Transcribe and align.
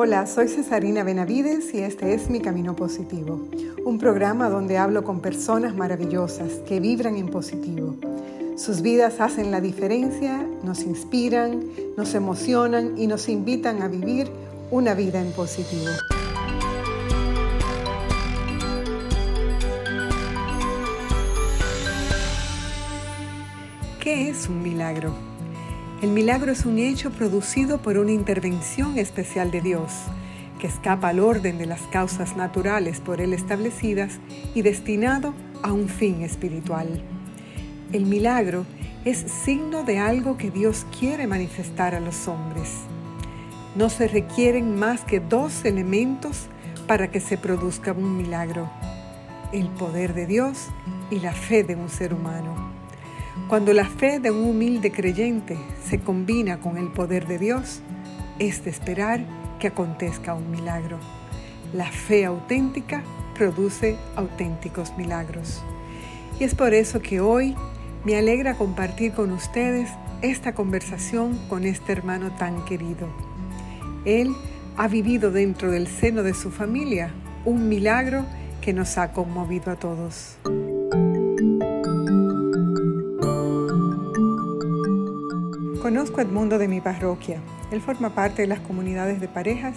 Hola, 0.00 0.28
soy 0.28 0.46
Cesarina 0.46 1.02
Benavides 1.02 1.74
y 1.74 1.78
este 1.78 2.14
es 2.14 2.30
Mi 2.30 2.38
Camino 2.38 2.76
Positivo, 2.76 3.48
un 3.84 3.98
programa 3.98 4.48
donde 4.48 4.78
hablo 4.78 5.02
con 5.02 5.18
personas 5.18 5.74
maravillosas 5.74 6.52
que 6.68 6.78
vibran 6.78 7.16
en 7.16 7.26
positivo. 7.26 7.96
Sus 8.56 8.80
vidas 8.80 9.20
hacen 9.20 9.50
la 9.50 9.60
diferencia, 9.60 10.46
nos 10.62 10.84
inspiran, 10.84 11.64
nos 11.96 12.14
emocionan 12.14 12.96
y 12.96 13.08
nos 13.08 13.28
invitan 13.28 13.82
a 13.82 13.88
vivir 13.88 14.30
una 14.70 14.94
vida 14.94 15.20
en 15.20 15.32
positivo. 15.32 15.90
¿Qué 23.98 24.30
es 24.30 24.48
un 24.48 24.62
milagro? 24.62 25.27
El 26.00 26.10
milagro 26.10 26.52
es 26.52 26.64
un 26.64 26.78
hecho 26.78 27.10
producido 27.10 27.82
por 27.82 27.98
una 27.98 28.12
intervención 28.12 28.98
especial 28.98 29.50
de 29.50 29.60
Dios, 29.60 29.90
que 30.60 30.68
escapa 30.68 31.08
al 31.08 31.18
orden 31.18 31.58
de 31.58 31.66
las 31.66 31.80
causas 31.88 32.36
naturales 32.36 33.00
por 33.00 33.20
él 33.20 33.32
establecidas 33.32 34.20
y 34.54 34.62
destinado 34.62 35.34
a 35.60 35.72
un 35.72 35.88
fin 35.88 36.22
espiritual. 36.22 37.02
El 37.92 38.06
milagro 38.06 38.64
es 39.04 39.18
signo 39.18 39.82
de 39.82 39.98
algo 39.98 40.36
que 40.36 40.52
Dios 40.52 40.86
quiere 40.96 41.26
manifestar 41.26 41.96
a 41.96 42.00
los 42.00 42.28
hombres. 42.28 42.70
No 43.74 43.90
se 43.90 44.06
requieren 44.06 44.78
más 44.78 45.00
que 45.00 45.18
dos 45.18 45.64
elementos 45.64 46.46
para 46.86 47.10
que 47.10 47.18
se 47.18 47.36
produzca 47.36 47.90
un 47.90 48.16
milagro, 48.16 48.70
el 49.52 49.66
poder 49.66 50.14
de 50.14 50.26
Dios 50.26 50.68
y 51.10 51.18
la 51.18 51.32
fe 51.32 51.64
de 51.64 51.74
un 51.74 51.88
ser 51.88 52.14
humano. 52.14 52.77
Cuando 53.46 53.72
la 53.72 53.86
fe 53.86 54.20
de 54.20 54.30
un 54.30 54.48
humilde 54.48 54.90
creyente 54.90 55.56
se 55.84 56.00
combina 56.00 56.60
con 56.60 56.76
el 56.76 56.88
poder 56.88 57.26
de 57.26 57.38
Dios, 57.38 57.80
es 58.38 58.64
de 58.64 58.70
esperar 58.70 59.24
que 59.58 59.68
acontezca 59.68 60.34
un 60.34 60.50
milagro. 60.50 60.98
La 61.72 61.86
fe 61.86 62.24
auténtica 62.24 63.02
produce 63.34 63.96
auténticos 64.16 64.96
milagros. 64.96 65.62
Y 66.40 66.44
es 66.44 66.54
por 66.54 66.74
eso 66.74 67.00
que 67.00 67.20
hoy 67.20 67.54
me 68.04 68.16
alegra 68.16 68.54
compartir 68.54 69.12
con 69.12 69.32
ustedes 69.32 69.90
esta 70.22 70.54
conversación 70.54 71.38
con 71.48 71.64
este 71.64 71.92
hermano 71.92 72.30
tan 72.36 72.64
querido. 72.64 73.08
Él 74.04 74.34
ha 74.76 74.88
vivido 74.88 75.30
dentro 75.30 75.70
del 75.70 75.86
seno 75.86 76.22
de 76.22 76.34
su 76.34 76.50
familia 76.50 77.10
un 77.44 77.68
milagro 77.68 78.24
que 78.60 78.72
nos 78.72 78.98
ha 78.98 79.12
conmovido 79.12 79.72
a 79.72 79.76
todos. 79.76 80.38
Conozco 85.82 86.18
a 86.18 86.22
Edmundo 86.22 86.58
de 86.58 86.66
mi 86.66 86.80
parroquia. 86.80 87.40
Él 87.70 87.80
forma 87.80 88.12
parte 88.12 88.42
de 88.42 88.48
las 88.48 88.58
comunidades 88.58 89.20
de 89.20 89.28
parejas 89.28 89.76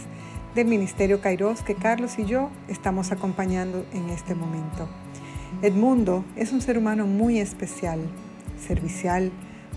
del 0.56 0.66
Ministerio 0.66 1.22
Kairos 1.22 1.62
que 1.62 1.76
Carlos 1.76 2.18
y 2.18 2.26
yo 2.26 2.50
estamos 2.68 3.12
acompañando 3.12 3.86
en 3.94 4.10
este 4.10 4.34
momento. 4.34 4.90
Edmundo 5.62 6.26
es 6.36 6.54
un 6.54 6.62
ser 6.62 6.80
humano 6.80 7.06
muy 7.06 7.40
especial, 7.40 8.00
servicial, 8.60 9.32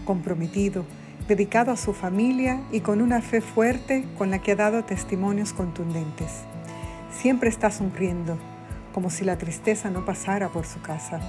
comprometido, 0.06 0.86
dedicado 1.28 1.72
a 1.72 1.76
su 1.76 1.92
familia 1.92 2.62
y 2.72 2.80
con 2.80 3.02
una 3.02 3.20
fe 3.20 3.42
fuerte 3.42 4.06
con 4.16 4.30
la 4.30 4.38
que 4.38 4.52
ha 4.52 4.56
dado 4.56 4.82
testimonios 4.82 5.52
contundentes. 5.52 6.30
Siempre 7.12 7.50
está 7.50 7.70
sonriendo, 7.70 8.38
como 8.94 9.10
si 9.10 9.26
la 9.26 9.36
tristeza 9.36 9.90
no 9.90 10.06
pasara 10.06 10.48
por 10.48 10.64
su 10.64 10.80
casa. 10.80 11.20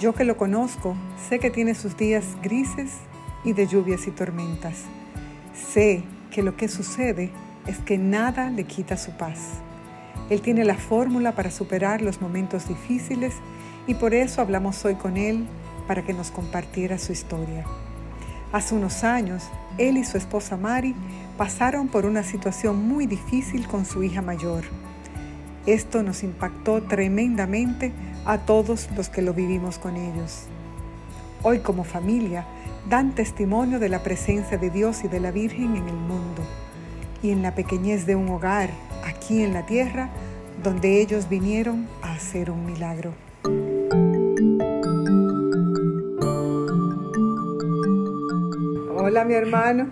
Yo 0.00 0.14
que 0.14 0.24
lo 0.24 0.36
conozco, 0.36 0.96
sé 1.28 1.38
que 1.38 1.50
tiene 1.50 1.76
sus 1.76 1.96
días 1.96 2.24
grises 2.42 2.90
y 3.44 3.52
de 3.52 3.66
lluvias 3.66 4.06
y 4.06 4.10
tormentas. 4.10 4.84
Sé 5.54 6.02
que 6.30 6.42
lo 6.42 6.56
que 6.56 6.68
sucede 6.68 7.30
es 7.66 7.78
que 7.78 7.98
nada 7.98 8.50
le 8.50 8.64
quita 8.64 8.96
su 8.96 9.12
paz. 9.12 9.60
Él 10.30 10.40
tiene 10.40 10.64
la 10.64 10.76
fórmula 10.76 11.32
para 11.32 11.50
superar 11.50 12.00
los 12.02 12.20
momentos 12.20 12.68
difíciles 12.68 13.34
y 13.86 13.94
por 13.94 14.14
eso 14.14 14.40
hablamos 14.40 14.84
hoy 14.84 14.94
con 14.94 15.16
él 15.16 15.46
para 15.86 16.02
que 16.02 16.14
nos 16.14 16.30
compartiera 16.30 16.98
su 16.98 17.12
historia. 17.12 17.64
Hace 18.52 18.74
unos 18.74 19.04
años, 19.04 19.44
él 19.78 19.98
y 19.98 20.04
su 20.04 20.16
esposa 20.16 20.56
Mari 20.56 20.94
pasaron 21.36 21.88
por 21.88 22.06
una 22.06 22.22
situación 22.22 22.88
muy 22.88 23.06
difícil 23.06 23.66
con 23.66 23.84
su 23.84 24.02
hija 24.02 24.22
mayor. 24.22 24.64
Esto 25.66 26.02
nos 26.02 26.22
impactó 26.22 26.82
tremendamente 26.82 27.92
a 28.24 28.38
todos 28.38 28.88
los 28.96 29.08
que 29.08 29.22
lo 29.22 29.34
vivimos 29.34 29.78
con 29.78 29.96
ellos. 29.96 30.44
Hoy 31.42 31.58
como 31.58 31.84
familia 31.84 32.46
dan 32.88 33.14
testimonio 33.14 33.78
de 33.78 33.88
la 33.88 34.02
presencia 34.02 34.58
de 34.58 34.70
Dios 34.70 35.04
y 35.04 35.08
de 35.08 35.20
la 35.20 35.30
Virgen 35.30 35.76
en 35.76 35.88
el 35.88 35.96
mundo 35.96 36.42
y 37.22 37.30
en 37.30 37.42
la 37.42 37.54
pequeñez 37.54 38.04
de 38.06 38.14
un 38.14 38.28
hogar 38.28 38.70
aquí 39.04 39.42
en 39.42 39.54
la 39.54 39.64
tierra 39.64 40.10
donde 40.62 41.00
ellos 41.00 41.28
vinieron 41.28 41.88
a 42.02 42.12
hacer 42.12 42.50
un 42.50 42.66
milagro. 42.66 43.12
Hola 48.96 49.24
mi 49.24 49.34
hermano. 49.34 49.88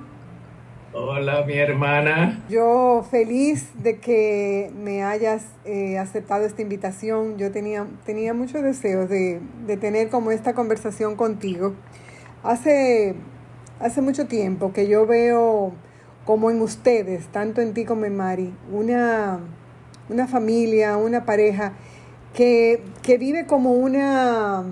Hola 0.95 1.45
mi 1.47 1.55
hermana. 1.55 2.43
Yo 2.51 3.07
feliz 3.11 3.71
de 3.83 3.99
que 3.99 4.71
me 4.77 5.03
hayas 5.03 5.47
eh, 5.65 5.99
aceptado 5.99 6.45
esta 6.45 6.61
invitación. 6.61 7.39
Yo 7.39 7.51
tenía, 7.51 7.87
tenía 8.05 8.35
muchos 8.35 8.63
deseos 8.63 9.09
de, 9.09 9.41
de 9.67 9.77
tener 9.79 10.11
como 10.11 10.31
esta 10.31 10.53
conversación 10.53 11.17
contigo. 11.17 11.75
Hace, 12.43 13.15
hace 13.79 14.03
mucho 14.03 14.27
tiempo 14.27 14.73
que 14.73 14.89
yo 14.89 15.07
veo 15.07 15.73
como 16.25 16.51
en 16.51 16.61
ustedes, 16.61 17.27
tanto 17.29 17.61
en 17.61 17.75
ti 17.75 17.85
como 17.85 18.05
en 18.05 18.17
Mari, 18.17 18.53
una, 18.73 19.41
una 20.09 20.27
familia, 20.27 20.97
una 20.97 21.25
pareja 21.25 21.75
que, 22.35 22.83
vive 23.19 23.47
como 23.47 23.73
una, 23.73 24.65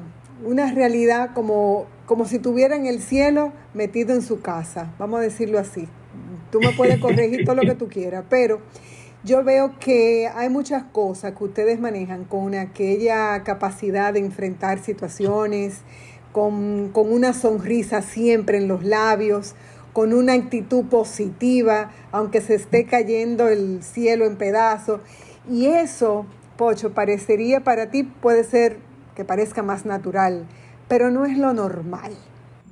una 0.44 0.72
realidad, 0.72 1.30
como, 1.34 1.86
como 2.06 2.24
si 2.24 2.38
tuvieran 2.38 2.86
el 2.86 3.00
cielo 3.00 3.52
metido 3.74 4.14
en 4.14 4.22
su 4.22 4.40
casa, 4.40 4.92
vamos 4.98 5.20
a 5.20 5.22
decirlo 5.22 5.58
así. 5.58 5.88
Tú 6.50 6.60
me 6.60 6.72
puedes 6.72 6.98
corregir 7.00 7.44
todo 7.44 7.56
lo 7.56 7.62
que 7.62 7.74
tú 7.74 7.88
quieras, 7.88 8.24
pero 8.28 8.60
yo 9.22 9.44
veo 9.44 9.78
que 9.78 10.28
hay 10.34 10.48
muchas 10.48 10.84
cosas 10.84 11.34
que 11.36 11.44
ustedes 11.44 11.78
manejan 11.78 12.24
con 12.24 12.54
aquella 12.54 13.42
capacidad 13.44 14.14
de 14.14 14.20
enfrentar 14.20 14.78
situaciones, 14.78 15.82
con, 16.32 16.92
una 16.94 17.32
sonrisa 17.32 18.02
siempre 18.02 18.58
en 18.58 18.68
los 18.68 18.84
labios, 18.84 19.54
con 19.92 20.12
una 20.12 20.34
actitud 20.34 20.84
positiva, 20.86 21.90
aunque 22.12 22.40
se 22.40 22.54
esté 22.54 22.86
cayendo 22.86 23.48
el 23.48 23.82
cielo 23.82 24.24
en 24.24 24.36
pedazos. 24.36 25.00
Y 25.50 25.66
eso, 25.66 26.26
Pocho, 26.56 26.92
parecería 26.92 27.60
para 27.60 27.90
ti, 27.90 28.04
puede 28.04 28.44
ser 28.44 28.76
que 29.16 29.24
parezca 29.24 29.62
más 29.62 29.86
natural, 29.86 30.46
pero 30.88 31.10
no 31.10 31.24
es 31.24 31.36
lo 31.36 31.52
normal. 31.52 32.12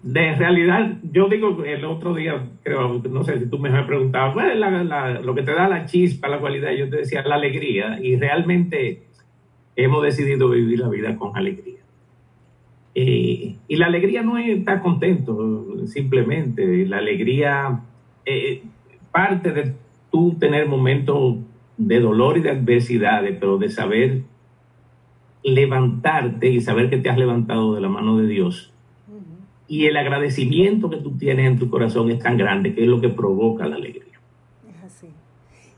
De 0.03 0.37
realidad, 0.37 0.99
yo 1.03 1.29
digo 1.29 1.65
el 1.65 1.85
otro 1.85 2.15
día, 2.15 2.49
creo, 2.63 3.03
no 3.11 3.25
sé 3.25 3.41
si 3.41 3.47
tú 3.47 3.59
me 3.59 3.69
has 3.69 3.85
preguntado, 3.85 4.33
¿cuál 4.33 4.53
es 4.53 5.25
lo 5.25 5.35
que 5.35 5.43
te 5.43 5.53
da 5.53 5.69
la 5.69 5.87
chispa, 5.87 6.29
la 6.29 6.39
cualidad? 6.39 6.71
Yo 6.71 6.89
te 6.89 6.99
decía 6.99 7.23
la 7.23 7.35
alegría, 7.35 7.99
y 8.01 8.15
realmente 8.15 9.03
hemos 9.75 10.03
decidido 10.05 10.49
vivir 10.49 10.79
la 10.79 10.89
vida 10.89 11.17
con 11.17 11.37
alegría. 11.37 11.78
Eh, 12.95 13.57
y 13.69 13.77
la 13.77 13.87
alegría 13.87 14.23
no 14.23 14.39
es 14.39 14.49
estar 14.49 14.83
contento, 14.83 15.87
simplemente. 15.87 16.87
La 16.87 16.99
alegría 16.99 17.83
eh, 18.25 18.63
parte 19.11 19.53
de 19.53 19.75
tú 20.11 20.37
tener 20.39 20.67
momentos 20.67 21.37
de 21.77 22.01
dolor 22.01 22.39
y 22.39 22.43
de 22.43 22.51
adversidades, 22.51 23.37
pero 23.39 23.59
de 23.59 23.69
saber 23.69 24.23
levantarte 25.43 26.49
y 26.49 26.61
saber 26.61 26.91
que 26.91 26.99
te 26.99 27.09
has 27.09 27.19
levantado 27.19 27.75
de 27.75 27.81
la 27.81 27.89
mano 27.89 28.19
de 28.19 28.27
Dios. 28.27 28.73
Y 29.67 29.85
el 29.85 29.99
agradecimiento 29.99 30.89
que 30.89 30.97
tú 30.97 31.19
tienes 31.19 31.47
en 31.47 31.59
tu 31.59 31.69
corazón 31.69 32.11
es 32.11 32.19
tan 32.21 32.39
grande 32.39 32.75
que 32.75 32.83
es 32.83 32.89
lo 32.89 33.01
que 33.01 33.11
provoca 33.11 33.67
la 33.67 33.77
alegría. 33.77 34.19
Es 34.67 34.83
así. 34.83 35.09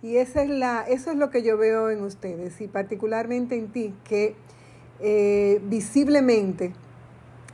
Y 0.00 0.16
esa 0.16 0.44
es 0.44 0.50
la, 0.50 0.82
eso 0.82 1.10
es 1.10 1.16
lo 1.16 1.30
que 1.30 1.44
yo 1.44 1.58
veo 1.58 1.90
en 1.90 2.02
ustedes 2.02 2.60
y 2.60 2.68
particularmente 2.68 3.58
en 3.58 3.68
ti, 3.68 3.92
que 4.08 4.34
eh, 5.00 5.60
visiblemente 5.64 6.72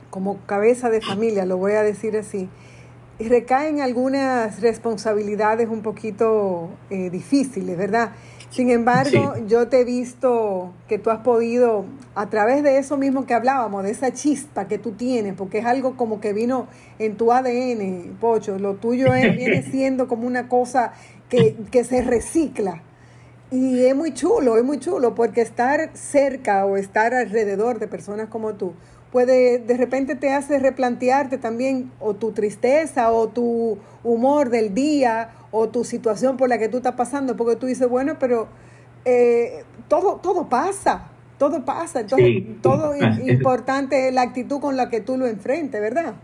como 0.09 0.37
cabeza 0.45 0.89
de 0.89 1.01
familia, 1.01 1.45
lo 1.45 1.57
voy 1.57 1.73
a 1.73 1.83
decir 1.83 2.17
así, 2.17 2.49
recaen 3.19 3.81
algunas 3.81 4.61
responsabilidades 4.61 5.69
un 5.69 5.81
poquito 5.81 6.69
eh, 6.89 7.09
difíciles, 7.09 7.77
¿verdad? 7.77 8.11
Sin 8.49 8.69
embargo, 8.69 9.35
yo 9.45 9.67
te 9.67 9.81
he 9.81 9.83
visto 9.83 10.71
que 10.87 10.97
tú 10.97 11.09
has 11.09 11.19
podido, 11.19 11.85
a 12.15 12.29
través 12.29 12.63
de 12.63 12.77
eso 12.77 12.95
mismo 12.95 13.25
que 13.25 13.33
hablábamos, 13.33 13.83
de 13.83 13.91
esa 13.91 14.13
chispa 14.13 14.67
que 14.67 14.77
tú 14.77 14.93
tienes, 14.93 15.33
porque 15.33 15.59
es 15.59 15.65
algo 15.65 15.97
como 15.97 16.21
que 16.21 16.31
vino 16.31 16.67
en 16.97 17.17
tu 17.17 17.33
ADN, 17.33 18.15
Pocho, 18.21 18.57
lo 18.57 18.75
tuyo 18.75 19.11
viene 19.11 19.63
siendo 19.63 20.07
como 20.07 20.25
una 20.25 20.47
cosa 20.47 20.93
que, 21.29 21.57
que 21.71 21.83
se 21.83 22.01
recicla. 22.01 22.83
Y 23.51 23.85
es 23.85 23.95
muy 23.95 24.13
chulo, 24.13 24.57
es 24.57 24.63
muy 24.63 24.79
chulo, 24.79 25.13
porque 25.13 25.41
estar 25.41 25.89
cerca 25.93 26.65
o 26.65 26.77
estar 26.77 27.13
alrededor 27.13 27.79
de 27.79 27.87
personas 27.87 28.29
como 28.29 28.53
tú, 28.53 28.73
puede, 29.11 29.59
de 29.59 29.77
repente 29.77 30.15
te 30.15 30.31
hace 30.31 30.59
replantearte 30.59 31.37
también 31.37 31.91
o 31.99 32.15
tu 32.15 32.31
tristeza 32.31 33.11
o 33.11 33.29
tu 33.29 33.77
humor 34.03 34.49
del 34.49 34.73
día 34.73 35.29
o 35.51 35.69
tu 35.69 35.83
situación 35.83 36.37
por 36.37 36.49
la 36.49 36.57
que 36.57 36.69
tú 36.69 36.77
estás 36.77 36.95
pasando, 36.95 37.35
porque 37.35 37.55
tú 37.55 37.65
dices, 37.65 37.87
bueno, 37.89 38.17
pero 38.19 38.47
eh, 39.05 39.63
todo, 39.87 40.19
todo 40.21 40.49
pasa, 40.49 41.11
todo 41.37 41.63
pasa, 41.63 42.01
entonces 42.01 42.43
todo 42.61 42.93
importante 43.27 44.07
es 44.07 44.13
la 44.13 44.23
actitud 44.23 44.59
con 44.59 44.75
la 44.75 44.89
que 44.89 45.01
tú 45.01 45.17
lo 45.17 45.27
enfrentes, 45.27 45.79
¿verdad? 45.79 46.15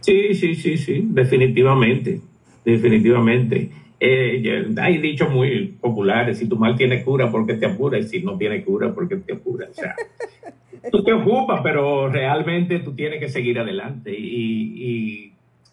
Sí, 0.00 0.34
sí, 0.34 0.54
sí, 0.54 0.76
sí, 0.76 1.06
definitivamente, 1.10 2.20
definitivamente. 2.64 3.70
Eh, 4.02 4.66
hay 4.80 4.96
dichos 4.98 5.30
muy 5.30 5.76
populares, 5.78 6.38
si 6.38 6.46
tu 6.46 6.56
mal 6.56 6.74
tiene 6.76 7.04
cura, 7.04 7.30
porque 7.30 7.54
te 7.54 7.66
apura? 7.66 7.98
Y 7.98 8.04
si 8.04 8.22
no 8.22 8.38
tiene 8.38 8.64
cura, 8.64 8.94
porque 8.94 9.16
te 9.16 9.34
apura? 9.34 9.68
O 9.70 9.74
sea, 9.74 9.94
tú 10.90 11.02
te 11.04 11.12
ocupas, 11.12 11.60
pero 11.62 12.08
realmente 12.08 12.78
tú 12.80 12.92
tienes 12.92 13.20
que 13.20 13.28
seguir 13.28 13.58
adelante. 13.58 14.14
Y, 14.16 15.32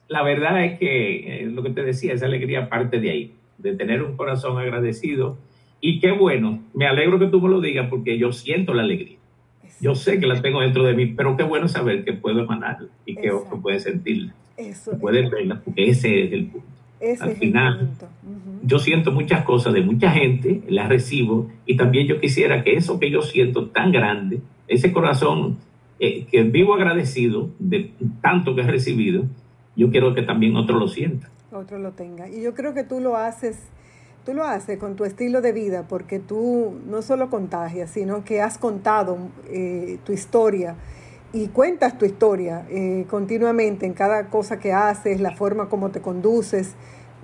la 0.10 0.24
verdad 0.24 0.64
es 0.64 0.80
que 0.80 1.42
eh, 1.42 1.46
lo 1.48 1.64
que 1.64 1.70
te 1.72 1.84
decía, 1.84 2.14
esa 2.14 2.28
alegría 2.28 2.70
parte 2.70 3.02
de 3.02 3.10
ahí, 3.10 3.34
de 3.58 3.76
tener 3.76 4.04
un 4.04 4.16
corazón 4.16 4.58
agradecido. 4.58 5.38
Y 5.82 6.00
qué 6.00 6.12
bueno, 6.12 6.64
me 6.74 6.88
alegro 6.88 7.20
que 7.20 7.28
tú 7.28 7.42
me 7.42 7.50
lo 7.50 7.60
digas 7.60 7.88
porque 7.90 8.18
yo 8.18 8.32
siento 8.32 8.74
la 8.74 8.84
alegría. 8.84 9.18
Yo 9.82 9.96
sé 9.96 10.20
que 10.20 10.26
la 10.26 10.42
tengo 10.42 10.62
dentro 10.62 10.84
de 10.84 10.94
mí, 10.94 11.08
pero 11.08 11.36
qué 11.36 11.44
bueno 11.44 11.68
saber 11.68 12.06
que 12.06 12.14
puedo 12.14 12.40
emanarla 12.40 12.88
y 13.06 13.16
que 13.16 13.32
otro 13.32 13.62
puede 13.62 13.80
sentirla. 13.82 14.34
Eso, 14.56 14.98
puede 14.98 15.30
verla, 15.30 15.62
porque 15.64 15.90
ese 15.90 16.24
es 16.24 16.32
el 16.32 16.46
punto. 16.46 16.68
Al 17.20 17.36
final, 17.36 17.90
yo 18.64 18.80
siento 18.80 19.12
muchas 19.12 19.44
cosas 19.44 19.74
de 19.74 19.82
mucha 19.82 20.10
gente, 20.10 20.62
las 20.68 20.90
recibo, 20.90 21.52
y 21.66 21.78
también 21.78 22.08
yo 22.08 22.20
quisiera 22.20 22.64
que 22.64 22.74
eso 22.74 23.00
que 23.00 23.12
yo 23.12 23.22
siento 23.22 23.68
tan 23.68 23.92
grande, 23.92 24.40
ese 24.68 24.92
corazón 24.92 25.58
eh, 26.00 26.26
que 26.26 26.44
vivo 26.44 26.76
agradecido 26.76 27.50
de 27.60 27.92
tanto 28.22 28.56
que 28.56 28.62
he 28.62 28.68
recibido, 28.68 29.26
yo 29.76 29.90
quiero 29.90 30.14
que 30.14 30.22
también 30.22 30.56
otro 30.56 30.80
lo 30.80 30.88
sienta. 30.88 31.30
Otro 31.52 31.80
lo 31.80 31.92
tenga. 31.92 32.30
Y 32.30 32.42
yo 32.42 32.54
creo 32.54 32.74
que 32.74 32.84
tú 32.84 33.00
lo 33.00 33.16
haces, 33.16 33.58
tú 34.26 34.34
lo 34.34 34.44
haces 34.44 34.78
con 34.78 34.96
tu 34.96 35.06
estilo 35.06 35.42
de 35.42 35.54
vida, 35.54 35.88
porque 35.88 36.20
tú 36.20 36.76
no 36.88 37.02
solo 37.02 37.30
contagias, 37.30 37.90
sino 37.92 38.24
que 38.24 38.42
has 38.42 38.58
contado 38.58 39.18
eh, 39.50 40.00
tu 40.04 40.12
historia 40.12 40.76
y 41.34 41.48
cuentas 41.48 41.98
tu 41.98 42.06
historia 42.06 42.66
eh, 42.70 43.06
continuamente 43.10 43.86
en 43.86 43.94
cada 43.94 44.30
cosa 44.30 44.60
que 44.60 44.74
haces, 44.74 45.20
la 45.20 45.36
forma 45.36 45.70
como 45.70 45.90
te 45.92 46.02
conduces. 46.02 46.76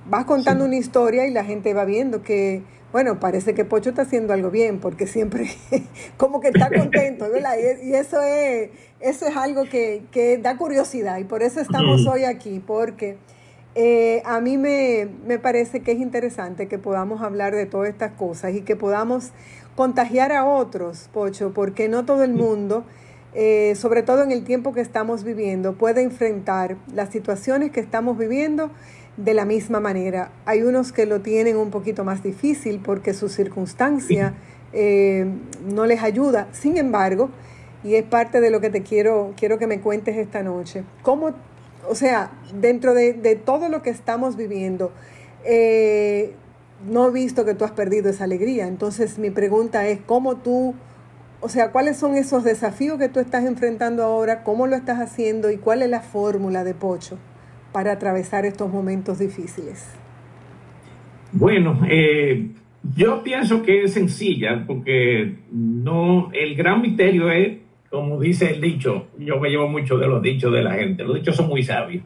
Vas 0.10 0.26
contando 0.26 0.66
una 0.66 0.76
historia 0.76 1.28
y 1.28 1.32
la 1.32 1.44
gente 1.44 1.74
va 1.74 1.86
viendo 1.86 2.22
que 2.24 2.64
bueno, 2.94 3.20
parece 3.20 3.56
que 3.56 3.66
Pocho 3.66 3.90
está 3.90 4.04
haciendo 4.04 4.34
algo 4.34 4.52
bien, 4.52 4.80
porque 4.80 5.08
siempre 5.08 5.50
como 6.18 6.40
que 6.40 6.50
está 6.50 6.70
contento, 6.70 7.28
¿verdad? 7.30 7.56
Y, 7.82 7.96
eso 7.96 8.22
es, 8.22 8.70
eso 9.00 9.26
es 9.26 9.36
algo 9.36 9.64
que, 9.64 10.40
da 10.42 10.58
curiosidad 10.58 11.18
y 11.18 11.24
por 11.24 11.42
eso 11.42 11.60
estamos 11.60 12.06
hoy 12.06 12.24
aquí, 12.24 12.62
porque 12.66 13.18
eh, 13.74 14.22
a 14.26 14.40
mí 14.42 14.60
me, 14.60 15.40
parece 15.40 15.80
que 15.80 15.94
es 15.94 16.00
interesante 16.00 16.68
que 16.68 16.78
podamos 16.78 17.24
hablar 17.24 17.56
de 17.56 17.66
todas 17.66 17.90
estas 17.90 18.12
cosas 18.12 18.54
y 18.54 18.62
que 18.62 18.76
podamos 18.76 19.32
contagiar 19.76 20.32
a 20.32 20.46
otros, 20.46 21.10
Pocho, 21.12 21.52
porque 21.52 21.90
no 21.90 22.06
todo 22.06 22.24
el 22.24 22.36
mundo, 22.36 22.84
eh, 23.34 23.74
sobre 23.76 24.04
todo 24.04 24.22
en 24.22 24.32
el 24.32 24.44
tiempo 24.44 24.72
que 24.72 24.82
estamos 24.82 25.24
viviendo, 25.24 25.74
puede 25.74 26.04
enfrentar 26.04 26.78
las 26.94 27.10
situaciones 27.10 27.72
que 27.72 27.80
estamos 27.80 28.20
viviendo 28.20 28.70
de 29.18 29.34
la 29.34 29.46
misma 29.46 29.80
manera. 29.80 30.32
Hay 30.46 30.64
unos 30.64 30.92
que 30.92 31.06
lo 31.06 31.22
tienen 31.22 31.58
un 31.58 31.70
poquito 31.70 32.04
más 32.04 32.24
difícil 32.24 32.80
porque 32.84 33.14
su 33.14 33.30
circunstancia 33.30 34.34
eh, 34.74 35.26
no 35.66 35.86
les 35.86 36.02
ayuda. 36.02 36.48
Sin 36.52 36.78
embargo, 36.78 37.30
y 37.84 37.96
es 37.96 38.04
parte 38.04 38.42
de 38.42 38.50
lo 38.50 38.62
que 38.62 38.70
te 38.70 38.82
quiero, 38.82 39.34
quiero 39.38 39.60
que 39.60 39.68
me 39.68 39.82
cuentes 39.82 40.18
esta 40.18 40.42
noche, 40.42 40.84
cómo, 41.02 41.32
o 41.88 41.96
sea, 41.96 42.32
dentro 42.60 42.94
de, 42.94 43.40
todo 43.46 43.70
lo 43.70 43.82
que 43.82 43.90
estamos 43.90 44.36
viviendo, 44.36 44.92
eh, 45.44 46.34
no 46.90 47.08
he 47.08 47.12
visto 47.12 47.46
que 47.46 47.54
tú 47.54 47.66
has 47.66 47.72
perdido 47.72 48.10
esa 48.10 48.24
alegría. 48.24 48.68
Entonces 48.68 49.20
mi 49.20 49.30
pregunta 49.30 49.88
es, 49.88 50.00
¿cómo 50.06 50.38
tú, 50.38 50.74
o 51.42 51.50
sea, 51.50 51.72
cuáles 51.72 51.98
son 51.98 52.16
esos 52.16 52.44
desafíos 52.44 52.98
que 52.98 53.10
tú 53.10 53.20
estás 53.20 53.46
enfrentando 53.46 54.04
ahora? 54.04 54.44
¿Cómo 54.44 54.66
lo 54.66 54.76
estás 54.76 55.00
haciendo? 55.00 55.52
¿Y 55.52 55.58
cuál 55.58 55.82
es 55.82 55.90
la 55.90 56.02
fórmula 56.02 56.64
de 56.64 56.74
Pocho? 56.74 57.18
Para 57.74 57.92
atravesar 57.92 58.46
estos 58.46 58.72
momentos 58.72 59.20
difíciles? 59.20 59.94
Bueno, 61.32 61.82
eh, 61.90 62.50
yo 62.96 63.24
pienso 63.24 63.64
que 63.64 63.84
es 63.84 63.94
sencilla 63.94 64.64
porque 64.66 65.34
no, 65.52 66.30
el 66.32 66.56
gran 66.56 66.82
misterio 66.82 67.32
es, 67.32 67.58
como 67.90 68.20
dice 68.20 68.52
el 68.52 68.62
dicho, 68.62 69.08
yo 69.18 69.40
me 69.40 69.50
llevo 69.50 69.68
mucho 69.68 69.98
de 69.98 70.08
los 70.08 70.22
dichos 70.22 70.54
de 70.54 70.64
la 70.64 70.74
gente, 70.74 71.04
los 71.04 71.16
dichos 71.16 71.36
son 71.36 71.48
muy 71.48 71.64
sabios. 71.64 72.04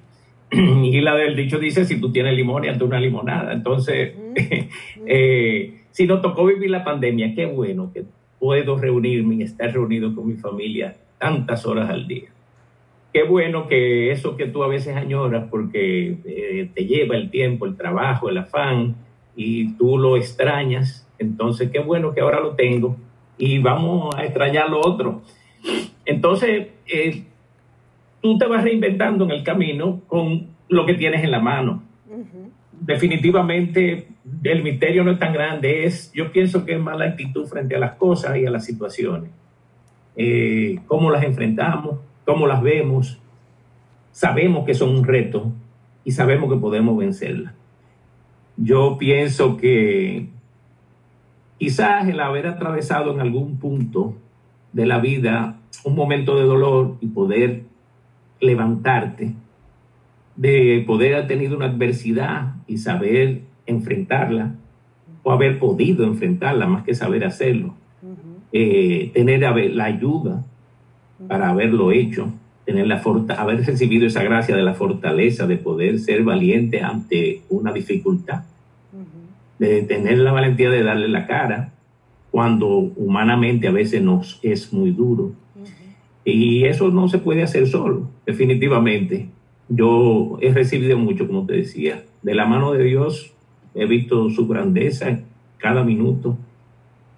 Y 0.52 1.02
la 1.02 1.16
del 1.16 1.36
dicho 1.36 1.60
dice, 1.60 1.84
si 1.84 2.00
tú 2.00 2.12
tienes 2.12 2.34
limón 2.34 2.64
y 2.64 2.70
una 2.82 3.00
limonada. 3.00 3.52
Entonces, 3.52 4.14
eh, 5.06 5.82
si 5.92 6.08
nos 6.08 6.22
tocó 6.22 6.46
vivir 6.46 6.70
la 6.70 6.86
pandemia, 6.86 7.36
qué 7.36 7.46
bueno 7.46 7.92
que 7.94 8.06
puedo 8.40 8.78
reunirme 8.78 9.36
y 9.36 9.44
estar 9.44 9.74
reunido 9.74 10.16
con 10.16 10.28
mi 10.28 10.36
familia 10.36 10.96
tantas 11.18 11.66
horas 11.66 11.90
al 11.90 12.08
día 12.08 12.30
qué 13.18 13.24
bueno 13.24 13.68
que 13.68 14.12
eso 14.12 14.38
que 14.38 14.46
tú 14.46 14.64
a 14.64 14.68
veces 14.68 14.96
añoras 14.96 15.48
porque 15.50 16.18
eh, 16.24 16.70
te 16.72 16.86
lleva 16.86 17.16
el 17.16 17.32
tiempo, 17.32 17.66
el 17.66 17.76
trabajo, 17.76 18.30
el 18.30 18.38
afán 18.38 18.96
y 19.36 19.74
tú 19.74 19.98
lo 19.98 20.18
extrañas, 20.18 21.10
entonces 21.18 21.72
qué 21.72 21.80
bueno 21.80 22.14
que 22.14 22.22
ahora 22.22 22.40
lo 22.40 22.52
tengo 22.52 22.96
y 23.40 23.58
vamos 23.58 24.14
a 24.16 24.24
extrañar 24.24 24.70
lo 24.70 24.82
otro. 24.82 25.24
Entonces, 26.06 26.68
eh, 26.86 27.24
tú 28.22 28.38
te 28.38 28.46
vas 28.46 28.64
reinventando 28.64 29.26
en 29.26 29.32
el 29.32 29.44
camino 29.44 30.02
con 30.06 30.50
lo 30.70 30.86
que 30.86 30.94
tienes 30.94 31.24
en 31.24 31.32
la 31.32 31.40
mano. 31.40 31.82
Definitivamente 32.72 34.10
el 34.44 34.62
misterio 34.62 35.04
no 35.04 35.10
es 35.10 35.18
tan 35.18 35.34
grande, 35.34 35.86
es, 35.86 36.12
yo 36.14 36.32
pienso 36.32 36.66
que 36.66 36.74
es 36.74 36.80
más 36.80 36.96
la 37.00 37.06
actitud 37.06 37.48
frente 37.48 37.76
a 37.76 37.80
las 37.80 37.96
cosas 37.96 38.38
y 38.38 38.46
a 38.46 38.52
las 38.52 38.64
situaciones. 38.64 39.32
Eh, 40.16 40.82
cómo 40.86 41.10
las 41.10 41.24
enfrentamos, 41.24 42.02
cómo 42.28 42.46
las 42.46 42.62
vemos, 42.62 43.18
sabemos 44.12 44.66
que 44.66 44.74
son 44.74 44.90
un 44.90 45.06
reto 45.06 45.54
y 46.04 46.12
sabemos 46.12 46.52
que 46.52 46.60
podemos 46.60 46.98
vencerlas. 46.98 47.54
Yo 48.58 48.98
pienso 48.98 49.56
que 49.56 50.28
quizás 51.58 52.06
el 52.10 52.20
haber 52.20 52.48
atravesado 52.48 53.14
en 53.14 53.22
algún 53.22 53.58
punto 53.60 54.14
de 54.74 54.86
la 54.86 55.00
vida 55.00 55.62
un 55.86 55.96
momento 55.96 56.38
de 56.38 56.44
dolor 56.44 56.98
y 57.00 57.08
poder 57.08 57.64
levantarte, 58.42 59.34
de 60.36 60.84
poder 60.86 61.14
haber 61.16 61.28
tenido 61.28 61.56
una 61.56 61.68
adversidad 61.68 62.56
y 62.68 62.80
saber 62.80 63.44
enfrentarla, 63.66 64.54
o 65.24 65.32
haber 65.32 65.60
podido 65.60 66.04
enfrentarla 66.04 66.68
más 66.68 66.84
que 66.84 66.94
saber 66.94 67.24
hacerlo, 67.24 67.74
eh, 68.52 69.12
tener 69.14 69.42
la 69.74 69.86
ayuda 69.86 70.44
para 71.28 71.50
haberlo 71.50 71.92
hecho, 71.92 72.32
tener 72.66 72.88
la 72.88 73.02
haber 73.38 73.66
recibido 73.66 74.06
esa 74.06 74.24
gracia 74.24 74.56
de 74.56 74.62
la 74.62 74.74
fortaleza 74.74 75.48
de 75.48 75.58
poder 75.58 76.00
ser 76.00 76.24
valiente 76.24 76.82
ante 76.82 77.42
una 77.50 77.72
dificultad, 77.72 78.44
de 79.58 79.82
tener 79.84 80.20
la 80.20 80.32
valentía 80.32 80.70
de 80.70 80.84
darle 80.84 81.08
la 81.08 81.26
cara 81.26 81.72
cuando 82.30 82.68
humanamente 82.68 83.68
a 83.68 83.72
veces 83.72 84.02
nos 84.02 84.40
es 84.44 84.72
muy 84.74 84.92
duro. 84.92 85.32
Y 86.26 86.66
eso 86.66 86.90
no 86.90 87.08
se 87.08 87.20
puede 87.20 87.42
hacer 87.42 87.68
solo, 87.68 88.10
definitivamente. 88.26 89.30
Yo 89.70 90.38
he 90.42 90.52
recibido 90.52 90.98
mucho, 90.98 91.26
como 91.26 91.46
te 91.46 91.54
decía, 91.54 92.04
de 92.22 92.36
la 92.36 92.46
mano 92.46 92.74
de 92.74 92.84
Dios, 92.84 93.34
he 93.74 93.86
visto 93.86 94.30
su 94.30 94.46
grandeza 94.46 95.22
cada 95.58 95.84
minuto 95.84 96.38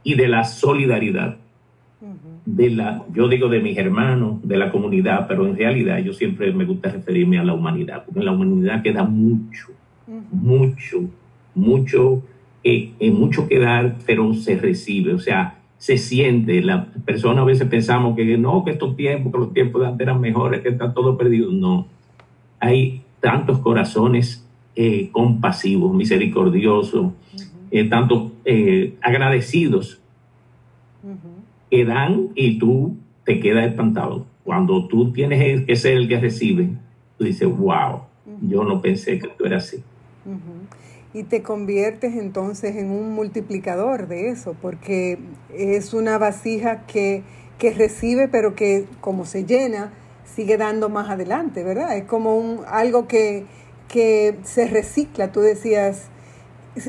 y 0.04 0.14
de 0.14 0.28
la 0.28 0.44
solidaridad 0.44 1.38
de 2.56 2.72
la, 2.72 3.04
yo 3.14 3.28
digo 3.28 3.48
de 3.48 3.60
mis 3.60 3.78
hermanos, 3.78 4.38
de 4.42 4.58
la 4.58 4.72
comunidad, 4.72 5.28
pero 5.28 5.46
en 5.46 5.56
realidad 5.56 6.00
yo 6.00 6.14
siempre 6.14 6.52
me 6.52 6.66
gusta 6.66 6.90
referirme 6.90 7.38
a 7.38 7.44
la 7.44 7.54
humanidad, 7.54 8.04
porque 8.04 8.20
en 8.20 8.26
la 8.26 8.32
humanidad 8.32 8.82
queda 8.82 9.04
mucho, 9.04 9.68
mucho, 10.32 11.02
mucho, 11.54 12.24
eh, 12.64 12.92
eh, 13.00 13.12
mucho 13.12 13.48
que 13.48 13.60
dar, 13.60 13.98
pero 14.06 14.34
se 14.34 14.58
recibe, 14.58 15.14
o 15.14 15.20
sea, 15.20 15.60
se 15.78 15.98
siente, 15.98 16.62
la 16.62 16.86
persona 17.06 17.42
a 17.42 17.46
veces 17.46 17.68
pensamos 17.68 18.16
que 18.16 18.38
no, 18.38 18.64
que 18.66 18.72
estos 18.72 18.96
tiempos, 18.96 19.32
que 19.32 19.38
los 19.38 19.54
tiempos 19.54 19.82
de 19.82 19.88
antes 19.88 20.08
eran 20.08 20.20
mejores, 20.20 20.62
que 20.62 20.70
está 20.70 20.92
todo 20.92 21.18
perdido, 21.18 21.52
no, 21.52 21.86
hay 22.60 23.04
tantos 23.20 23.60
corazones 23.60 24.44
eh, 24.76 25.10
compasivos, 25.12 25.94
misericordiosos, 25.94 27.12
tanto 27.90 28.32
agradecidos 29.02 30.02
que 31.04 31.29
dan 31.72 32.30
y 32.36 32.60
tú 32.60 32.98
te 33.26 33.40
quedas 33.40 33.68
espantado. 33.68 34.26
Cuando 34.44 34.88
tú 34.88 35.12
tienes 35.12 35.66
que 35.66 35.76
ser 35.76 35.94
el 35.94 36.08
que 36.08 36.20
recibe, 36.20 36.70
tú 37.18 37.26
dices, 37.26 37.48
wow, 37.48 38.02
yo 38.42 38.64
no 38.64 38.82
pensé 38.82 39.20
que 39.20 39.28
tú 39.28 39.46
eras 39.46 39.66
así. 39.66 39.84
Y 41.14 41.24
te 41.24 41.42
conviertes 41.42 42.16
entonces 42.16 42.76
en 42.76 42.92
un 42.92 43.14
multiplicador 43.14 44.08
de 44.08 44.30
eso, 44.30 44.56
porque 44.62 45.20
es 45.54 45.94
una 45.94 46.18
vasija 46.18 46.86
que 46.86 47.24
que 47.60 47.72
recibe, 47.72 48.28
pero 48.30 48.56
que 48.56 48.88
como 49.02 49.26
se 49.26 49.46
llena, 49.46 49.92
sigue 50.24 50.58
dando 50.58 50.90
más 50.90 51.10
adelante, 51.10 51.64
¿verdad? 51.64 51.96
Es 51.98 52.06
como 52.06 52.38
un, 52.38 52.62
algo 52.66 53.08
que, 53.08 53.46
que 53.88 54.40
se 54.44 54.68
recicla, 54.68 55.32
tú 55.32 55.42
decías, 55.42 56.08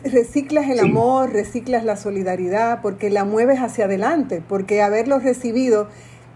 reciclas 0.05 0.69
el 0.69 0.81
amor, 0.81 1.33
reciclas 1.33 1.85
la 1.85 1.97
solidaridad, 1.97 2.81
porque 2.83 3.11
la 3.11 3.25
mueves 3.25 3.61
hacia 3.61 3.87
adelante, 3.87 4.43
porque 4.47 4.83
haberlo 4.83 5.19
recibido, 5.19 5.89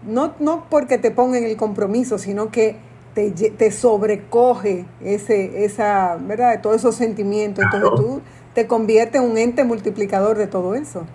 no, 0.07 0.33
no 0.39 0.65
porque 0.69 0.97
te 0.97 1.11
pongan 1.11 1.43
el 1.43 1.57
compromiso, 1.57 2.17
sino 2.17 2.51
que 2.51 2.75
te, 3.13 3.31
te 3.31 3.71
sobrecoge 3.71 4.85
ese, 5.03 5.65
esa, 5.65 6.17
¿verdad? 6.17 6.61
Todos 6.61 6.77
esos 6.77 6.95
sentimientos. 6.95 7.63
Entonces 7.63 7.89
tú 7.95 8.21
te 8.53 8.67
conviertes 8.67 9.21
en 9.21 9.29
un 9.29 9.37
ente 9.37 9.63
multiplicador 9.63 10.37
de 10.37 10.47
todo 10.47 10.75
eso. 10.75 11.05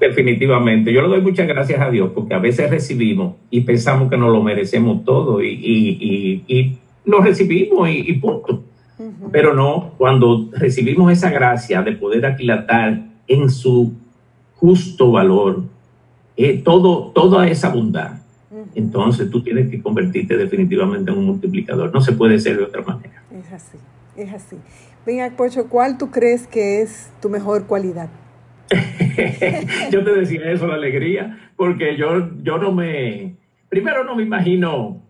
Definitivamente. 0.00 0.92
Yo 0.92 1.02
le 1.02 1.08
doy 1.08 1.20
muchas 1.20 1.46
gracias 1.46 1.80
a 1.80 1.90
Dios 1.90 2.10
porque 2.14 2.34
a 2.34 2.38
veces 2.38 2.70
recibimos 2.70 3.36
y 3.50 3.60
pensamos 3.60 4.08
que 4.08 4.16
nos 4.16 4.32
lo 4.32 4.42
merecemos 4.42 5.04
todo 5.04 5.42
y, 5.42 5.48
y, 5.48 6.44
y, 6.48 6.78
lo 7.04 7.20
recibimos 7.20 7.88
y, 7.90 8.12
punto. 8.14 8.62
Pero 9.32 9.54
no, 9.54 9.94
cuando 9.96 10.50
recibimos 10.52 11.10
esa 11.12 11.30
gracia 11.30 11.82
de 11.82 11.92
poder 11.92 12.26
aquilatar 12.26 13.00
en 13.26 13.48
su 13.48 13.94
justo 14.56 15.10
valor 15.10 15.64
eh, 16.36 16.58
todo, 16.62 17.10
toda 17.12 17.48
esa 17.48 17.70
bondad, 17.70 18.20
entonces 18.74 19.30
tú 19.30 19.42
tienes 19.42 19.70
que 19.70 19.80
convertirte 19.80 20.36
definitivamente 20.36 21.10
en 21.10 21.18
un 21.18 21.24
multiplicador. 21.26 21.92
No 21.92 22.00
se 22.00 22.12
puede 22.12 22.38
ser 22.38 22.58
de 22.58 22.64
otra 22.64 22.82
manera. 22.82 23.22
Es 23.32 23.52
así, 23.52 23.78
es 24.16 24.32
así. 24.32 24.56
Venga, 25.06 25.30
Pocho, 25.36 25.68
¿cuál 25.68 25.96
tú 25.96 26.10
crees 26.10 26.46
que 26.46 26.82
es 26.82 27.10
tu 27.22 27.30
mejor 27.30 27.66
cualidad? 27.66 28.10
yo 29.90 30.04
te 30.04 30.14
decía 30.14 30.50
eso, 30.50 30.66
la 30.66 30.74
alegría, 30.74 31.50
porque 31.56 31.96
yo, 31.96 32.30
yo 32.42 32.58
no 32.58 32.70
me, 32.72 33.34
primero 33.68 34.04
no 34.04 34.14
me 34.14 34.22
imagino, 34.22 35.00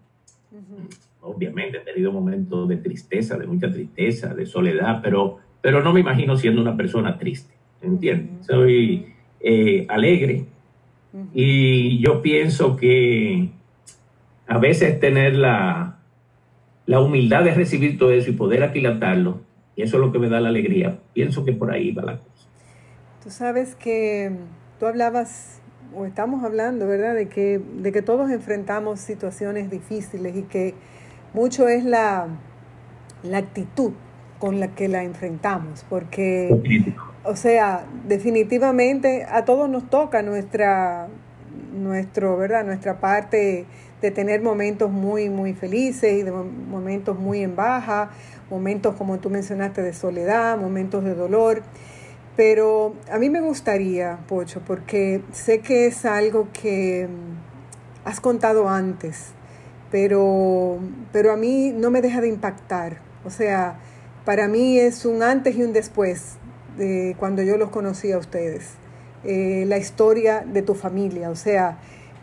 obviamente 1.23 1.79
he 1.79 1.81
tenido 1.81 2.13
momentos 2.13 2.69
de 2.69 2.77
tristeza, 2.77 3.37
de 3.37 3.47
mucha 3.47 3.71
tristeza, 3.71 4.35
de 4.35 4.47
soledad, 4.47 5.01
pero, 5.03 5.39
pero 5.61 5.83
no 5.83 5.93
me 5.93 6.01
imagino 6.01 6.37
siendo 6.37 6.63
una 6.63 6.77
persona 6.77 7.19
triste, 7.19 7.55
¿entiendes? 7.83 8.47
Soy 8.47 9.07
eh, 9.41 9.87
alegre 9.89 10.45
y 11.35 11.99
yo 12.01 12.23
pienso 12.23 12.77
que 12.77 13.49
a 14.47 14.59
veces 14.59 14.99
tener 15.01 15.37
la, 15.37 15.99
la 16.87 17.01
humildad 17.01 17.45
de 17.45 17.55
recibir 17.55 17.99
todo 17.99 18.13
eso 18.13 18.31
y 18.31 18.35
poder 18.35 18.63
aquilatarlo, 18.63 19.41
y 19.77 19.83
eso 19.83 19.97
es 19.97 20.01
lo 20.01 20.13
que 20.13 20.19
me 20.19 20.29
da 20.29 20.41
la 20.41 20.49
alegría, 20.49 20.99
pienso 21.13 21.45
que 21.45 21.53
por 21.53 21.71
ahí 21.71 21.93
va 21.93 22.03
la 22.03 22.19
cosa. 22.19 22.49
Tú 23.23 23.31
sabes 23.31 23.75
que 23.75 24.33
tú 24.79 24.87
hablabas, 24.87 25.61
o 25.95 26.07
estamos 26.07 26.45
hablando, 26.45 26.87
¿verdad?, 26.87 27.15
de 27.15 27.29
que, 27.29 27.59
de 27.59 27.93
que 27.93 28.03
todos 28.03 28.31
enfrentamos 28.31 29.01
situaciones 29.01 29.71
difíciles 29.71 30.37
y 30.37 30.43
que 30.43 30.75
mucho 31.33 31.69
es 31.69 31.85
la, 31.85 32.27
la 33.23 33.39
actitud 33.39 33.93
con 34.39 34.59
la 34.59 34.69
que 34.69 34.89
la 34.89 35.05
enfrentamos, 35.05 35.85
porque, 35.89 36.95
o 37.25 37.37
sea, 37.37 37.85
definitivamente 38.09 39.27
a 39.29 39.45
todos 39.45 39.69
nos 39.69 39.89
toca 39.91 40.23
nuestra, 40.23 41.09
nuestro, 41.75 42.39
¿verdad? 42.39 42.65
nuestra 42.65 43.01
parte 43.01 43.67
de 44.01 44.11
tener 44.11 44.41
momentos 44.41 44.91
muy, 44.91 45.29
muy 45.29 45.53
felices 45.53 46.15
y 46.15 46.23
de 46.23 46.33
momentos 46.33 47.19
muy 47.19 47.43
en 47.43 47.55
baja, 47.55 48.11
momentos 48.51 48.97
como 48.97 49.19
tú 49.19 49.29
mencionaste 49.29 49.83
de 49.83 49.93
soledad, 49.93 50.57
momentos 50.57 51.05
de 51.05 51.15
dolor. 51.15 51.63
Pero 52.37 52.95
a 53.13 53.19
mí 53.19 53.29
me 53.29 53.43
gustaría, 53.43 54.19
Pocho, 54.27 54.63
porque 54.67 55.23
sé 55.33 55.61
que 55.61 55.87
es 55.87 56.07
algo 56.07 56.49
que 56.53 57.07
mm, 57.07 58.09
has 58.09 58.21
contado 58.21 58.69
antes, 58.69 59.35
pero, 59.91 60.79
pero 61.13 61.33
a 61.33 61.37
mí 61.37 61.73
no 61.75 61.91
me 61.91 62.01
deja 62.01 62.21
de 62.21 62.29
impactar. 62.29 62.99
O 63.25 63.31
sea, 63.31 63.79
para 64.25 64.49
mí 64.49 64.79
es 64.79 65.05
un 65.05 65.23
antes 65.23 65.57
y 65.57 65.63
un 65.63 65.73
después 65.73 66.37
de 66.77 67.17
cuando 67.19 67.43
yo 67.43 67.57
los 67.57 67.71
conocí 67.71 68.13
a 68.13 68.19
ustedes. 68.19 68.75
Eh, 69.25 69.65
la 69.67 69.77
historia 69.77 70.45
de 70.47 70.63
tu 70.63 70.75
familia, 70.75 71.29
o 71.31 71.37
sea, 71.37 71.79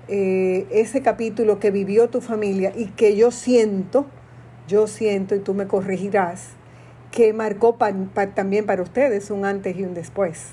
eh, 0.07 0.65
ese 0.71 1.01
capítulo 1.01 1.59
que 1.59 1.69
vivió 1.69 2.09
tu 2.09 2.21
familia 2.21 2.71
y 2.75 2.85
que 2.87 3.15
yo 3.15 3.29
siento, 3.29 4.07
yo 4.67 4.87
siento, 4.87 5.35
y 5.35 5.39
tú 5.39 5.53
me 5.53 5.67
corregirás, 5.67 6.49
que 7.11 7.33
marcó 7.33 7.77
también 8.33 8.65
para 8.65 8.81
ustedes 8.81 9.29
un 9.29 9.45
antes 9.45 9.77
y 9.77 9.83
un 9.83 9.93
después. 9.93 10.47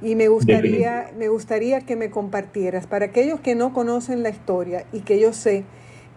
Y 0.00 0.14
me 0.14 0.28
gustaría, 0.28 1.10
me 1.18 1.28
gustaría 1.28 1.80
que 1.82 1.94
me 1.94 2.10
compartieras, 2.10 2.86
para 2.86 3.06
aquellos 3.06 3.40
que 3.40 3.54
no 3.54 3.74
conocen 3.74 4.22
la 4.22 4.30
historia 4.30 4.86
y 4.92 5.00
que 5.00 5.20
yo 5.20 5.32
sé 5.32 5.64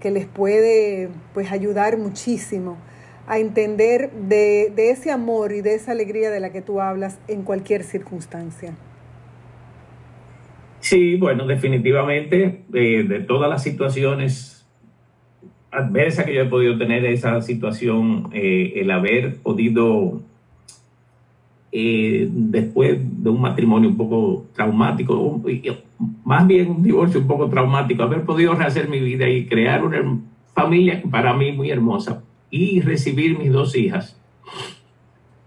que 0.05 0.11
les 0.11 0.27
puede 0.27 1.09
pues, 1.33 1.51
ayudar 1.51 1.97
muchísimo 1.97 2.77
a 3.25 3.39
entender 3.39 4.11
de, 4.11 4.71
ese 4.77 5.09
amor 5.09 5.51
y 5.51 5.61
de 5.61 5.73
esa 5.73 5.93
alegría 5.93 6.29
de 6.29 6.39
la 6.39 6.51
que 6.51 6.61
tú 6.61 6.79
hablas 6.79 7.19
en 7.27 7.41
cualquier 7.41 7.83
circunstancia. 7.83 8.75
Sí, 10.79 11.15
bueno, 11.15 11.47
definitivamente 11.47 12.65
eh, 12.71 13.03
de 13.03 13.19
todas 13.21 13.49
las 13.49 13.63
situaciones 13.63 14.67
adversa 15.71 16.23
que 16.23 16.35
yo 16.35 16.41
he 16.43 16.45
podido 16.45 16.77
tener 16.77 17.03
esa 17.05 17.41
situación, 17.41 18.29
eh, 18.31 18.73
el 18.75 18.91
haber 18.91 19.37
podido, 19.37 20.21
eh, 21.71 22.29
después 22.29 22.99
de 23.23 23.29
un 23.31 23.41
matrimonio 23.41 23.89
un 23.89 23.97
poco 23.97 24.45
traumático, 24.53 25.41
más 26.25 26.45
bien 26.47 26.71
un 26.71 26.83
divorcio 26.83 27.21
un 27.21 27.27
poco 27.27 27.47
traumático, 27.47 28.03
haber 28.03 28.23
podido 28.25 28.53
rehacer 28.55 28.89
mi 28.89 28.99
vida 28.99 29.29
y 29.29 29.45
crear 29.45 29.85
una 29.85 30.19
familia 30.53 31.01
para 31.09 31.33
mí 31.33 31.51
muy 31.51 31.69
hermosa 31.69 32.23
y 32.49 32.81
recibir 32.81 33.37
mis 33.37 33.51
dos 33.51 33.75
hijas. 33.75 34.19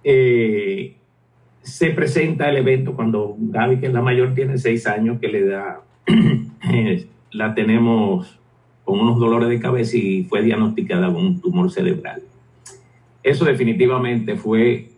Eh, 0.05 0.95
se 1.63 1.91
presenta 1.91 2.49
el 2.49 2.57
evento 2.57 2.95
cuando 2.95 3.35
Gaby, 3.39 3.81
que 3.81 3.87
es 3.87 3.93
la 3.93 4.01
mayor, 4.01 4.35
tiene 4.35 4.57
seis 4.57 4.87
años, 4.87 5.19
que 5.21 5.29
le 5.29 5.45
da, 5.45 5.83
la 7.33 7.55
tenemos 7.55 8.39
con 8.85 9.01
unos 9.01 9.19
dolores 9.19 9.49
de 9.49 9.61
cabeza 9.61 9.97
y 9.97 10.25
fue 10.25 10.43
diagnosticada 10.43 11.13
con 11.13 11.27
un 11.27 11.41
tumor 11.41 11.71
cerebral. 11.71 12.23
Eso 13.23 13.45
definitivamente 13.45 14.37
fue, 14.37 14.93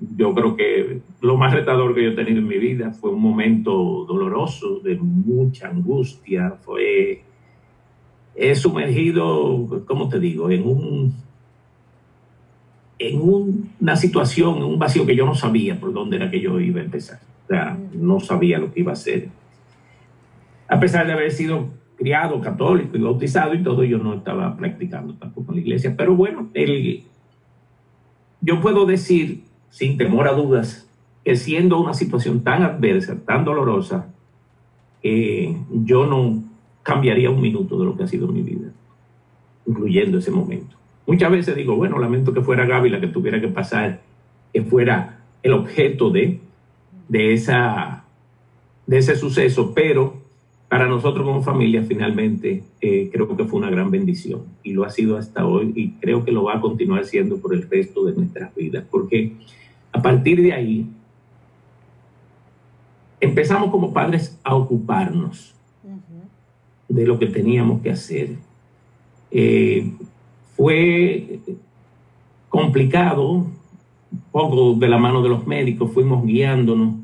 yo 0.00 0.34
creo 0.34 0.56
que 0.56 1.00
lo 1.20 1.36
más 1.36 1.52
retador 1.52 1.94
que 1.94 2.04
yo 2.04 2.10
he 2.10 2.14
tenido 2.14 2.38
en 2.38 2.48
mi 2.48 2.58
vida. 2.58 2.92
Fue 2.92 3.10
un 3.10 3.20
momento 3.20 4.04
doloroso, 4.06 4.80
de 4.80 4.96
mucha 4.96 5.68
angustia. 5.68 6.56
Fue, 6.60 7.22
he 8.34 8.54
sumergido, 8.54 9.84
¿cómo 9.86 10.08
te 10.08 10.20
digo?, 10.20 10.50
en 10.50 10.66
un 10.66 11.28
en 12.98 13.20
una 13.20 13.96
situación, 13.96 14.58
en 14.58 14.64
un 14.64 14.78
vacío 14.78 15.06
que 15.06 15.14
yo 15.14 15.24
no 15.24 15.34
sabía 15.34 15.78
por 15.78 15.92
dónde 15.92 16.16
era 16.16 16.30
que 16.30 16.40
yo 16.40 16.58
iba 16.58 16.80
a 16.80 16.84
empezar. 16.84 17.20
O 17.44 17.46
sea, 17.46 17.78
no 17.92 18.20
sabía 18.20 18.58
lo 18.58 18.72
que 18.72 18.80
iba 18.80 18.90
a 18.90 18.94
hacer. 18.94 19.28
A 20.66 20.80
pesar 20.80 21.06
de 21.06 21.12
haber 21.12 21.30
sido 21.30 21.68
criado 21.96 22.40
católico 22.40 22.96
y 22.96 23.00
bautizado 23.00 23.54
y 23.54 23.62
todo, 23.62 23.84
yo 23.84 23.98
no 23.98 24.14
estaba 24.14 24.56
practicando 24.56 25.14
tampoco 25.14 25.52
en 25.52 25.56
la 25.56 25.62
iglesia. 25.62 25.94
Pero 25.96 26.14
bueno, 26.14 26.50
el, 26.54 27.04
yo 28.40 28.60
puedo 28.60 28.84
decir, 28.84 29.44
sin 29.70 29.96
temor 29.96 30.28
a 30.28 30.32
dudas, 30.32 30.88
que 31.24 31.36
siendo 31.36 31.80
una 31.80 31.94
situación 31.94 32.42
tan 32.42 32.62
adversa, 32.62 33.16
tan 33.24 33.44
dolorosa, 33.44 34.12
eh, 35.02 35.56
yo 35.70 36.06
no 36.06 36.42
cambiaría 36.82 37.30
un 37.30 37.40
minuto 37.40 37.78
de 37.78 37.84
lo 37.84 37.96
que 37.96 38.04
ha 38.04 38.08
sido 38.08 38.28
mi 38.28 38.42
vida, 38.42 38.68
incluyendo 39.66 40.18
ese 40.18 40.30
momento. 40.30 40.76
Muchas 41.06 41.30
veces 41.30 41.56
digo, 41.56 41.76
bueno, 41.76 41.98
lamento 41.98 42.32
que 42.34 42.42
fuera 42.42 42.66
Gaby 42.66 43.00
que 43.00 43.06
tuviera 43.08 43.40
que 43.40 43.48
pasar, 43.48 44.02
que 44.52 44.62
fuera 44.62 45.20
el 45.42 45.52
objeto 45.52 46.10
de, 46.10 46.40
de, 47.08 47.32
esa, 47.32 48.04
de 48.86 48.98
ese 48.98 49.16
suceso, 49.16 49.72
pero 49.74 50.17
para 50.68 50.86
nosotros 50.86 51.26
como 51.26 51.42
familia 51.42 51.82
finalmente 51.82 52.62
eh, 52.80 53.08
creo 53.10 53.34
que 53.34 53.44
fue 53.44 53.58
una 53.58 53.70
gran 53.70 53.90
bendición 53.90 54.42
y 54.62 54.74
lo 54.74 54.84
ha 54.84 54.90
sido 54.90 55.16
hasta 55.16 55.46
hoy 55.46 55.72
y 55.74 55.92
creo 55.92 56.24
que 56.24 56.32
lo 56.32 56.44
va 56.44 56.56
a 56.56 56.60
continuar 56.60 57.06
siendo 57.06 57.38
por 57.38 57.54
el 57.54 57.68
resto 57.68 58.04
de 58.04 58.14
nuestras 58.14 58.54
vidas, 58.54 58.84
porque 58.90 59.32
a 59.92 60.02
partir 60.02 60.42
de 60.42 60.52
ahí 60.52 60.86
empezamos 63.20 63.70
como 63.70 63.92
padres 63.92 64.38
a 64.44 64.54
ocuparnos 64.54 65.54
de 66.88 67.06
lo 67.06 67.18
que 67.18 67.26
teníamos 67.26 67.82
que 67.82 67.90
hacer. 67.90 68.36
Eh, 69.30 69.92
fue 70.56 71.40
complicado, 72.48 73.46
poco 74.32 74.74
de 74.74 74.88
la 74.88 74.98
mano 74.98 75.22
de 75.22 75.28
los 75.28 75.46
médicos, 75.46 75.92
fuimos 75.92 76.24
guiándonos 76.24 76.94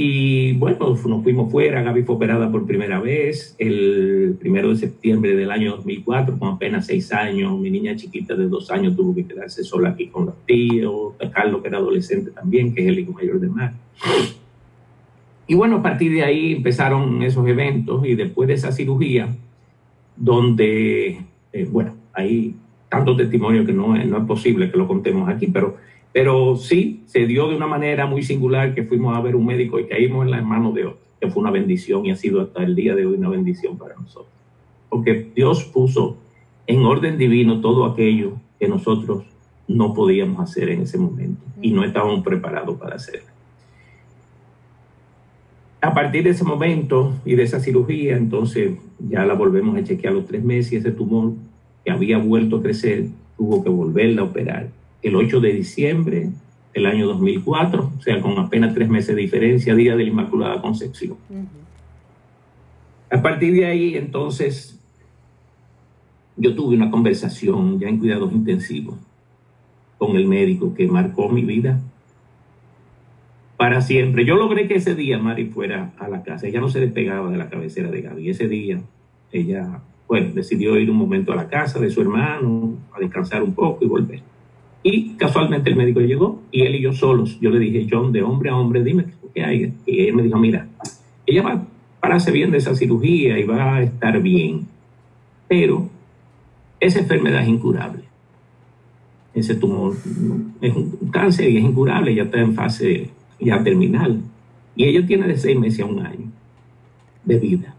y 0.00 0.52
bueno, 0.52 0.96
nos 1.08 1.22
fuimos 1.24 1.50
fuera, 1.50 1.82
Gaby 1.82 2.04
fue 2.04 2.14
operada 2.14 2.52
por 2.52 2.64
primera 2.68 3.00
vez 3.00 3.56
el 3.58 4.36
primero 4.38 4.68
de 4.68 4.76
septiembre 4.76 5.34
del 5.34 5.50
año 5.50 5.72
2004, 5.74 6.38
con 6.38 6.50
apenas 6.50 6.86
seis 6.86 7.12
años. 7.12 7.58
Mi 7.58 7.68
niña 7.68 7.96
chiquita 7.96 8.36
de 8.36 8.46
dos 8.46 8.70
años 8.70 8.94
tuvo 8.94 9.12
que 9.12 9.26
quedarse 9.26 9.64
sola 9.64 9.88
aquí 9.88 10.06
con 10.06 10.26
los 10.26 10.36
tíos. 10.46 11.14
Carlos, 11.32 11.62
que 11.62 11.66
era 11.66 11.78
adolescente 11.78 12.30
también, 12.30 12.72
que 12.72 12.82
es 12.82 12.86
el 12.86 13.00
hijo 13.00 13.10
mayor 13.10 13.40
de 13.40 13.48
Mar. 13.48 13.72
Y 15.48 15.56
bueno, 15.56 15.78
a 15.78 15.82
partir 15.82 16.12
de 16.12 16.22
ahí 16.22 16.52
empezaron 16.52 17.20
esos 17.24 17.44
eventos 17.48 18.06
y 18.06 18.14
después 18.14 18.46
de 18.46 18.54
esa 18.54 18.70
cirugía, 18.70 19.34
donde, 20.14 21.22
eh, 21.52 21.68
bueno, 21.68 21.96
hay 22.12 22.54
tantos 22.88 23.16
testimonios 23.16 23.66
que 23.66 23.72
no, 23.72 23.96
no 23.96 24.18
es 24.18 24.24
posible 24.26 24.70
que 24.70 24.78
lo 24.78 24.86
contemos 24.86 25.28
aquí, 25.28 25.48
pero, 25.48 25.76
pero 26.18 26.56
sí 26.56 27.04
se 27.06 27.28
dio 27.28 27.48
de 27.48 27.54
una 27.54 27.68
manera 27.68 28.04
muy 28.04 28.24
singular 28.24 28.74
que 28.74 28.82
fuimos 28.82 29.16
a 29.16 29.20
ver 29.20 29.36
un 29.36 29.46
médico 29.46 29.78
y 29.78 29.86
caímos 29.86 30.24
en 30.24 30.32
las 30.32 30.44
manos 30.44 30.74
de 30.74 30.86
otro, 30.86 30.98
que 31.20 31.30
fue 31.30 31.42
una 31.42 31.52
bendición 31.52 32.04
y 32.04 32.10
ha 32.10 32.16
sido 32.16 32.40
hasta 32.40 32.64
el 32.64 32.74
día 32.74 32.96
de 32.96 33.06
hoy 33.06 33.14
una 33.14 33.28
bendición 33.28 33.78
para 33.78 33.94
nosotros. 33.94 34.32
Porque 34.88 35.28
Dios 35.32 35.62
puso 35.62 36.16
en 36.66 36.84
orden 36.84 37.18
divino 37.18 37.60
todo 37.60 37.84
aquello 37.84 38.32
que 38.58 38.66
nosotros 38.66 39.26
no 39.68 39.94
podíamos 39.94 40.40
hacer 40.40 40.70
en 40.70 40.80
ese 40.80 40.98
momento 40.98 41.40
y 41.62 41.70
no 41.70 41.84
estábamos 41.84 42.24
preparados 42.24 42.76
para 42.80 42.96
hacerlo. 42.96 43.28
A 45.80 45.94
partir 45.94 46.24
de 46.24 46.30
ese 46.30 46.42
momento 46.42 47.14
y 47.24 47.36
de 47.36 47.44
esa 47.44 47.60
cirugía, 47.60 48.16
entonces 48.16 48.72
ya 48.98 49.24
la 49.24 49.34
volvemos 49.34 49.76
a 49.76 49.84
chequear 49.84 50.14
los 50.14 50.26
tres 50.26 50.42
meses 50.42 50.72
y 50.72 50.76
ese 50.78 50.90
tumor 50.90 51.34
que 51.84 51.92
había 51.92 52.18
vuelto 52.18 52.56
a 52.56 52.62
crecer 52.62 53.06
tuvo 53.36 53.62
que 53.62 53.70
volverla 53.70 54.22
a 54.22 54.24
operar. 54.24 54.77
El 55.02 55.16
8 55.16 55.40
de 55.40 55.52
diciembre 55.52 56.30
del 56.74 56.86
año 56.86 57.06
2004, 57.06 57.92
o 57.98 58.02
sea, 58.02 58.20
con 58.20 58.38
apenas 58.38 58.74
tres 58.74 58.88
meses 58.88 59.14
de 59.14 59.22
diferencia, 59.22 59.74
día 59.74 59.96
de 59.96 60.04
la 60.04 60.10
Inmaculada 60.10 60.60
Concepción. 60.60 61.16
A 63.10 63.22
partir 63.22 63.54
de 63.54 63.66
ahí, 63.66 63.96
entonces, 63.96 64.78
yo 66.36 66.54
tuve 66.54 66.76
una 66.76 66.90
conversación 66.90 67.78
ya 67.78 67.88
en 67.88 67.98
cuidados 67.98 68.32
intensivos 68.32 68.96
con 69.98 70.16
el 70.16 70.26
médico 70.26 70.74
que 70.74 70.86
marcó 70.86 71.28
mi 71.28 71.42
vida 71.42 71.80
para 73.56 73.80
siempre. 73.80 74.24
Yo 74.24 74.36
logré 74.36 74.68
que 74.68 74.76
ese 74.76 74.94
día 74.94 75.18
Mari 75.18 75.46
fuera 75.46 75.92
a 75.98 76.08
la 76.08 76.22
casa. 76.22 76.46
Ella 76.46 76.60
no 76.60 76.68
se 76.68 76.80
despegaba 76.80 77.30
de 77.30 77.38
la 77.38 77.50
cabecera 77.50 77.90
de 77.90 78.02
Gaby. 78.02 78.30
Ese 78.30 78.46
día 78.46 78.80
ella, 79.32 79.80
bueno, 80.06 80.32
decidió 80.32 80.78
ir 80.78 80.90
un 80.90 80.96
momento 80.96 81.32
a 81.32 81.36
la 81.36 81.48
casa 81.48 81.80
de 81.80 81.90
su 81.90 82.00
hermano, 82.00 82.74
a 82.94 83.00
descansar 83.00 83.42
un 83.42 83.54
poco 83.54 83.84
y 83.84 83.88
volver. 83.88 84.22
Y 84.82 85.14
casualmente 85.16 85.70
el 85.70 85.76
médico 85.76 86.00
llegó 86.00 86.42
y 86.50 86.62
él 86.62 86.76
y 86.76 86.82
yo 86.82 86.92
solos. 86.92 87.38
Yo 87.40 87.50
le 87.50 87.58
dije, 87.58 87.86
John, 87.90 88.12
de 88.12 88.22
hombre 88.22 88.50
a 88.50 88.56
hombre, 88.56 88.82
dime 88.84 89.06
qué 89.34 89.44
hay. 89.44 89.72
Y 89.86 90.06
él 90.06 90.14
me 90.14 90.22
dijo, 90.22 90.38
mira, 90.38 90.68
ella 91.26 91.42
va 91.42 91.52
a 91.52 91.66
pararse 92.00 92.30
bien 92.30 92.50
de 92.50 92.58
esa 92.58 92.74
cirugía 92.74 93.38
y 93.38 93.44
va 93.44 93.76
a 93.76 93.82
estar 93.82 94.20
bien. 94.20 94.66
Pero 95.48 95.88
esa 96.80 97.00
enfermedad 97.00 97.42
es 97.42 97.48
incurable. 97.48 98.04
Ese 99.34 99.54
tumor 99.54 99.96
es 100.60 100.74
un 100.74 101.10
cáncer 101.10 101.50
y 101.50 101.58
es 101.58 101.64
incurable, 101.64 102.14
ya 102.14 102.24
está 102.24 102.40
en 102.40 102.54
fase 102.54 103.10
ya 103.40 103.62
terminal. 103.62 104.22
Y 104.74 104.84
ella 104.84 105.06
tiene 105.06 105.26
de 105.26 105.36
seis 105.36 105.58
meses 105.58 105.80
a 105.80 105.86
un 105.86 106.04
año 106.04 106.30
de 107.24 107.38
vida. 107.38 107.74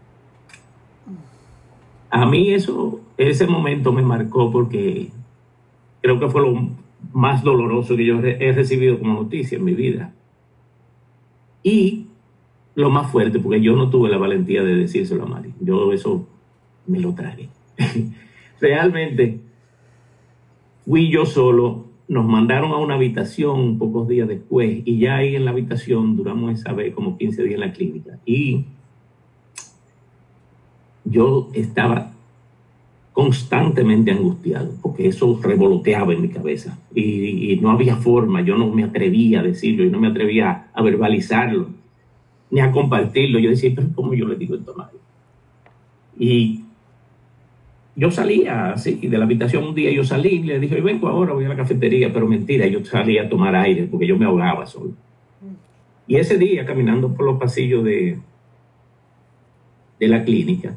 A 2.10 2.26
mí 2.26 2.52
eso, 2.52 3.00
ese 3.16 3.46
momento 3.46 3.92
me 3.92 4.02
marcó 4.02 4.50
porque 4.50 5.10
creo 6.02 6.18
que 6.18 6.28
fue 6.28 6.42
lo 6.42 6.68
más 7.12 7.42
doloroso 7.42 7.96
que 7.96 8.06
yo 8.06 8.20
he 8.22 8.52
recibido 8.52 8.98
como 8.98 9.14
noticia 9.14 9.58
en 9.58 9.64
mi 9.64 9.74
vida. 9.74 10.12
Y 11.62 12.06
lo 12.74 12.90
más 12.90 13.10
fuerte, 13.10 13.38
porque 13.38 13.60
yo 13.60 13.76
no 13.76 13.90
tuve 13.90 14.08
la 14.08 14.18
valentía 14.18 14.62
de 14.62 14.74
decírselo 14.74 15.24
a 15.24 15.26
Mari. 15.26 15.52
Yo 15.60 15.92
eso 15.92 16.26
me 16.86 17.00
lo 17.00 17.14
traje. 17.14 17.48
Realmente 18.60 19.40
fui 20.84 21.08
yo 21.08 21.24
solo 21.24 21.90
nos 22.10 22.26
mandaron 22.26 22.72
a 22.72 22.76
una 22.78 22.96
habitación 22.96 23.78
pocos 23.78 24.08
días 24.08 24.26
después 24.26 24.82
y 24.84 24.98
ya 24.98 25.18
ahí 25.18 25.36
en 25.36 25.44
la 25.44 25.52
habitación 25.52 26.16
duramos 26.16 26.52
esa 26.52 26.72
vez 26.72 26.92
como 26.92 27.16
15 27.16 27.44
días 27.44 27.54
en 27.54 27.60
la 27.60 27.72
clínica. 27.72 28.18
Y 28.26 28.64
yo 31.04 31.48
estaba 31.52 32.10
constantemente 33.12 34.12
angustiado 34.12 34.72
porque 34.80 35.08
eso 35.08 35.38
revoloteaba 35.42 36.12
en 36.12 36.22
mi 36.22 36.28
cabeza 36.28 36.78
y, 36.94 37.58
no 37.60 37.70
había 37.70 37.96
forma, 37.96 38.40
yo 38.40 38.56
no 38.56 38.70
me 38.70 38.84
atrevía 38.84 39.40
a 39.40 39.42
decirlo 39.42 39.84
y 39.84 39.90
no 39.90 40.00
me 40.00 40.08
atrevía 40.08 40.68
a 40.72 40.82
verbalizarlo 40.82 41.68
ni 42.50 42.60
a 42.60 42.72
compartirlo. 42.72 43.38
Yo 43.38 43.50
decía, 43.50 43.72
pero 43.74 43.88
¿cómo 43.94 44.14
yo 44.14 44.26
le 44.26 44.36
digo 44.36 44.54
esto 44.54 44.72
a 44.72 44.76
Mario? 44.76 45.00
Y 46.18 46.60
yo 47.96 48.10
salía 48.10 48.72
así 48.72 48.94
de 48.94 49.18
la 49.18 49.24
habitación 49.24 49.64
un 49.64 49.74
día, 49.74 49.90
yo 49.90 50.04
salí 50.04 50.36
y 50.36 50.42
le 50.42 50.60
dije, 50.60 50.80
vengo 50.80 51.08
ahora, 51.08 51.34
voy 51.34 51.44
a 51.44 51.48
la 51.48 51.56
cafetería, 51.56 52.12
pero 52.12 52.26
mentira, 52.26 52.66
yo 52.66 52.84
salía 52.84 53.24
a 53.24 53.28
tomar 53.28 53.54
aire 53.54 53.86
porque 53.90 54.06
yo 54.06 54.16
me 54.16 54.24
ahogaba 54.24 54.66
solo. 54.66 54.92
Y 56.06 56.16
ese 56.16 56.38
día, 56.38 56.64
caminando 56.64 57.12
por 57.12 57.26
los 57.26 57.38
pasillos 57.38 57.84
de, 57.84 58.18
de 59.98 60.08
la 60.08 60.24
clínica, 60.24 60.76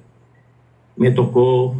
me 0.95 1.11
tocó 1.11 1.75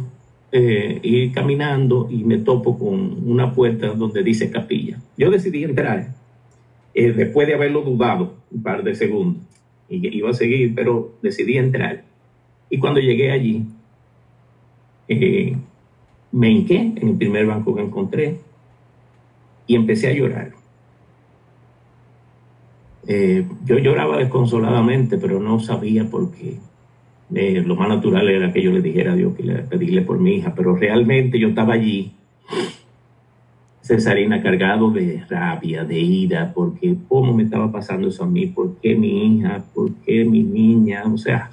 eh, 0.56 1.00
ir 1.02 1.32
caminando 1.32 2.06
y 2.08 2.22
me 2.22 2.38
topo 2.38 2.78
con 2.78 3.28
una 3.28 3.52
puerta 3.52 3.88
donde 3.88 4.22
dice 4.22 4.52
capilla. 4.52 5.00
Yo 5.16 5.28
decidí 5.28 5.64
entrar, 5.64 6.14
eh, 6.94 7.10
después 7.10 7.48
de 7.48 7.54
haberlo 7.54 7.82
dudado 7.82 8.36
un 8.52 8.62
par 8.62 8.84
de 8.84 8.94
segundos, 8.94 9.42
y 9.88 10.16
iba 10.16 10.30
a 10.30 10.32
seguir, 10.32 10.72
pero 10.72 11.14
decidí 11.22 11.58
entrar. 11.58 12.04
Y 12.70 12.78
cuando 12.78 13.00
llegué 13.00 13.32
allí, 13.32 13.64
eh, 15.08 15.56
me 16.30 16.50
hinqué 16.52 16.76
en 16.76 17.08
el 17.08 17.16
primer 17.16 17.46
banco 17.46 17.74
que 17.74 17.82
encontré 17.82 18.38
y 19.66 19.74
empecé 19.74 20.06
a 20.06 20.12
llorar. 20.12 20.52
Yo 23.64 23.78
lloraba 23.78 24.18
desconsoladamente, 24.18 25.18
pero 25.18 25.40
no 25.40 25.58
sabía 25.58 26.08
por 26.08 26.30
qué. 26.30 26.58
Eh, 27.32 27.62
lo 27.64 27.76
más 27.76 27.88
natural 27.88 28.28
era 28.28 28.52
que 28.52 28.62
yo 28.62 28.70
le 28.70 28.82
dijera 28.82 29.12
a 29.12 29.16
Dios 29.16 29.34
que 29.34 29.42
le 29.42 29.54
pedirle 29.62 30.02
por 30.02 30.18
mi 30.18 30.36
hija, 30.36 30.52
pero 30.54 30.76
realmente 30.76 31.38
yo 31.38 31.48
estaba 31.48 31.74
allí, 31.74 32.12
Cesarina, 33.80 34.42
cargado 34.42 34.90
de 34.90 35.22
rabia, 35.28 35.84
de 35.84 35.98
ira, 35.98 36.52
porque 36.54 36.96
cómo 37.08 37.34
me 37.34 37.42
estaba 37.42 37.70
pasando 37.70 38.08
eso 38.08 38.24
a 38.24 38.26
mí, 38.26 38.46
por 38.46 38.76
qué 38.76 38.94
mi 38.94 39.26
hija, 39.26 39.62
por 39.74 39.92
qué 40.06 40.24
mi 40.24 40.42
niña, 40.42 41.04
o 41.04 41.18
sea, 41.18 41.50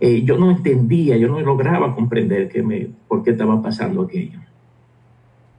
eh, 0.00 0.22
yo 0.24 0.38
no 0.38 0.50
entendía, 0.50 1.16
yo 1.18 1.28
no 1.28 1.40
lograba 1.40 1.94
comprender 1.94 2.48
qué 2.48 2.62
me, 2.62 2.88
por 3.06 3.22
qué 3.22 3.32
estaba 3.32 3.60
pasando 3.62 4.02
aquello. 4.02 4.38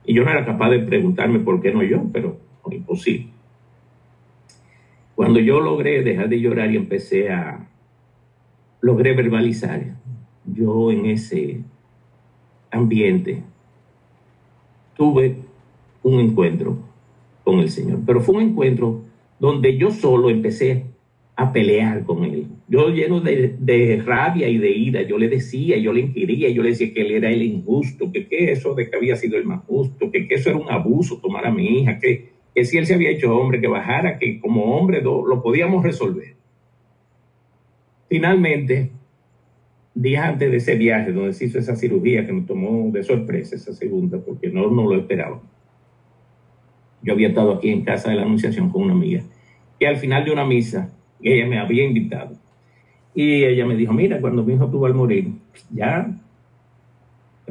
Y 0.03 0.15
yo 0.15 0.23
no 0.23 0.31
era 0.31 0.45
capaz 0.45 0.71
de 0.71 0.79
preguntarme 0.79 1.39
por 1.39 1.61
qué 1.61 1.71
no 1.71 1.83
yo, 1.83 2.01
pero 2.11 2.37
imposible. 2.71 3.27
Cuando 5.15 5.39
yo 5.39 5.59
logré 5.59 6.01
dejar 6.01 6.29
de 6.29 6.39
llorar 6.39 6.71
y 6.71 6.77
empecé 6.77 7.31
a, 7.31 7.67
logré 8.81 9.13
verbalizar, 9.13 9.95
yo 10.45 10.91
en 10.91 11.05
ese 11.05 11.59
ambiente 12.71 13.43
tuve 14.95 15.35
un 16.03 16.19
encuentro 16.19 16.77
con 17.43 17.59
el 17.59 17.69
Señor, 17.69 17.99
pero 18.05 18.21
fue 18.21 18.35
un 18.35 18.41
encuentro 18.49 19.03
donde 19.39 19.77
yo 19.77 19.91
solo 19.91 20.29
empecé 20.29 20.85
a 21.35 21.51
pelear 21.51 22.03
con 22.03 22.23
él. 22.23 22.47
Yo 22.67 22.89
lleno 22.89 23.19
de, 23.19 24.01
rabia 24.05 24.47
y 24.47 24.57
de 24.57 24.71
ira, 24.71 25.01
yo 25.01 25.17
le 25.17 25.27
decía, 25.27 25.77
yo 25.77 25.93
le 25.93 26.01
inquiría, 26.01 26.49
yo 26.49 26.63
le 26.63 26.69
decía 26.69 26.93
que 26.93 27.01
él 27.01 27.11
era 27.11 27.29
el 27.29 27.41
injusto, 27.41 28.11
que, 28.11 28.27
que 28.27 28.51
eso 28.51 28.73
de 28.75 28.89
que 28.89 28.95
había 28.95 29.15
sido 29.15 29.37
el 29.37 29.45
más 29.45 29.63
justo, 29.65 30.11
que, 30.11 30.27
que 30.27 30.35
eso 30.35 30.49
era 30.49 30.59
un 30.59 30.69
abuso 30.69 31.17
tomar 31.17 31.45
a 31.45 31.51
mi 31.51 31.79
hija, 31.79 31.99
que, 31.99 32.29
que 32.53 32.65
si 32.65 32.77
él 32.77 32.85
se 32.85 32.93
había 32.93 33.09
hecho 33.09 33.35
hombre, 33.35 33.59
que 33.59 33.67
bajara, 33.67 34.19
que 34.19 34.39
como 34.39 34.77
hombre 34.77 35.01
lo 35.01 35.41
podíamos 35.41 35.83
resolver. 35.83 36.40
Finalmente, 38.11 38.91
días 39.95 40.25
antes 40.25 40.51
de 40.51 40.57
ese 40.57 40.75
viaje, 40.75 41.13
donde 41.13 41.31
se 41.31 41.45
hizo 41.45 41.59
esa 41.59 41.77
cirugía 41.77 42.25
que 42.25 42.33
me 42.33 42.41
tomó 42.41 42.91
de 42.91 43.03
sorpresa, 43.03 43.55
esa 43.55 43.71
segunda, 43.71 44.19
porque 44.19 44.49
no, 44.49 44.69
no 44.69 44.83
lo 44.83 44.97
esperaba. 44.97 45.39
Yo 47.03 47.13
había 47.13 47.29
estado 47.29 47.53
aquí 47.53 47.69
en 47.69 47.85
casa 47.85 48.09
de 48.09 48.17
la 48.17 48.23
Anunciación 48.23 48.69
con 48.69 48.83
una 48.83 48.95
amiga, 48.95 49.23
y 49.79 49.85
al 49.85 49.95
final 49.95 50.25
de 50.25 50.31
una 50.33 50.43
misa, 50.43 50.93
ella 51.21 51.47
me 51.47 51.57
había 51.57 51.85
invitado. 51.85 52.35
Y 53.15 53.45
ella 53.45 53.65
me 53.65 53.77
dijo, 53.77 53.93
mira, 53.93 54.19
cuando 54.19 54.43
mi 54.43 54.55
hijo 54.55 54.67
tuvo 54.69 54.87
al 54.87 54.93
morir, 54.93 55.29
ya 55.73 56.11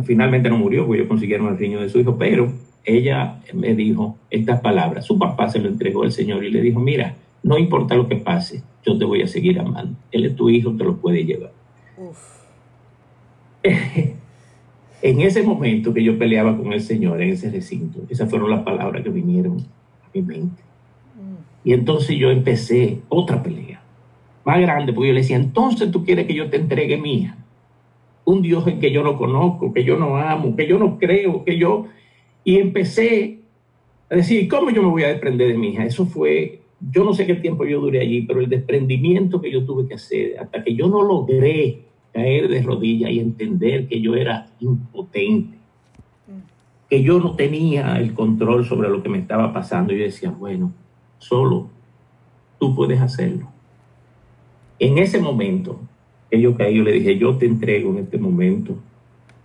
finalmente 0.05 0.51
no 0.51 0.59
murió, 0.59 0.85
porque 0.85 0.99
ellos 0.99 1.09
consiguieron 1.09 1.49
el 1.49 1.57
riño 1.57 1.81
de 1.81 1.89
su 1.89 2.01
hijo, 2.01 2.19
pero 2.19 2.53
ella 2.85 3.41
me 3.55 3.75
dijo 3.75 4.19
estas 4.29 4.61
palabras. 4.61 5.07
Su 5.07 5.19
papá 5.19 5.49
se 5.49 5.59
lo 5.59 5.71
entregó 5.71 6.03
al 6.03 6.13
Señor 6.13 6.45
y 6.45 6.51
le 6.51 6.61
dijo, 6.61 6.81
mira, 6.81 7.15
no 7.43 7.57
importa 7.57 7.95
lo 7.95 8.07
que 8.07 8.17
pase, 8.17 8.63
yo 8.85 8.99
te 8.99 9.05
voy 9.05 9.23
a 9.23 9.27
seguir 9.27 9.59
amando. 9.59 9.97
Él 10.11 10.27
es 10.27 10.37
tu 10.37 10.49
hijo, 10.51 10.75
te 10.77 10.85
lo 10.85 10.97
puede 10.97 11.25
llevar. 11.25 11.53
en 15.03 15.21
ese 15.21 15.43
momento 15.43 15.93
que 15.93 16.03
yo 16.03 16.19
peleaba 16.19 16.57
con 16.57 16.73
el 16.73 16.81
Señor 16.81 17.21
en 17.23 17.31
ese 17.31 17.51
recinto, 17.51 18.01
esas 18.09 18.31
fueron 18.31 18.51
las 18.51 18.63
palabras 18.63 19.03
que 19.03 19.11
vinieron 19.11 19.59
a 19.59 20.09
mi 20.15 20.23
mente. 20.23 20.63
Y 21.63 21.75
entonces 21.75 22.17
yo 22.17 22.31
empecé 22.31 23.01
otra 23.09 23.43
pelea, 23.43 23.83
más 24.45 24.61
grande, 24.61 24.93
porque 24.93 25.09
yo 25.09 25.15
le 25.15 25.21
decía, 25.21 25.37
entonces 25.37 25.91
tú 25.91 26.05
quieres 26.05 26.27
que 26.27 26.35
yo 26.35 26.49
te 26.49 26.57
entregue 26.57 26.97
mía. 26.97 27.37
Un 28.25 28.41
Dios 28.41 28.67
en 28.67 28.81
que 28.81 28.93
yo 28.93 29.03
no 29.03 29.19
conozco, 29.19 29.73
que 29.73 29.85
yo 29.85 29.99
no 29.99 30.17
amo, 30.17 30.57
que 30.57 30.67
yo 30.67 30.79
no 30.79 30.99
creo, 30.99 31.45
que 31.45 31.59
yo... 31.59 31.87
Y 32.43 32.59
empecé 32.59 33.41
a 34.09 34.15
decir, 34.17 34.49
¿cómo 34.49 34.71
yo 34.71 34.83
me 34.83 34.89
voy 34.89 35.03
a 35.03 35.09
desprender 35.09 35.49
de 35.49 35.59
mi 35.59 35.69
hija? 35.69 35.85
Eso 35.85 36.07
fue 36.07 36.63
yo 36.81 37.05
no 37.05 37.13
sé 37.13 37.27
qué 37.27 37.35
tiempo 37.35 37.65
yo 37.65 37.81
duré 37.81 38.01
allí, 38.01 38.23
pero 38.23 38.41
el 38.41 38.49
desprendimiento 38.49 39.41
que 39.41 39.51
yo 39.51 39.65
tuve 39.65 39.87
que 39.87 39.95
hacer, 39.95 40.39
hasta 40.39 40.65
que 40.65 40.75
yo 40.75 40.89
no 40.89 41.03
logré 41.03 41.83
caer 42.13 42.49
de 42.49 42.63
rodillas 42.63 43.11
y 43.11 43.21
entender 43.21 43.87
que 43.87 44.01
yo 44.01 44.15
era 44.15 44.49
impotente, 44.61 45.59
que 46.89 47.03
yo 47.03 47.21
no 47.21 47.37
tenía 47.37 47.99
el 47.99 48.15
control 48.15 48.65
sobre 48.65 48.89
lo 48.89 49.03
que 49.03 49.09
me 49.09 49.19
estaba 49.19 49.53
pasando, 49.53 49.93
yo 49.93 50.03
decía, 50.03 50.31
bueno, 50.31 50.73
solo 51.19 51.69
tú 52.59 52.75
puedes 52.75 53.01
hacerlo. 53.01 53.49
En 54.79 54.99
ese 54.99 55.21
momento 55.21 55.81
que 56.31 56.41
yo 56.41 56.57
caí, 56.57 56.77
yo 56.77 56.83
le 56.83 56.93
dije, 56.93 57.19
yo 57.19 57.37
te 57.37 57.47
entrego 57.47 57.91
en 57.91 57.99
este 57.99 58.19
momento 58.19 58.77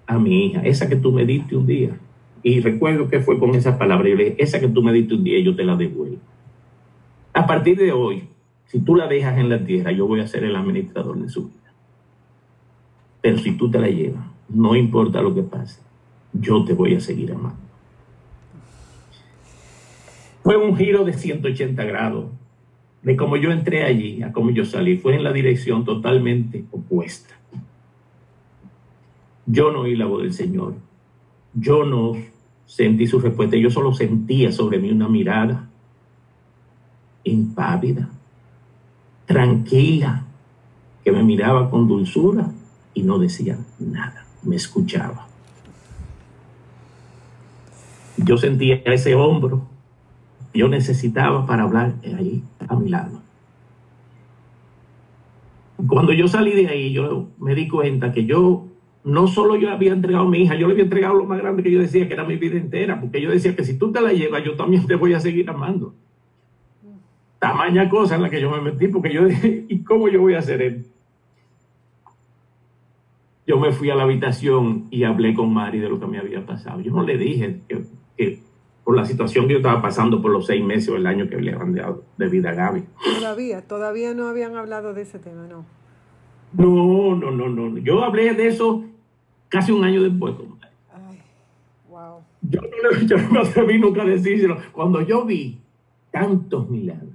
a 0.07 0.17
mi 0.17 0.45
hija, 0.45 0.61
esa 0.61 0.87
que 0.87 0.95
tú 0.95 1.11
me 1.11 1.25
diste 1.25 1.55
un 1.55 1.67
día. 1.67 1.99
Y 2.41 2.61
recuerdo 2.61 3.09
que 3.09 3.19
fue 3.19 3.37
con 3.39 3.55
esa 3.55 3.77
palabra, 3.77 4.07
yo 4.07 4.15
le 4.15 4.23
dije, 4.25 4.43
esa 4.43 4.59
que 4.59 4.67
tú 4.67 4.81
me 4.81 4.93
diste 4.93 5.15
un 5.15 5.23
día, 5.23 5.39
yo 5.39 5.55
te 5.55 5.63
la 5.63 5.75
devuelvo. 5.75 6.17
A 7.35 7.45
partir 7.45 7.77
de 7.77 7.91
hoy, 7.91 8.29
si 8.67 8.79
tú 8.79 8.95
la 8.95 9.07
dejas 9.07 9.37
en 9.37 9.49
la 9.49 9.61
tierra, 9.65 9.91
yo 9.91 10.07
voy 10.07 10.21
a 10.21 10.27
ser 10.27 10.45
el 10.45 10.55
administrador 10.55 11.19
de 11.19 11.27
su 11.27 11.49
vida. 11.49 11.73
Pero 13.19 13.37
si 13.39 13.57
tú 13.57 13.69
te 13.69 13.77
la 13.77 13.89
llevas, 13.89 14.25
no 14.47 14.73
importa 14.73 15.21
lo 15.21 15.35
que 15.35 15.43
pase, 15.43 15.81
yo 16.31 16.63
te 16.63 16.71
voy 16.71 16.95
a 16.95 17.01
seguir 17.01 17.33
amando. 17.33 17.59
Fue 20.43 20.55
un 20.55 20.77
giro 20.77 21.03
de 21.03 21.11
180 21.11 21.83
grados 21.83 22.27
de 23.01 23.17
cómo 23.17 23.35
yo 23.35 23.51
entré 23.51 23.83
allí 23.83 24.23
a 24.23 24.31
cómo 24.31 24.51
yo 24.51 24.63
salí. 24.63 24.95
Fue 24.95 25.15
en 25.15 25.25
la 25.25 25.33
dirección 25.33 25.83
totalmente 25.83 26.63
opuesta. 26.71 27.35
Yo 29.45 29.73
no 29.73 29.81
oí 29.81 29.97
la 29.97 30.05
voz 30.05 30.21
del 30.21 30.31
Señor. 30.31 30.75
Yo 31.53 31.83
no 31.83 32.13
sentí 32.65 33.07
su 33.07 33.19
respuesta. 33.19 33.57
Yo 33.57 33.69
solo 33.71 33.93
sentía 33.93 34.53
sobre 34.53 34.79
mí 34.79 34.89
una 34.89 35.09
mirada 35.09 35.69
impávida, 37.25 38.09
tranquila, 39.25 40.23
que 41.03 41.11
me 41.11 41.23
miraba 41.23 41.69
con 41.69 41.87
dulzura 41.87 42.49
y 42.93 43.03
no 43.03 43.19
decía 43.19 43.57
nada, 43.77 44.25
me 44.41 44.55
escuchaba. 44.55 45.27
Yo 48.17 48.37
sentía 48.37 48.81
ese 48.85 49.13
hombro 49.13 49.75
yo 50.55 50.69
necesitaba 50.69 51.45
para 51.45 51.63
hablar 51.63 51.95
ahí 52.03 52.41
a 52.67 52.75
mi 52.75 52.89
lado. 52.89 53.21
Cuando 55.87 56.13
yo 56.13 56.27
salí 56.27 56.53
de 56.53 56.67
ahí, 56.67 56.93
yo 56.93 57.27
me 57.37 57.53
di 57.53 57.67
cuenta 57.67 58.13
que 58.13 58.25
yo 58.25 58.65
no 59.03 59.27
solo 59.27 59.57
yo 59.57 59.69
había 59.69 59.91
entregado 59.91 60.25
a 60.25 60.29
mi 60.29 60.39
hija, 60.39 60.55
yo 60.55 60.67
le 60.67 60.73
había 60.73 60.85
entregado 60.85 61.15
lo 61.15 61.25
más 61.25 61.37
grande 61.37 61.61
que 61.61 61.71
yo 61.71 61.79
decía, 61.79 62.07
que 62.07 62.13
era 62.13 62.23
mi 62.23 62.37
vida 62.37 62.57
entera, 62.57 62.99
porque 62.99 63.21
yo 63.21 63.29
decía 63.29 63.55
que 63.55 63.65
si 63.65 63.77
tú 63.77 63.91
te 63.91 64.01
la 64.01 64.13
llevas, 64.13 64.43
yo 64.43 64.55
también 64.55 64.87
te 64.87 64.95
voy 64.95 65.13
a 65.13 65.19
seguir 65.19 65.49
amando. 65.49 65.93
Tamaña 67.39 67.89
cosa 67.89 68.15
en 68.15 68.21
la 68.21 68.29
que 68.29 68.41
yo 68.41 68.49
me 68.49 68.61
metí, 68.61 68.87
porque 68.87 69.13
yo 69.13 69.25
dije, 69.25 69.65
¿y 69.69 69.83
cómo 69.83 70.07
yo 70.07 70.21
voy 70.21 70.35
a 70.35 70.39
hacer 70.39 70.61
esto? 70.61 70.95
yo 73.47 73.59
me 73.59 73.71
fui 73.71 73.89
a 73.89 73.95
la 73.95 74.03
habitación 74.03 74.87
y 74.89 75.03
hablé 75.03 75.33
con 75.33 75.53
Mari 75.53 75.79
de 75.79 75.89
lo 75.89 75.99
que 75.99 76.07
me 76.07 76.17
había 76.17 76.45
pasado. 76.45 76.81
Yo 76.81 76.91
no 76.91 77.03
le 77.03 77.17
dije 77.17 77.61
que, 77.67 78.39
por 78.83 78.95
la 78.95 79.05
situación 79.05 79.47
que 79.47 79.53
yo 79.53 79.57
estaba 79.59 79.81
pasando 79.81 80.21
por 80.21 80.31
los 80.31 80.47
seis 80.47 80.63
meses 80.63 80.89
o 80.89 80.95
el 80.95 81.05
año 81.05 81.29
que 81.29 81.37
le 81.37 81.53
habían 81.53 81.73
dado 81.73 82.03
de 82.17 82.27
vida 82.27 82.51
a 82.51 82.53
Gaby. 82.53 82.83
Todavía, 83.19 83.61
todavía 83.61 84.13
no 84.13 84.27
habían 84.27 84.55
hablado 84.55 84.93
de 84.93 85.03
ese 85.03 85.19
tema, 85.19 85.47
¿no? 85.47 85.65
No, 86.53 87.15
no, 87.15 87.31
no, 87.31 87.49
no. 87.49 87.77
Yo 87.79 88.03
hablé 88.03 88.33
de 88.33 88.47
eso 88.47 88.83
casi 89.49 89.71
un 89.71 89.83
año 89.83 90.01
después. 90.01 90.35
Ay, 90.91 91.19
wow. 91.89 92.21
Yo 92.41 92.61
no, 92.61 92.99
yo 93.07 93.17
no 93.17 93.29
me 93.29 93.39
atreví 93.39 93.79
nunca 93.79 94.03
a 94.03 94.05
decírselo. 94.05 94.57
Cuando 94.71 95.01
yo 95.01 95.25
vi 95.25 95.59
tantos 96.11 96.69
milagros, 96.69 97.14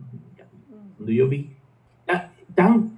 cuando 1.00 1.12
yo 1.12 1.28
vi 1.30 1.50
tan 2.54 2.90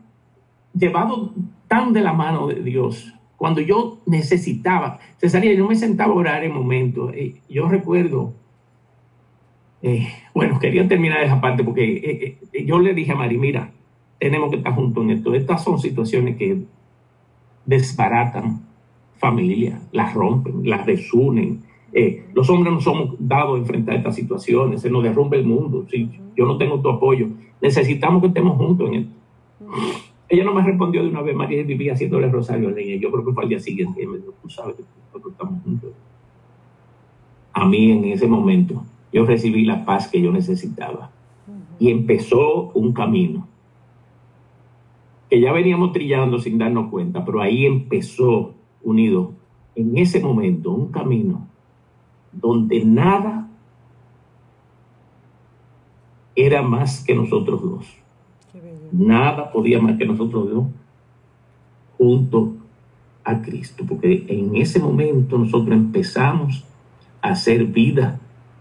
llevado 0.75 1.33
tan 1.69 1.93
de 1.93 2.01
la 2.01 2.12
mano 2.12 2.49
de 2.49 2.61
Dios, 2.61 3.15
cuando 3.37 3.61
yo 3.61 4.01
necesitaba, 4.07 4.99
Cesaría, 5.19 5.55
yo 5.55 5.69
me 5.69 5.77
sentaba 5.77 6.12
a 6.12 6.17
orar 6.17 6.43
en 6.43 6.53
momentos. 6.53 7.12
Eh, 7.15 7.37
yo 7.49 7.69
recuerdo, 7.69 8.35
eh, 9.83 10.09
bueno, 10.35 10.59
quería 10.59 10.88
terminar 10.88 11.23
esa 11.23 11.41
parte 11.41 11.62
porque 11.62 12.38
eh, 12.53 12.65
yo 12.67 12.81
le 12.81 12.93
dije 12.93 13.12
a 13.12 13.15
Mari, 13.15 13.38
mira, 13.38 13.71
tenemos 14.19 14.51
que 14.51 14.57
estar 14.57 14.75
juntos 14.75 15.05
en 15.05 15.11
esto. 15.11 15.33
Estas 15.37 15.62
son 15.62 15.79
situaciones 15.79 16.37
que 16.37 16.59
desbaratan 17.65 18.62
familias, 19.19 19.81
las 19.93 20.12
rompen, 20.12 20.69
las 20.69 20.85
desunen. 20.87 21.62
Los 22.33 22.49
hombres 22.49 22.73
no 22.73 22.81
somos 22.81 23.15
dados 23.19 23.57
a 23.57 23.59
enfrentar 23.59 23.97
estas 23.97 24.15
situaciones, 24.15 24.81
se 24.81 24.91
nos 24.91 25.03
derrumba 25.03 25.37
el 25.37 25.45
mundo. 25.45 25.85
Si 25.91 26.09
yo 26.37 26.47
no 26.47 26.57
tengo 26.57 26.81
tu 26.81 26.89
apoyo, 26.89 27.29
necesitamos 27.61 28.23
que 28.23 28.29
estemos 28.29 28.57
juntos 28.57 28.89
en 28.89 28.95
esto. 28.95 29.13
Ella 30.29 30.45
no 30.45 30.55
me 30.55 30.63
respondió 30.63 31.03
de 31.03 31.11
una 31.11 31.21
vez, 31.21 31.37
María 31.37 31.63
vivía 31.63 31.93
haciéndole 31.93 32.31
rosario 32.31 32.71
a 32.71 32.81
ella. 32.81 32.97
Yo 32.97 33.11
creo 33.11 33.25
que 33.25 33.33
fue 33.33 33.43
al 33.43 33.51
día 33.51 33.61
siguiente. 33.61 34.09
Tú 34.43 34.49
sabes 34.49 34.77
que 34.77 34.83
estamos 35.29 35.63
juntos. 35.63 35.91
A 37.53 37.67
mí 37.67 37.91
en 37.91 38.05
ese 38.07 38.27
momento, 38.27 38.83
yo 39.13 39.27
recibí 39.27 39.67
la 39.67 39.85
paz 39.85 40.09
que 40.09 40.23
yo 40.23 40.33
necesitaba. 40.33 41.11
Y 41.79 41.91
empezó 41.91 42.71
un 42.73 42.95
camino 42.95 43.47
que 45.29 45.41
ya 45.41 45.53
veníamos 45.53 45.93
trillando 45.93 46.39
sin 46.39 46.57
darnos 46.57 46.91
cuenta, 46.91 47.25
pero 47.25 47.43
ahí 47.43 47.67
empezó 47.67 48.55
unido 48.83 49.33
en 49.75 49.97
ese 49.99 50.21
momento 50.21 50.71
un 50.71 50.91
camino 50.91 51.49
donde 52.33 52.85
nada 52.85 53.49
era 56.35 56.62
más 56.62 57.05
que 57.05 57.14
nosotros 57.14 57.62
dos. 57.62 57.87
Nada 58.90 59.51
podía 59.53 59.81
más 59.81 59.97
que 59.97 60.07
nosotros 60.07 60.51
dos 60.51 60.66
junto 61.97 62.55
a 63.25 63.40
Cristo, 63.40 63.85
porque 63.88 64.25
en 64.29 64.57
ese 64.57 64.81
momento 64.81 65.38
nosotros 65.38 65.77
empezamos 65.77 66.64
a 67.21 67.31
hacer 67.31 67.64
vida 67.66 68.18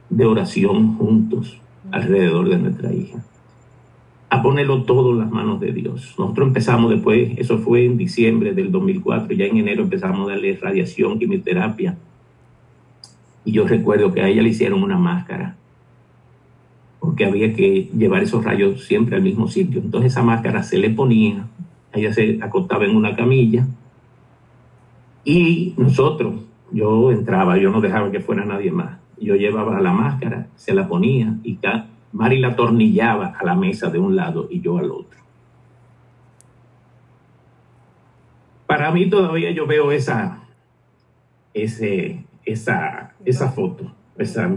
de 0.10 0.25
oración 0.25 0.97
juntos 0.97 1.60
alrededor 1.91 2.49
de 2.49 2.57
nuestra 2.60 2.93
hija, 2.93 3.23
a 4.29 4.41
ponerlo 4.41 4.84
todo 4.84 5.12
en 5.12 5.19
las 5.19 5.31
manos 5.31 5.60
de 5.60 5.71
Dios. 5.71 6.15
Nosotros 6.17 6.47
empezamos 6.47 6.91
después, 6.91 7.31
eso 7.38 7.57
fue 7.57 7.86
en 7.86 7.97
diciembre 7.97 8.53
del 8.53 8.71
2004, 8.71 9.34
ya 9.36 9.45
en 9.45 9.57
enero 9.57 9.84
empezamos 9.84 10.27
a 10.27 10.34
darle 10.34 10.55
radiación, 10.57 11.17
quimioterapia, 11.17 11.97
y 13.45 13.51
yo 13.51 13.67
recuerdo 13.67 14.13
que 14.13 14.21
a 14.21 14.27
ella 14.27 14.41
le 14.41 14.49
hicieron 14.49 14.84
una 14.84 14.97
máscara 14.97 15.56
porque 16.99 17.25
había 17.25 17.54
que 17.54 17.89
llevar 17.97 18.21
esos 18.21 18.43
rayos 18.43 18.86
siempre 18.86 19.15
al 19.15 19.23
mismo 19.23 19.47
sitio. 19.47 19.82
Entonces 19.82 20.12
esa 20.12 20.21
máscara 20.21 20.62
se 20.62 20.77
le 20.77 20.91
ponía, 20.91 21.47
ella 21.93 22.13
se 22.13 22.38
acostaba 22.41 22.86
en 22.86 22.95
una 22.95 23.15
camilla 23.15 23.65
y 25.23 25.73
nosotros, 25.77 26.41
yo 26.71 27.12
entraba, 27.12 27.58
yo 27.58 27.71
no 27.71 27.82
dejaba 27.82 28.12
que 28.12 28.19
fuera 28.19 28.45
nadie 28.45 28.71
más. 28.71 28.99
Yo 29.19 29.36
llevaba 29.36 29.82
la 29.82 29.93
máscara, 29.93 30.47
se 30.56 30.73
la 30.73 30.88
ponía 30.88 31.36
y 31.43 31.58
Mari 32.13 32.39
la 32.39 32.49
atornillaba 32.49 33.36
a 33.39 33.45
la 33.45 33.56
mesa 33.56 33.89
de 33.89 33.99
un 33.99 34.15
lado 34.15 34.47
y 34.49 34.62
yo 34.62 34.77
al 34.77 34.91
otro. 34.91 35.19
Para 38.67 38.91
mí 38.91 39.10
todavía 39.10 39.51
yo 39.51 39.65
veo 39.65 39.91
esa, 39.91 40.43
ese, 41.54 42.25
esa, 42.45 43.13
esa 43.25 43.51
foto 43.51 43.91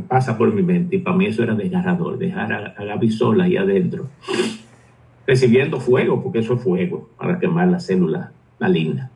pasa 0.09 0.37
por 0.37 0.53
mi 0.53 0.63
mente 0.63 0.97
y 0.97 0.99
para 0.99 1.17
mí 1.17 1.27
eso 1.27 1.43
era 1.43 1.55
desgarrador, 1.55 2.19
dejar 2.19 2.53
a, 2.53 2.85
Gaby 2.85 3.11
sola 3.11 3.45
ahí 3.45 3.57
adentro, 3.57 4.09
recibiendo 5.27 5.81
fuego, 5.81 6.23
porque 6.23 6.41
eso 6.41 6.55
es 6.55 6.63
fuego, 6.63 7.11
para 7.17 7.39
quemar 7.39 7.69
la 7.69 7.81
célula 7.81 8.33
maligna. 8.59 9.11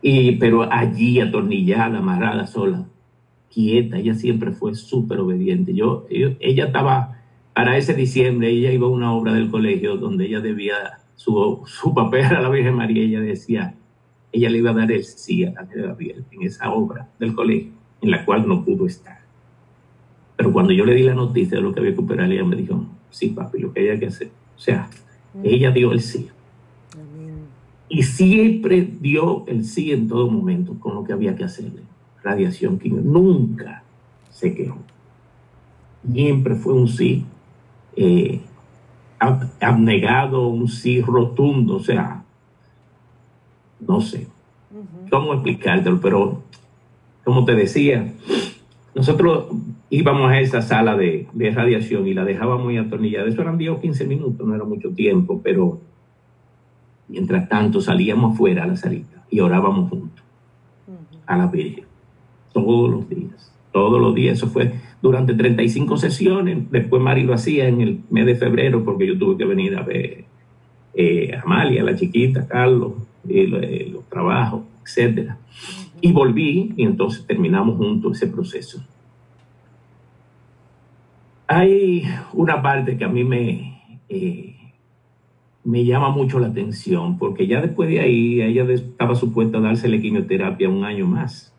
Y, 0.00 0.32
pero 0.36 0.72
allí 0.72 1.20
atornillada, 1.20 1.98
amarrada 1.98 2.46
sola, 2.46 2.86
quieta, 3.52 3.98
ella 3.98 4.14
siempre 4.14 4.52
fue 4.52 4.74
súper 4.74 5.18
obediente. 5.18 5.74
Yo, 5.74 6.06
ella 6.08 6.66
estaba, 6.66 7.18
para 7.52 7.76
ese 7.76 7.94
diciembre, 7.94 8.50
ella 8.50 8.70
iba 8.70 8.86
a 8.86 8.90
una 8.90 9.12
obra 9.12 9.32
del 9.32 9.50
colegio 9.50 9.96
donde 9.96 10.26
ella 10.26 10.40
debía, 10.40 11.00
su, 11.16 11.62
su 11.66 11.92
papel 11.94 12.26
a 12.26 12.40
la 12.40 12.48
Virgen 12.48 12.76
María, 12.76 13.02
ella 13.02 13.20
decía, 13.20 13.74
ella 14.32 14.50
le 14.50 14.58
iba 14.58 14.70
a 14.70 14.74
dar 14.74 14.92
el 14.92 15.04
sí 15.04 15.44
a 15.44 15.52
Gabriel 15.52 16.24
en 16.30 16.42
esa 16.42 16.70
obra 16.70 17.08
del 17.18 17.34
colegio 17.34 17.72
en 18.00 18.10
la 18.10 18.24
cual 18.24 18.46
no 18.46 18.64
pudo 18.64 18.86
estar. 18.86 19.18
Pero 20.36 20.52
cuando 20.52 20.72
yo 20.72 20.84
le 20.84 20.94
di 20.94 21.02
la 21.02 21.14
noticia 21.14 21.56
de 21.56 21.62
lo 21.62 21.72
que 21.72 21.80
había 21.80 21.94
que 21.94 22.00
operar, 22.00 22.30
ella 22.30 22.44
me 22.44 22.56
dijo, 22.56 22.84
sí, 23.10 23.30
papi, 23.30 23.58
lo 23.58 23.72
que 23.72 23.90
hay 23.90 23.98
que 23.98 24.06
hacer. 24.06 24.28
O 24.56 24.60
sea, 24.60 24.88
ella 25.42 25.70
dio 25.70 25.92
el 25.92 26.00
sí. 26.00 26.28
Y 27.88 28.02
siempre 28.02 28.88
dio 29.00 29.44
el 29.46 29.64
sí 29.64 29.92
en 29.92 30.08
todo 30.08 30.30
momento 30.30 30.78
con 30.78 30.94
lo 30.94 31.04
que 31.04 31.12
había 31.12 31.34
que 31.34 31.44
hacerle. 31.44 31.82
Radiación 32.22 32.78
química. 32.78 33.02
Nunca 33.04 33.82
se 34.30 34.54
quejó. 34.54 34.78
Siempre 36.12 36.54
fue 36.54 36.74
un 36.74 36.86
sí 36.86 37.24
eh, 37.96 38.40
abnegado, 39.18 40.46
un 40.46 40.68
sí 40.68 41.00
rotundo. 41.00 41.76
O 41.76 41.80
sea, 41.80 42.17
no 43.80 44.00
sé 44.00 44.26
cómo 45.10 45.34
explicártelo, 45.34 46.00
pero 46.00 46.42
como 47.24 47.44
te 47.44 47.54
decía, 47.54 48.12
nosotros 48.94 49.46
íbamos 49.90 50.30
a 50.30 50.40
esa 50.40 50.62
sala 50.62 50.96
de, 50.96 51.26
de 51.32 51.50
radiación 51.50 52.06
y 52.06 52.14
la 52.14 52.24
dejaba 52.24 52.58
muy 52.58 52.76
atornillada. 52.76 53.28
Eso 53.28 53.42
eran 53.42 53.58
10 53.58 53.70
o 53.72 53.80
15 53.80 54.06
minutos, 54.06 54.46
no 54.46 54.54
era 54.54 54.64
mucho 54.64 54.90
tiempo, 54.90 55.40
pero 55.42 55.80
mientras 57.08 57.48
tanto 57.48 57.80
salíamos 57.80 58.36
fuera 58.36 58.64
a 58.64 58.66
la 58.66 58.76
salita 58.76 59.24
y 59.30 59.40
orábamos 59.40 59.90
juntos 59.90 60.24
a 61.26 61.36
la 61.36 61.46
Virgen, 61.46 61.84
todos 62.52 62.90
los 62.90 63.08
días, 63.08 63.52
todos 63.72 64.00
los 64.00 64.14
días. 64.14 64.38
Eso 64.38 64.48
fue 64.48 64.72
durante 65.02 65.34
35 65.34 65.96
sesiones. 65.98 66.70
Después 66.70 67.02
Mari 67.02 67.22
lo 67.22 67.34
hacía 67.34 67.68
en 67.68 67.80
el 67.82 68.00
mes 68.10 68.26
de 68.26 68.36
febrero 68.36 68.84
porque 68.84 69.06
yo 69.06 69.18
tuve 69.18 69.36
que 69.36 69.44
venir 69.44 69.76
a 69.76 69.82
ver 69.82 70.24
eh, 70.94 71.34
a 71.34 71.42
Amalia, 71.42 71.84
la 71.84 71.94
chiquita, 71.94 72.46
Carlos, 72.46 72.94
los 73.28 74.04
trabajos, 74.08 74.62
etcétera. 74.82 75.38
Y 76.00 76.12
volví 76.12 76.72
y 76.76 76.84
entonces 76.84 77.26
terminamos 77.26 77.76
juntos 77.76 78.16
ese 78.16 78.26
proceso. 78.26 78.82
Hay 81.46 82.04
una 82.32 82.60
parte 82.60 82.96
que 82.96 83.04
a 83.04 83.08
mí 83.08 83.24
me, 83.24 83.80
eh, 84.08 84.56
me 85.64 85.84
llama 85.84 86.10
mucho 86.10 86.38
la 86.38 86.48
atención, 86.48 87.18
porque 87.18 87.46
ya 87.46 87.60
después 87.60 87.88
de 87.88 88.00
ahí 88.00 88.42
ella 88.42 88.64
estaba 88.64 89.14
supuesta 89.14 89.58
a 89.58 89.60
dársele 89.60 90.00
quimioterapia 90.00 90.68
un 90.68 90.84
año 90.84 91.06
más. 91.06 91.54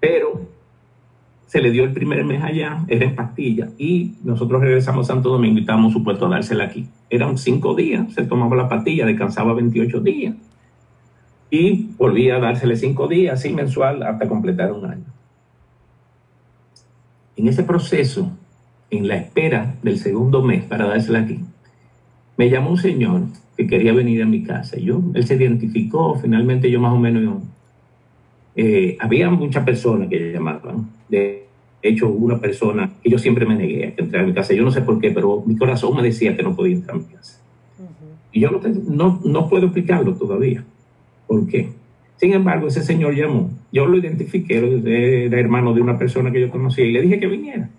Pero 0.00 0.48
se 1.50 1.60
le 1.60 1.72
dio 1.72 1.82
el 1.82 1.92
primer 1.92 2.24
mes 2.24 2.44
allá, 2.44 2.84
era 2.86 3.06
en 3.06 3.16
pastilla, 3.16 3.70
y 3.76 4.12
nosotros 4.22 4.60
regresamos 4.60 5.10
a 5.10 5.14
Santo 5.14 5.30
Domingo 5.30 5.58
y 5.58 5.62
estábamos 5.62 5.92
supuestos 5.92 6.28
a 6.28 6.34
dársela 6.36 6.62
aquí. 6.62 6.86
Eran 7.10 7.36
cinco 7.38 7.74
días, 7.74 8.12
se 8.12 8.22
tomaba 8.22 8.54
la 8.54 8.68
pastilla, 8.68 9.04
descansaba 9.04 9.52
28 9.54 10.00
días 10.00 10.36
y 11.50 11.88
volvía 11.98 12.36
a 12.36 12.38
dársele 12.38 12.76
cinco 12.76 13.08
días, 13.08 13.40
así 13.40 13.52
mensual, 13.52 14.04
hasta 14.04 14.28
completar 14.28 14.70
un 14.70 14.84
año. 14.84 15.06
En 17.34 17.48
ese 17.48 17.64
proceso, 17.64 18.30
en 18.88 19.08
la 19.08 19.16
espera 19.16 19.74
del 19.82 19.98
segundo 19.98 20.44
mes 20.44 20.62
para 20.62 20.86
dársela 20.86 21.18
aquí, 21.18 21.40
me 22.36 22.48
llamó 22.48 22.70
un 22.70 22.78
señor 22.78 23.22
que 23.56 23.66
quería 23.66 23.92
venir 23.92 24.22
a 24.22 24.26
mi 24.26 24.44
casa. 24.44 24.78
Yo, 24.78 25.02
él 25.14 25.26
se 25.26 25.34
identificó, 25.34 26.14
finalmente 26.14 26.70
yo 26.70 26.78
más 26.78 26.92
o 26.92 26.98
menos, 27.00 27.42
eh, 28.54 28.96
había 29.00 29.28
muchas 29.30 29.64
personas 29.64 30.08
que 30.08 30.32
llamaban. 30.32 30.88
Hecho, 31.88 32.08
una 32.08 32.38
persona 32.38 32.90
que 33.02 33.10
yo 33.10 33.18
siempre 33.18 33.46
me 33.46 33.56
negué 33.56 33.94
a 33.96 34.02
entrar 34.02 34.24
a 34.24 34.26
mi 34.26 34.34
casa. 34.34 34.52
Yo 34.54 34.64
no 34.64 34.70
sé 34.70 34.82
por 34.82 35.00
qué, 35.00 35.10
pero 35.10 35.42
mi 35.46 35.56
corazón 35.56 35.96
me 35.96 36.02
decía 36.02 36.36
que 36.36 36.42
no 36.42 36.54
podía 36.54 36.74
entrar 36.74 36.96
a 36.96 36.98
mi 37.00 37.06
casa. 37.06 37.40
Y 38.32 38.40
yo 38.40 38.50
no, 38.50 38.60
no, 38.86 39.20
no 39.24 39.48
puedo 39.48 39.66
explicarlo 39.66 40.14
todavía. 40.14 40.64
¿Por 41.26 41.46
qué? 41.46 41.70
Sin 42.16 42.34
embargo, 42.34 42.68
ese 42.68 42.82
señor 42.82 43.14
llamó. 43.14 43.50
Yo 43.72 43.86
lo 43.86 43.96
identifiqué, 43.96 44.58
era 45.24 45.40
hermano 45.40 45.72
de 45.72 45.80
una 45.80 45.98
persona 45.98 46.30
que 46.30 46.40
yo 46.40 46.50
conocía 46.50 46.84
y 46.84 46.92
le 46.92 47.00
dije 47.00 47.18
que 47.18 47.26
viniera. 47.26 47.70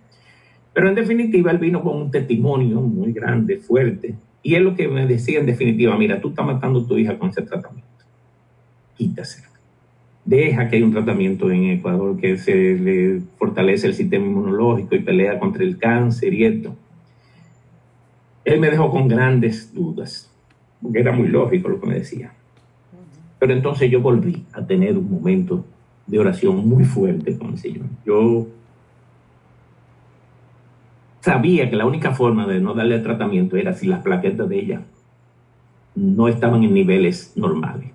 Pero 0.73 0.89
en 0.89 0.95
definitiva, 0.95 1.51
él 1.51 1.59
vino 1.59 1.83
con 1.83 1.95
un 1.97 2.11
testimonio 2.11 2.81
muy 2.81 3.13
grande, 3.13 3.57
fuerte. 3.57 4.15
Y 4.41 4.55
él 4.55 4.63
lo 4.63 4.75
que 4.75 4.87
me 4.87 5.05
decía 5.05 5.39
en 5.39 5.45
definitiva, 5.45 5.95
mira, 5.95 6.19
tú 6.19 6.29
estás 6.29 6.45
matando 6.45 6.79
a 6.79 6.87
tu 6.87 6.97
hija 6.97 7.19
con 7.19 7.29
ese 7.29 7.43
tratamiento. 7.43 7.87
Quítaselo. 8.97 9.50
Deja 10.23 10.69
que 10.69 10.75
hay 10.75 10.83
un 10.83 10.91
tratamiento 10.91 11.49
en 11.49 11.65
Ecuador 11.65 12.17
que 12.17 12.37
se 12.37 12.75
le 12.75 13.21
fortalece 13.37 13.87
el 13.87 13.95
sistema 13.95 14.25
inmunológico 14.25 14.95
y 14.95 14.99
pelea 14.99 15.39
contra 15.39 15.63
el 15.63 15.77
cáncer 15.77 16.33
y 16.33 16.45
esto. 16.45 16.75
Él 18.45 18.59
me 18.59 18.69
dejó 18.69 18.91
con 18.91 19.07
grandes 19.07 19.73
dudas, 19.73 20.31
porque 20.81 20.99
era 20.99 21.11
muy 21.11 21.27
lógico 21.27 21.69
lo 21.69 21.79
que 21.79 21.87
me 21.87 21.95
decía. 21.95 22.33
Pero 23.39 23.53
entonces 23.53 23.89
yo 23.89 24.01
volví 24.01 24.45
a 24.53 24.65
tener 24.65 24.97
un 24.97 25.09
momento 25.09 25.65
de 26.05 26.19
oración 26.19 26.67
muy 26.67 26.83
fuerte 26.83 27.37
con 27.37 27.49
el 27.49 27.57
Señor. 27.57 27.85
Yo 28.05 28.47
sabía 31.21 31.69
que 31.69 31.75
la 31.75 31.85
única 31.85 32.11
forma 32.13 32.45
de 32.47 32.59
no 32.59 32.73
darle 32.73 32.99
tratamiento 32.99 33.57
era 33.57 33.73
si 33.73 33.87
las 33.87 34.01
plaquetas 34.01 34.49
de 34.49 34.59
ella 34.59 34.81
no 35.95 36.27
estaban 36.27 36.63
en 36.63 36.73
niveles 36.73 37.33
normales. 37.35 37.90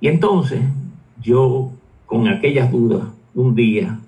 Y 0.00 0.08
entonces 0.08 0.60
yo, 1.20 1.72
con 2.06 2.28
aquellas 2.28 2.70
dudas, 2.70 3.08
un 3.34 3.54
día 3.54 4.00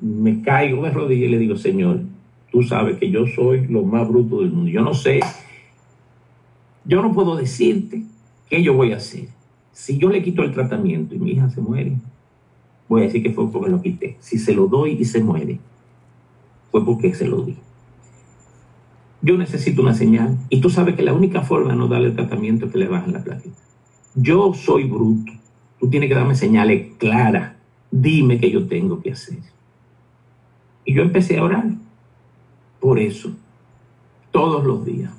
me 0.00 0.42
caigo 0.42 0.84
de 0.84 0.90
rodillas 0.90 1.28
y 1.28 1.32
le 1.32 1.38
digo, 1.38 1.56
Señor, 1.56 2.00
tú 2.50 2.62
sabes 2.62 2.98
que 2.98 3.10
yo 3.10 3.26
soy 3.26 3.66
lo 3.66 3.82
más 3.82 4.08
bruto 4.08 4.40
del 4.40 4.52
mundo. 4.52 4.70
Yo 4.70 4.82
no 4.82 4.94
sé, 4.94 5.20
yo 6.84 7.02
no 7.02 7.12
puedo 7.12 7.36
decirte 7.36 8.04
¿Qué 8.50 8.64
yo 8.64 8.74
voy 8.74 8.92
a 8.92 8.96
hacer? 8.96 9.28
Si 9.72 9.96
yo 9.96 10.10
le 10.10 10.22
quito 10.22 10.42
el 10.42 10.52
tratamiento 10.52 11.14
y 11.14 11.20
mi 11.20 11.30
hija 11.30 11.48
se 11.50 11.60
muere, 11.60 11.96
voy 12.88 13.02
a 13.02 13.04
decir 13.04 13.22
que 13.22 13.30
fue 13.30 13.48
porque 13.50 13.70
lo 13.70 13.80
quité. 13.80 14.16
Si 14.18 14.38
se 14.38 14.52
lo 14.52 14.66
doy 14.66 14.96
y 14.98 15.04
se 15.04 15.22
muere, 15.22 15.60
fue 16.72 16.84
porque 16.84 17.14
se 17.14 17.28
lo 17.28 17.42
di. 17.42 17.56
Yo 19.22 19.38
necesito 19.38 19.82
una 19.82 19.94
señal 19.94 20.36
y 20.48 20.60
tú 20.60 20.68
sabes 20.68 20.96
que 20.96 21.02
la 21.02 21.14
única 21.14 21.42
forma 21.42 21.70
de 21.70 21.76
no 21.76 21.86
darle 21.86 22.08
el 22.08 22.16
tratamiento 22.16 22.66
es 22.66 22.72
que 22.72 22.78
le 22.78 22.88
bajen 22.88 23.12
la 23.12 23.22
plaqueta. 23.22 23.56
Yo 24.14 24.52
soy 24.54 24.84
bruto. 24.84 25.32
Tú 25.78 25.88
tienes 25.88 26.08
que 26.08 26.14
darme 26.14 26.34
señales 26.34 26.94
claras. 26.98 27.52
Dime 27.90 28.38
qué 28.38 28.50
yo 28.50 28.66
tengo 28.66 29.00
que 29.00 29.12
hacer. 29.12 29.38
Y 30.84 30.94
yo 30.94 31.02
empecé 31.02 31.38
a 31.38 31.44
orar. 31.44 31.64
Por 32.80 32.98
eso, 32.98 33.32
todos 34.30 34.64
los 34.64 34.84
días. 34.84 35.12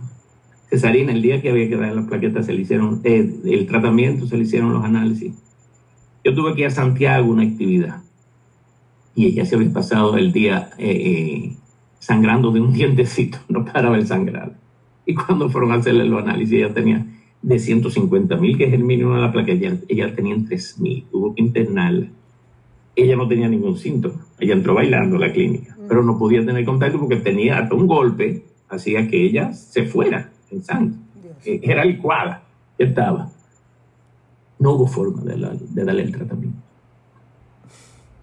Cesarina, 0.69 1.11
el 1.11 1.21
día 1.21 1.41
que 1.41 1.49
había 1.49 1.67
que 1.67 1.75
dar 1.75 1.93
las 1.93 2.07
plaquetas, 2.07 2.45
se 2.45 2.53
le 2.53 2.61
hicieron 2.61 3.01
eh, 3.03 3.39
el 3.45 3.67
tratamiento, 3.67 4.25
se 4.25 4.37
le 4.37 4.43
hicieron 4.43 4.73
los 4.73 4.83
análisis. 4.83 5.33
Yo 6.23 6.33
tuve 6.33 6.55
que 6.55 6.61
ir 6.61 6.67
a 6.67 6.71
Santiago 6.71 7.31
una 7.31 7.43
actividad 7.43 8.01
y 9.15 9.25
ella 9.27 9.45
se 9.45 9.55
había 9.55 9.71
pasado 9.73 10.17
el 10.17 10.31
día 10.31 10.69
eh, 10.77 10.91
eh, 10.91 11.57
sangrando 11.99 12.51
de 12.51 12.61
un 12.61 12.73
dientecito, 12.73 13.39
no 13.49 13.65
paraba 13.65 13.97
el 13.97 14.07
sangrar. 14.07 14.53
Y 15.05 15.15
cuando 15.15 15.49
fueron 15.49 15.71
a 15.71 15.75
hacerle 15.75 16.05
los 16.05 16.21
análisis, 16.21 16.53
ella 16.53 16.73
tenía 16.73 17.05
de 17.41 17.59
150 17.59 18.37
mil, 18.37 18.57
que 18.57 18.65
es 18.65 18.73
el 18.73 18.83
mínimo 18.83 19.15
de 19.15 19.21
la 19.21 19.31
placa, 19.31 19.51
ella, 19.51 19.77
ella 19.87 20.15
tenía 20.15 20.35
3 20.47 20.79
mil, 20.79 21.05
tuvo 21.11 21.33
que 21.33 21.41
internarla. 21.41 22.07
Ella 22.95 23.15
no 23.15 23.27
tenía 23.27 23.47
ningún 23.47 23.77
síntoma, 23.77 24.25
ella 24.39 24.53
entró 24.53 24.73
bailando 24.73 25.15
a 25.15 25.19
la 25.19 25.31
clínica, 25.31 25.75
pero 25.87 26.03
no 26.03 26.17
podía 26.19 26.45
tener 26.45 26.65
contacto 26.65 26.99
porque 26.99 27.15
tenía 27.17 27.59
hasta 27.59 27.73
un 27.73 27.87
golpe, 27.87 28.43
hacía 28.69 29.07
que 29.07 29.23
ella 29.23 29.53
se 29.53 29.85
fuera 29.85 30.29
pensando. 30.49 30.97
Era 31.43 31.85
licuada, 31.85 32.43
estaba. 32.77 33.31
No 34.59 34.73
hubo 34.73 34.87
forma 34.87 35.23
de, 35.23 35.83
darle 35.83 36.03
el 36.03 36.11
tratamiento. 36.11 36.59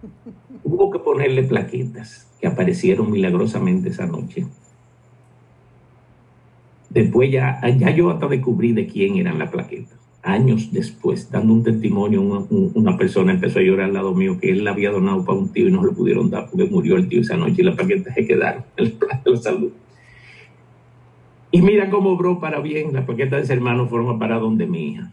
Hubo 0.63 0.91
que 0.91 0.99
ponerle 0.99 1.43
plaquetas 1.43 2.27
que 2.39 2.47
aparecieron 2.47 3.11
milagrosamente 3.11 3.89
esa 3.89 4.05
noche. 4.05 4.45
Después 6.89 7.31
ya, 7.31 7.61
ya 7.77 7.91
yo 7.91 8.09
hasta 8.09 8.27
descubrí 8.27 8.73
de 8.73 8.87
quién 8.87 9.17
eran 9.17 9.37
las 9.37 9.49
plaquetas. 9.49 9.97
Años 10.21 10.69
después, 10.71 11.31
dando 11.31 11.53
un 11.53 11.63
testimonio, 11.63 12.21
una, 12.21 12.97
persona 12.97 13.31
empezó 13.31 13.59
a 13.59 13.61
llorar 13.61 13.85
al 13.85 13.93
lado 13.93 14.13
mío 14.13 14.37
que 14.39 14.51
él 14.51 14.63
la 14.63 14.71
había 14.71 14.91
donado 14.91 15.23
para 15.23 15.37
un 15.37 15.49
tío 15.49 15.67
y 15.67 15.71
no 15.71 15.83
lo 15.83 15.93
pudieron 15.93 16.29
dar 16.29 16.49
porque 16.49 16.65
murió 16.65 16.97
el 16.97 17.07
tío 17.07 17.21
esa 17.21 17.37
noche 17.37 17.61
y 17.61 17.63
las 17.63 17.75
plaquetas 17.75 18.13
se 18.13 18.27
quedaron 18.27 18.63
en 18.75 18.85
el 18.85 18.91
plato 18.93 19.31
de 19.31 19.37
salud. 19.37 19.71
Y 21.51 21.61
mira 21.61 21.89
cómo 21.89 22.11
obró 22.11 22.39
para 22.39 22.59
bien. 22.59 22.93
La 22.93 23.05
paqueta 23.05 23.37
de 23.37 23.43
ese 23.43 23.53
hermano 23.53 23.87
fueron 23.87 24.19
para 24.19 24.39
donde 24.39 24.67
mi 24.67 24.89
hija. 24.89 25.11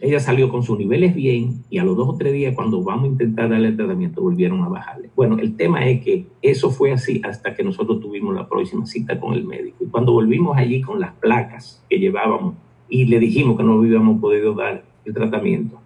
Ella 0.00 0.20
salió 0.20 0.48
con 0.48 0.62
sus 0.62 0.78
niveles 0.78 1.12
bien 1.14 1.64
y 1.70 1.78
a 1.78 1.84
los 1.84 1.96
dos 1.96 2.08
o 2.08 2.16
tres 2.16 2.32
días 2.32 2.54
cuando 2.54 2.82
vamos 2.82 3.04
a 3.04 3.08
intentar 3.08 3.48
darle 3.48 3.68
el 3.68 3.76
tratamiento 3.76 4.22
volvieron 4.22 4.62
a 4.62 4.68
bajarle. 4.68 5.10
Bueno, 5.16 5.38
el 5.38 5.56
tema 5.56 5.88
es 5.88 6.04
que 6.04 6.26
eso 6.40 6.70
fue 6.70 6.92
así 6.92 7.20
hasta 7.24 7.54
que 7.54 7.64
nosotros 7.64 8.00
tuvimos 8.00 8.32
la 8.32 8.48
próxima 8.48 8.86
cita 8.86 9.18
con 9.18 9.34
el 9.34 9.44
médico. 9.44 9.78
Y 9.84 9.86
cuando 9.86 10.12
volvimos 10.12 10.56
allí 10.56 10.80
con 10.80 11.00
las 11.00 11.14
placas 11.14 11.84
que 11.90 11.98
llevábamos 11.98 12.54
y 12.88 13.06
le 13.06 13.18
dijimos 13.18 13.56
que 13.56 13.64
no 13.64 13.72
habíamos 13.72 14.20
podido 14.20 14.54
dar 14.54 14.84
el 15.04 15.14
tratamiento, 15.14 15.80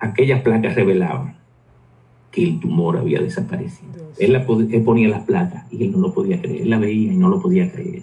aquellas 0.00 0.42
placas 0.42 0.74
revelaban 0.74 1.36
que 2.32 2.42
el 2.42 2.58
tumor 2.58 2.96
había 2.96 3.20
desaparecido. 3.20 4.10
Él, 4.18 4.32
la, 4.32 4.44
él 4.44 4.82
ponía 4.82 5.08
las 5.08 5.24
placas 5.24 5.72
y 5.72 5.84
él 5.84 5.92
no 5.92 5.98
lo 5.98 6.12
podía 6.12 6.40
creer. 6.40 6.62
Él 6.62 6.70
la 6.70 6.78
veía 6.78 7.12
y 7.12 7.16
no 7.16 7.28
lo 7.28 7.40
podía 7.40 7.70
creer. 7.70 8.02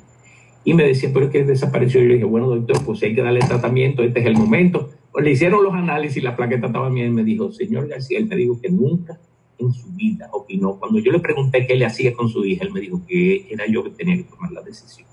Y 0.65 0.73
me 0.73 0.83
decía, 0.83 1.11
pero 1.13 1.27
es 1.27 1.31
que 1.31 1.43
desapareció. 1.43 2.01
Y 2.01 2.07
yo 2.07 2.13
dije, 2.13 2.25
bueno, 2.25 2.49
doctor, 2.49 2.83
pues 2.83 3.01
hay 3.03 3.13
que 3.13 3.21
darle 3.21 3.39
tratamiento, 3.39 4.03
este 4.03 4.19
es 4.19 4.25
el 4.25 4.35
momento. 4.35 4.89
Pues 5.11 5.23
le 5.23 5.31
hicieron 5.31 5.63
los 5.63 5.73
análisis, 5.73 6.21
la 6.23 6.35
plaqueta 6.35 6.67
estaba 6.67 6.89
bien. 6.89 7.07
Y 7.07 7.11
me 7.11 7.23
dijo, 7.23 7.51
señor 7.51 7.87
García, 7.87 8.17
él 8.17 8.25
me 8.25 8.35
dijo 8.35 8.59
que 8.59 8.69
nunca 8.69 9.19
en 9.59 9.71
su 9.71 9.87
vida 9.93 10.27
opinó. 10.33 10.77
Cuando 10.77 10.99
yo 10.99 11.11
le 11.11 11.19
pregunté 11.19 11.67
qué 11.67 11.75
le 11.75 11.85
hacía 11.85 12.13
con 12.13 12.29
su 12.29 12.43
hija, 12.43 12.65
él 12.65 12.73
me 12.73 12.81
dijo 12.81 13.01
que 13.07 13.47
era 13.49 13.65
yo 13.67 13.83
que 13.83 13.91
tenía 13.91 14.17
que 14.17 14.23
tomar 14.23 14.51
la 14.51 14.61
decisión. 14.61 15.07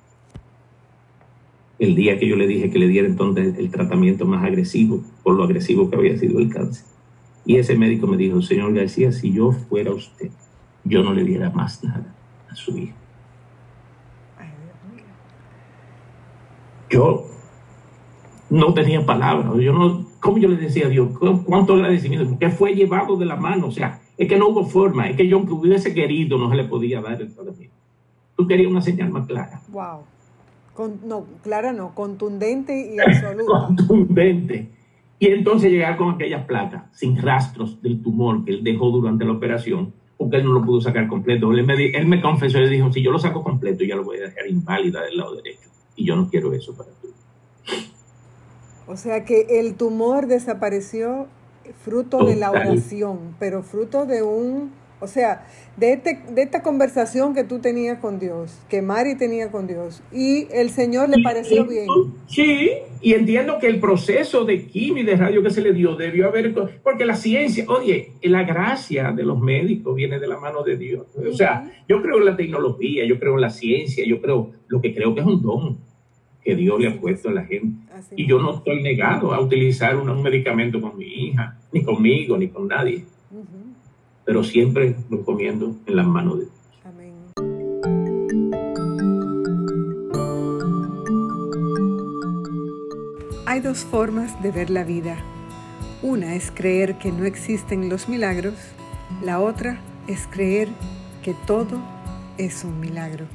El 1.78 1.94
día 1.94 2.18
que 2.18 2.26
yo 2.26 2.36
le 2.36 2.46
dije 2.46 2.70
que 2.70 2.78
le 2.78 2.88
diera 2.88 3.06
entonces 3.06 3.58
el 3.58 3.70
tratamiento 3.70 4.24
más 4.24 4.44
agresivo, 4.44 5.02
por 5.22 5.34
lo 5.34 5.44
agresivo 5.44 5.90
que 5.90 5.96
había 5.96 6.16
sido 6.16 6.38
el 6.38 6.48
cáncer. 6.48 6.86
Y 7.44 7.56
ese 7.56 7.76
médico 7.76 8.06
me 8.06 8.16
dijo, 8.16 8.40
señor 8.40 8.72
García, 8.72 9.12
si 9.12 9.32
yo 9.32 9.52
fuera 9.52 9.92
usted, 9.92 10.30
yo 10.84 11.02
no 11.02 11.12
le 11.12 11.24
diera 11.24 11.50
más 11.50 11.82
nada 11.84 12.14
a 12.48 12.54
su 12.54 12.76
hija. 12.78 12.94
Yo 16.92 17.26
no 18.50 18.74
tenía 18.74 19.04
palabras. 19.04 19.54
Yo 19.58 19.72
no, 19.72 20.06
¿Cómo 20.22 20.38
yo 20.38 20.48
le 20.48 20.56
decía 20.56 20.86
a 20.86 20.88
Dios? 20.88 21.08
¿Cuánto 21.44 21.74
agradecimiento? 21.74 22.28
Porque 22.28 22.48
fue 22.48 22.74
llevado 22.74 23.16
de 23.16 23.26
la 23.26 23.34
mano. 23.34 23.66
O 23.66 23.70
sea, 23.72 24.00
Es 24.16 24.28
que 24.28 24.38
no 24.38 24.48
hubo 24.48 24.64
forma, 24.64 25.08
es 25.08 25.16
que 25.16 25.26
yo 25.26 25.38
aunque 25.38 25.52
hubiese 25.52 25.92
querido 25.92 26.38
no 26.38 26.48
se 26.48 26.54
le 26.54 26.64
podía 26.64 27.00
dar 27.00 27.20
el 27.20 27.34
tratamiento. 27.34 27.74
Tú 28.36 28.46
querías 28.46 28.70
una 28.70 28.80
señal 28.80 29.10
más 29.10 29.26
clara. 29.26 29.60
Wow. 29.68 30.02
no, 31.04 31.24
clara 31.42 31.72
no, 31.72 31.92
contundente 31.92 32.94
y 32.94 33.00
absoluta. 33.04 33.66
contundente. 33.66 34.70
Y 35.18 35.26
entonces 35.26 35.72
llegar 35.72 35.96
con 35.96 36.14
aquellas 36.14 36.44
placas 36.44 36.84
sin 36.92 37.20
rastros 37.20 37.82
del 37.82 38.00
tumor 38.00 38.44
que 38.44 38.52
él 38.52 38.62
dejó 38.62 38.90
durante 38.90 39.24
la 39.24 39.32
operación, 39.32 39.92
porque 40.16 40.36
él 40.36 40.44
no 40.44 40.52
lo 40.52 40.64
pudo 40.64 40.80
sacar 40.80 41.08
completo. 41.08 41.50
Él 41.50 41.64
me, 41.66 41.74
él 41.86 42.06
me 42.06 42.20
confesó 42.20 42.60
y 42.60 42.68
dijo, 42.68 42.92
si 42.92 43.02
yo 43.02 43.10
lo 43.10 43.18
saco 43.18 43.42
completo, 43.42 43.82
ya 43.82 43.96
lo 43.96 44.04
voy 44.04 44.18
a 44.18 44.22
dejar 44.22 44.46
inválida 44.46 45.02
del 45.02 45.16
lado 45.16 45.34
derecho. 45.34 45.71
Y 45.96 46.06
yo 46.06 46.16
no 46.16 46.28
quiero 46.28 46.52
eso 46.52 46.74
para 46.74 46.90
ti. 46.90 47.08
O 48.86 48.96
sea 48.96 49.24
que 49.24 49.60
el 49.60 49.74
tumor 49.74 50.26
desapareció 50.26 51.28
fruto 51.84 52.24
de 52.24 52.36
la 52.36 52.50
oración, 52.50 53.36
pero 53.38 53.62
fruto 53.62 54.06
de 54.06 54.22
un, 54.22 54.72
o 55.02 55.08
sea, 55.08 55.44
de, 55.76 55.94
este, 55.94 56.20
de 56.30 56.42
esta 56.42 56.62
conversación 56.62 57.34
que 57.34 57.42
tú 57.42 57.58
tenías 57.58 57.98
con 57.98 58.20
Dios, 58.20 58.62
que 58.68 58.82
Mari 58.82 59.16
tenía 59.16 59.50
con 59.50 59.66
Dios, 59.66 60.00
y 60.12 60.46
el 60.52 60.70
Señor 60.70 61.08
le 61.08 61.20
pareció 61.24 61.66
bien. 61.66 61.88
Sí, 62.28 62.70
y 63.00 63.14
entiendo 63.14 63.58
que 63.58 63.66
el 63.66 63.80
proceso 63.80 64.44
de 64.44 64.64
quimio 64.66 65.02
y 65.02 65.06
de 65.06 65.16
radio 65.16 65.42
que 65.42 65.50
se 65.50 65.60
le 65.60 65.72
dio 65.72 65.96
debió 65.96 66.28
haber, 66.28 66.54
porque 66.84 67.04
la 67.04 67.16
ciencia, 67.16 67.64
oye, 67.68 68.12
la 68.22 68.44
gracia 68.44 69.10
de 69.10 69.24
los 69.24 69.40
médicos 69.40 69.96
viene 69.96 70.20
de 70.20 70.28
la 70.28 70.38
mano 70.38 70.62
de 70.62 70.76
Dios. 70.76 71.06
O 71.16 71.32
sea, 71.32 71.68
yo 71.88 72.00
creo 72.00 72.18
en 72.18 72.26
la 72.26 72.36
tecnología, 72.36 73.04
yo 73.04 73.18
creo 73.18 73.34
en 73.34 73.40
la 73.40 73.50
ciencia, 73.50 74.04
yo 74.06 74.20
creo, 74.20 74.52
lo 74.68 74.80
que 74.80 74.94
creo 74.94 75.14
que 75.14 75.20
es 75.20 75.26
un 75.26 75.42
don 75.42 75.78
que 76.44 76.54
Dios 76.54 76.78
le 76.80 76.88
ha 76.88 77.00
puesto 77.00 77.28
a 77.28 77.32
la 77.32 77.44
gente. 77.44 77.76
y 78.16 78.26
yo 78.26 78.40
no 78.40 78.54
estoy 78.56 78.82
negado 78.82 79.34
a 79.34 79.40
utilizar 79.40 79.96
un, 79.96 80.22
medicamento 80.22 80.80
con 80.80 80.96
mi 80.96 81.06
hija, 81.06 81.58
ni 81.72 81.82
conmigo, 81.82 82.36
ni 82.36 82.48
con 82.48 82.68
nadie. 82.68 83.04
Pero 84.24 84.44
siempre 84.44 84.96
lo 85.10 85.18
encomiendo 85.18 85.76
en 85.86 85.96
las 85.96 86.06
manos 86.06 86.38
de 86.38 86.44
Dios. 86.44 86.54
Amén. 86.84 87.14
Hay 93.46 93.60
dos 93.60 93.78
formas 93.84 94.40
de 94.42 94.50
ver 94.50 94.70
la 94.70 94.84
vida. 94.84 95.16
Una 96.02 96.34
es 96.34 96.50
creer 96.50 96.98
que 96.98 97.12
no 97.12 97.24
existen 97.24 97.88
los 97.88 98.08
milagros, 98.08 98.54
la 99.24 99.40
otra 99.40 99.80
es 100.08 100.26
creer 100.26 100.68
que 101.22 101.34
todo 101.46 101.80
es 102.38 102.64
un 102.64 102.80
milagro. 102.80 103.26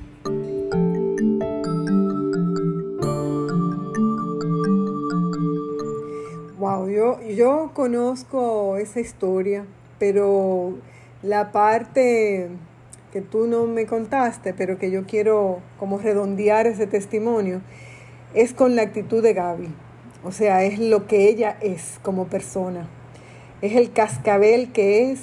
yo, 6.86 7.22
yo 7.22 7.72
conozco 7.74 8.78
esa 8.78 9.00
historia, 9.00 9.66
pero 10.00 10.76
la 11.24 11.52
parte 11.52 12.50
que 13.12 13.22
tú 13.22 13.48
no 13.48 13.66
me 13.66 13.86
contaste, 13.86 14.54
pero 14.54 14.78
que 14.78 14.92
yo 14.92 15.06
quiero 15.06 15.60
como 15.80 15.98
redondear 15.98 16.68
ese 16.68 16.88
testimonio, 16.88 17.62
es 18.34 18.54
con 18.54 18.76
la 18.76 18.84
actitud 18.84 19.24
de 19.24 19.34
Gaby. 19.34 19.70
O 20.24 20.32
sea, 20.32 20.64
es 20.64 20.80
lo 20.80 21.08
que 21.08 21.30
ella 21.30 21.58
es 21.62 22.00
como 22.02 22.28
persona. 22.28 22.88
Es 23.62 23.76
el 23.76 23.92
cascabel 23.92 24.72
que 24.72 25.12
es, 25.12 25.22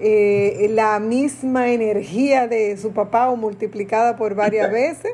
eh, 0.00 0.68
la 0.70 1.00
misma 1.00 1.70
energía 1.70 2.46
de 2.46 2.76
su 2.76 2.92
papá 2.92 3.30
o 3.30 3.36
multiplicada 3.36 4.16
por 4.16 4.34
varias 4.34 4.70
veces. 4.72 5.12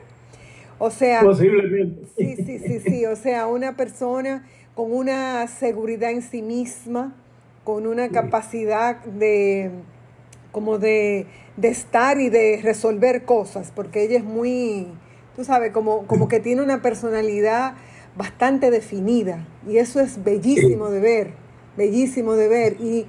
O 0.79 0.90
sea, 0.90 1.23
posiblemente. 1.23 2.07
Sí, 2.17 2.37
sí, 2.37 2.59
sí, 2.59 2.81
sí. 2.81 3.07
O 3.07 3.17
sea, 3.17 3.47
una 3.47 3.77
persona 3.77 4.47
con 4.75 4.93
una 4.93 5.47
seguridad 5.47 6.11
en 6.11 6.23
sí 6.23 6.43
misma, 6.43 7.14
con 7.64 7.87
una 7.87 8.11
capacidad 8.11 9.03
de 9.05 9.70
como 10.55 10.79
de, 10.79 11.27
estar 11.61 12.20
y 12.20 12.31
de 12.31 12.61
resolver 12.62 13.24
cosas, 13.24 13.72
porque 13.74 14.05
ella 14.05 14.18
es 14.18 14.24
muy, 14.24 14.87
tú 15.35 15.44
sabes, 15.44 15.72
como, 15.72 16.07
como 16.07 16.29
que 16.29 16.38
tiene 16.38 16.62
una 16.62 16.81
personalidad 16.81 17.74
bastante 18.16 18.70
definida 18.70 19.44
y 19.68 19.79
eso 19.79 19.98
es 20.00 20.22
bellísimo 20.22 20.90
de 20.90 21.00
ver, 21.00 21.31
bellísimo 21.77 22.35
de 22.35 22.46
ver. 22.46 22.77
Y 22.81 23.07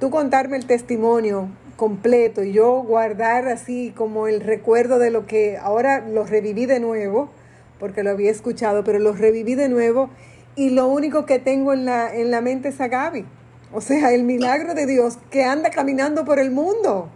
tú 0.00 0.10
contarme 0.10 0.56
el 0.56 0.66
testimonio 0.66 1.48
completo 1.76 2.42
y 2.42 2.52
yo 2.52 2.82
guardar 2.82 3.46
así 3.46 3.92
como 3.96 4.26
el 4.26 4.40
recuerdo 4.40 4.98
de 4.98 5.12
lo 5.12 5.24
que 5.24 5.56
ahora 5.56 6.00
lo 6.00 6.24
reviví 6.24 6.66
de 6.66 6.80
nuevo, 6.80 7.30
porque 7.78 8.02
lo 8.02 8.10
había 8.10 8.32
escuchado, 8.32 8.82
pero 8.82 8.98
lo 8.98 9.12
reviví 9.12 9.54
de 9.54 9.68
nuevo 9.68 10.10
y 10.56 10.70
lo 10.70 10.88
único 10.88 11.26
que 11.26 11.38
tengo 11.38 11.72
en 11.72 11.84
la, 11.84 12.12
en 12.12 12.32
la 12.32 12.40
mente 12.40 12.70
es 12.70 12.80
a 12.80 12.88
Gaby. 12.88 13.24
O 13.72 13.80
sea, 13.80 14.14
el 14.14 14.24
milagro 14.24 14.74
de 14.74 14.86
Dios 14.86 15.18
que 15.30 15.44
anda 15.44 15.70
caminando 15.70 16.24
por 16.24 16.38
el 16.38 16.50
mundo. 16.50 17.10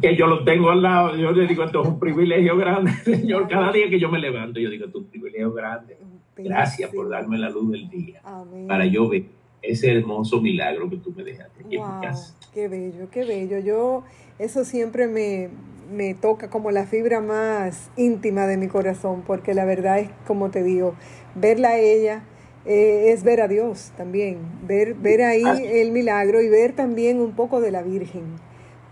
Que 0.00 0.16
yo 0.16 0.26
lo 0.26 0.44
tengo 0.44 0.70
al 0.70 0.82
lado, 0.82 1.16
yo 1.16 1.32
le 1.32 1.46
digo, 1.46 1.64
esto 1.64 1.82
es 1.82 1.88
un 1.88 1.98
privilegio 1.98 2.56
grande, 2.56 2.92
Señor. 3.04 3.48
Cada 3.48 3.72
día 3.72 3.88
que 3.90 3.98
yo 3.98 4.10
me 4.10 4.18
levanto, 4.18 4.60
yo 4.60 4.70
digo, 4.70 4.86
esto 4.86 4.98
es 4.98 5.04
un 5.04 5.10
privilegio 5.10 5.52
grande. 5.52 5.98
Gracias 6.36 6.90
por 6.94 7.08
darme 7.08 7.38
la 7.38 7.50
luz 7.50 7.72
del 7.72 7.88
día. 7.88 8.20
Para 8.68 8.86
yo 8.86 9.08
ver 9.08 9.24
ese 9.62 9.90
hermoso 9.90 10.40
milagro 10.40 10.88
que 10.88 10.98
tú 10.98 11.12
me 11.16 11.24
dejaste 11.24 11.64
aquí 11.64 11.76
en 11.76 11.82
mi 11.82 12.06
casa. 12.06 12.36
Qué 12.52 12.68
bello, 12.68 13.08
qué 13.10 13.24
bello. 13.24 13.58
Yo, 13.58 14.04
eso 14.38 14.64
siempre 14.64 15.08
me, 15.08 15.48
me 15.90 16.14
toca 16.14 16.50
como 16.50 16.70
la 16.70 16.84
fibra 16.84 17.20
más 17.20 17.90
íntima 17.96 18.46
de 18.46 18.58
mi 18.58 18.68
corazón, 18.68 19.22
porque 19.26 19.54
la 19.54 19.64
verdad 19.64 19.98
es, 19.98 20.10
como 20.26 20.50
te 20.50 20.62
digo, 20.62 20.94
verla 21.34 21.70
a 21.70 21.78
ella 21.78 22.22
eh, 22.66 23.12
es 23.12 23.22
ver 23.22 23.40
a 23.40 23.48
Dios 23.48 23.92
también, 23.96 24.38
ver, 24.66 24.94
ver 24.94 25.22
ahí 25.22 25.44
el 25.44 25.92
milagro 25.92 26.42
y 26.42 26.48
ver 26.48 26.72
también 26.72 27.20
un 27.20 27.32
poco 27.32 27.60
de 27.60 27.70
la 27.70 27.82
Virgen, 27.82 28.24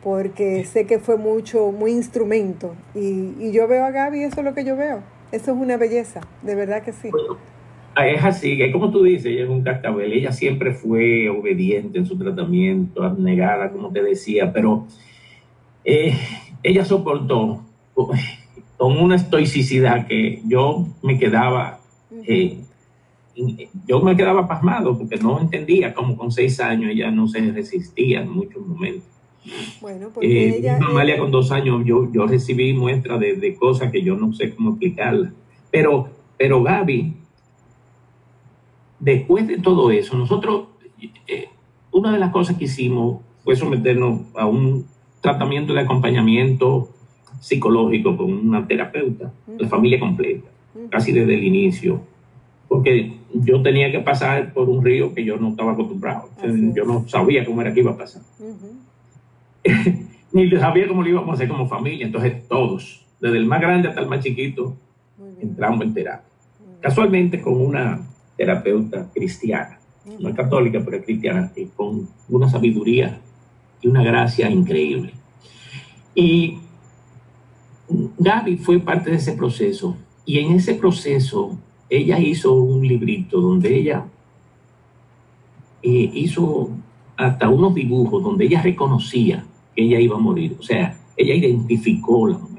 porque 0.02 0.64
sé 0.64 0.86
que 0.86 1.00
fue 1.00 1.16
mucho, 1.16 1.72
muy 1.72 1.90
instrumento. 1.90 2.76
Y, 2.94 3.50
yo 3.50 3.66
veo 3.66 3.84
a 3.84 3.90
Gaby, 3.90 4.22
eso 4.22 4.40
es 4.40 4.44
lo 4.44 4.54
que 4.54 4.64
yo 4.64 4.76
veo. 4.76 5.02
Eso 5.32 5.50
es 5.50 5.56
una 5.58 5.76
belleza, 5.76 6.20
de 6.42 6.54
verdad 6.54 6.84
que 6.84 6.92
sí. 6.92 7.10
es 7.96 8.24
así, 8.24 8.70
como 8.70 8.92
tú 8.92 9.02
dices, 9.02 9.26
ella 9.26 9.42
es 9.42 9.48
un 9.48 9.64
cascabel, 9.64 10.12
ella 10.12 10.30
siempre 10.30 10.72
fue 10.72 11.28
obediente 11.28 11.98
en 11.98 12.06
su 12.06 12.16
tratamiento, 12.16 13.02
abnegada, 13.02 13.72
como 13.72 13.90
te 13.90 14.04
decía, 14.04 14.52
pero 14.52 14.86
eh, 15.84 16.16
ella 16.62 16.84
soportó 16.84 17.64
con 18.76 18.98
una 18.98 19.16
estoicidad 19.16 20.06
que 20.06 20.42
yo 20.46 20.86
me 21.02 21.18
quedaba 21.18 21.80
eh, 22.26 22.58
yo 23.86 24.00
me 24.00 24.16
quedaba 24.16 24.46
pasmado 24.46 24.96
porque 24.96 25.16
no 25.16 25.40
entendía 25.40 25.92
cómo 25.92 26.16
con 26.16 26.30
seis 26.30 26.60
años 26.60 26.90
ella 26.92 27.10
no 27.10 27.26
se 27.28 27.40
resistía 27.52 28.22
en 28.22 28.30
muchos 28.30 28.64
momentos. 28.66 29.08
Bueno, 29.80 30.08
porque 30.14 30.48
eh, 30.48 30.58
ella, 30.58 30.78
Amalia 30.78 31.18
con 31.18 31.30
dos 31.30 31.50
años 31.52 31.84
yo, 31.84 32.10
yo 32.12 32.26
recibí 32.26 32.72
muestras 32.72 33.20
de, 33.20 33.56
cosas 33.56 33.90
que 33.90 34.02
yo 34.02 34.16
no 34.16 34.32
sé 34.32 34.54
cómo 34.54 34.70
explicarlas. 34.70 35.32
Pero, 35.70 36.08
pero 36.38 36.62
Gaby, 36.62 37.14
después 39.00 39.46
de 39.46 39.58
todo 39.58 39.90
eso, 39.90 40.16
nosotros, 40.16 40.68
eh, 41.26 41.48
una 41.90 42.12
de 42.12 42.18
las 42.18 42.30
cosas 42.30 42.56
que 42.56 42.64
hicimos 42.64 43.20
fue 43.42 43.56
someternos 43.56 44.22
a 44.34 44.46
un 44.46 44.86
tratamiento 45.20 45.74
de 45.74 45.80
acompañamiento 45.80 46.88
psicológico 47.40 48.16
con 48.16 48.32
una 48.32 48.66
terapeuta, 48.66 49.32
la 49.58 49.68
familia 49.68 50.00
completa, 50.00 50.48
casi 50.88 51.12
desde 51.12 51.34
el 51.34 51.44
inicio 51.44 52.00
porque 52.68 53.12
yo 53.32 53.62
tenía 53.62 53.90
que 53.90 54.00
pasar 54.00 54.52
por 54.52 54.68
un 54.68 54.84
río 54.84 55.14
que 55.14 55.24
yo 55.24 55.36
no 55.36 55.50
estaba 55.50 55.72
acostumbrado. 55.72 56.30
yo 56.74 56.84
no 56.84 57.06
sabía 57.08 57.44
cómo 57.44 57.60
era 57.60 57.72
que 57.72 57.80
iba 57.80 57.92
a 57.92 57.96
pasar. 57.96 58.22
Ni 60.32 60.50
sabía 60.50 60.88
cómo 60.88 61.02
lo 61.02 61.08
íbamos 61.08 61.30
a 61.30 61.34
hacer 61.34 61.48
como 61.48 61.68
familia. 61.68 62.06
Entonces 62.06 62.48
todos, 62.48 63.06
desde 63.20 63.38
el 63.38 63.46
más 63.46 63.60
grande 63.60 63.88
hasta 63.88 64.00
el 64.00 64.08
más 64.08 64.20
chiquito, 64.24 64.76
entramos 65.40 65.82
en 65.82 65.94
terapia. 65.94 66.28
Casualmente 66.80 67.40
con 67.40 67.60
una 67.60 68.00
terapeuta 68.36 69.08
cristiana, 69.14 69.78
no 70.18 70.28
es 70.28 70.34
católica, 70.34 70.82
pero 70.84 70.98
es 70.98 71.04
cristiana, 71.04 71.50
y 71.56 71.66
con 71.66 72.08
una 72.28 72.48
sabiduría 72.48 73.20
y 73.80 73.88
una 73.88 74.02
gracia 74.02 74.50
increíble. 74.50 75.14
Y 76.14 76.58
Gaby 78.18 78.56
fue 78.58 78.80
parte 78.80 79.10
de 79.10 79.16
ese 79.16 79.32
proceso. 79.32 79.96
Y 80.26 80.38
en 80.38 80.52
ese 80.52 80.74
proceso 80.74 81.58
ella 81.88 82.18
hizo 82.18 82.52
un 82.54 82.86
librito 82.86 83.40
donde 83.40 83.76
ella 83.76 84.06
eh, 85.82 86.10
hizo 86.14 86.70
hasta 87.16 87.48
unos 87.48 87.74
dibujos 87.74 88.22
donde 88.22 88.46
ella 88.46 88.62
reconocía 88.62 89.44
que 89.74 89.84
ella 89.84 90.00
iba 90.00 90.16
a 90.16 90.20
morir. 90.20 90.56
O 90.58 90.62
sea, 90.62 90.98
ella 91.16 91.34
identificó 91.34 92.26
la 92.26 92.38
muerte 92.38 92.54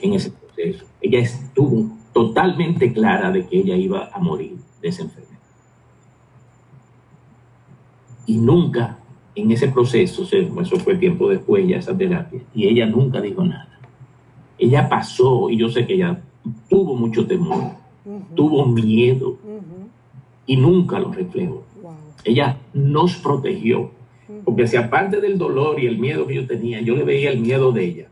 en 0.00 0.14
ese 0.14 0.30
proceso. 0.30 0.84
Ella 1.00 1.20
estuvo 1.20 1.88
totalmente 2.12 2.92
clara 2.92 3.30
de 3.30 3.46
que 3.46 3.58
ella 3.58 3.76
iba 3.76 4.10
a 4.12 4.18
morir 4.18 4.56
de 4.82 4.88
esa 4.88 5.02
enfermedad. 5.02 5.30
Y 8.26 8.36
nunca 8.36 8.98
en 9.34 9.50
ese 9.50 9.68
proceso, 9.68 10.24
eso 10.24 10.76
fue 10.78 10.96
tiempo 10.96 11.28
después 11.28 11.66
ya 11.66 11.78
esa 11.78 11.96
terapia, 11.96 12.40
y 12.54 12.66
ella 12.66 12.86
nunca 12.86 13.20
dijo 13.20 13.44
nada. 13.44 13.78
Ella 14.58 14.88
pasó, 14.88 15.48
y 15.50 15.56
yo 15.56 15.68
sé 15.68 15.86
que 15.86 15.94
ella 15.94 16.20
tuvo 16.80 16.96
mucho 16.96 17.26
temor, 17.26 17.72
tuvo 18.34 18.64
miedo 18.64 19.36
y 20.46 20.56
nunca 20.56 20.98
lo 20.98 21.12
reflejó. 21.12 21.62
Ella 22.24 22.56
nos 22.72 23.16
protegió. 23.16 23.90
Porque 24.44 24.66
si 24.66 24.76
aparte 24.76 25.20
del 25.20 25.36
dolor 25.36 25.78
y 25.78 25.86
el 25.86 25.98
miedo 25.98 26.26
que 26.26 26.36
yo 26.36 26.46
tenía, 26.46 26.80
yo 26.80 26.96
le 26.96 27.04
veía 27.04 27.30
el 27.30 27.40
miedo 27.40 27.72
de 27.72 27.84
ella, 27.84 28.06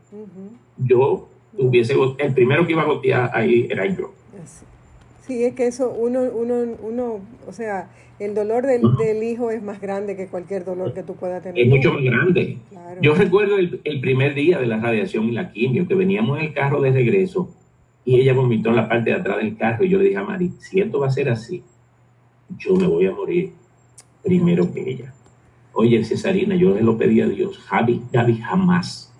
yo 0.77 1.27
hubiese, 1.57 1.95
el 2.17 2.33
primero 2.33 2.67
que 2.67 2.73
iba 2.73 2.83
a 2.83 2.85
gotear 2.85 3.31
ahí 3.33 3.67
era 3.69 3.85
yo. 3.87 4.11
Sí, 5.25 5.43
es 5.43 5.55
que 5.55 5.67
eso, 5.67 5.89
uno, 5.89 6.21
uno, 6.21 6.75
uno, 6.83 7.19
o 7.47 7.53
sea, 7.53 7.89
el 8.19 8.35
dolor 8.35 8.65
del, 8.67 8.81
del, 8.97 9.23
hijo 9.23 9.49
es 9.49 9.63
más 9.63 9.79
grande 9.79 10.15
que 10.15 10.27
cualquier 10.27 10.65
dolor 10.65 10.93
que 10.93 11.03
tú 11.03 11.15
puedas 11.15 11.41
tener. 11.41 11.63
Es 11.63 11.69
mucho 11.69 11.93
más 11.93 12.03
grande. 12.03 12.57
Yo 13.01 13.15
recuerdo 13.15 13.57
el, 13.57 13.79
el, 13.83 14.01
primer 14.01 14.33
día 14.35 14.59
de 14.59 14.67
la 14.67 14.77
radiación 14.77 15.25
y 15.25 15.31
la 15.31 15.51
quimio, 15.51 15.87
que 15.87 15.95
veníamos 15.95 16.37
en 16.39 16.45
el 16.45 16.53
carro 16.53 16.81
de 16.81 16.91
regreso 16.91 17.49
y 18.09 18.19
ella 18.19 18.33
vomitó 18.33 18.69
en 18.69 18.77
la 18.77 18.89
parte 18.89 19.11
de 19.11 19.17
atrás 19.17 19.37
del 19.37 19.55
carro 19.55 19.85
y 19.85 19.89
yo 19.89 19.99
le 19.99 20.05
dije 20.05 20.17
a 20.17 20.23
Mari, 20.23 20.51
si 20.57 20.79
esto 20.79 20.99
va 20.99 21.05
a 21.05 21.11
ser 21.11 21.29
así, 21.29 21.61
yo 22.57 22.75
me 22.75 22.87
voy 22.87 23.05
a 23.05 23.11
morir 23.11 23.53
primero 24.23 24.73
que 24.73 24.81
ella. 24.89 25.13
Oye, 25.73 26.03
Cesarina, 26.03 26.55
yo 26.55 26.73
le 26.73 26.81
lo 26.81 26.97
pedí 26.97 27.21
a 27.21 27.27
Dios, 27.27 27.59
Javi, 27.59 28.01
Javi 28.11 28.37
jamás, 28.37 29.13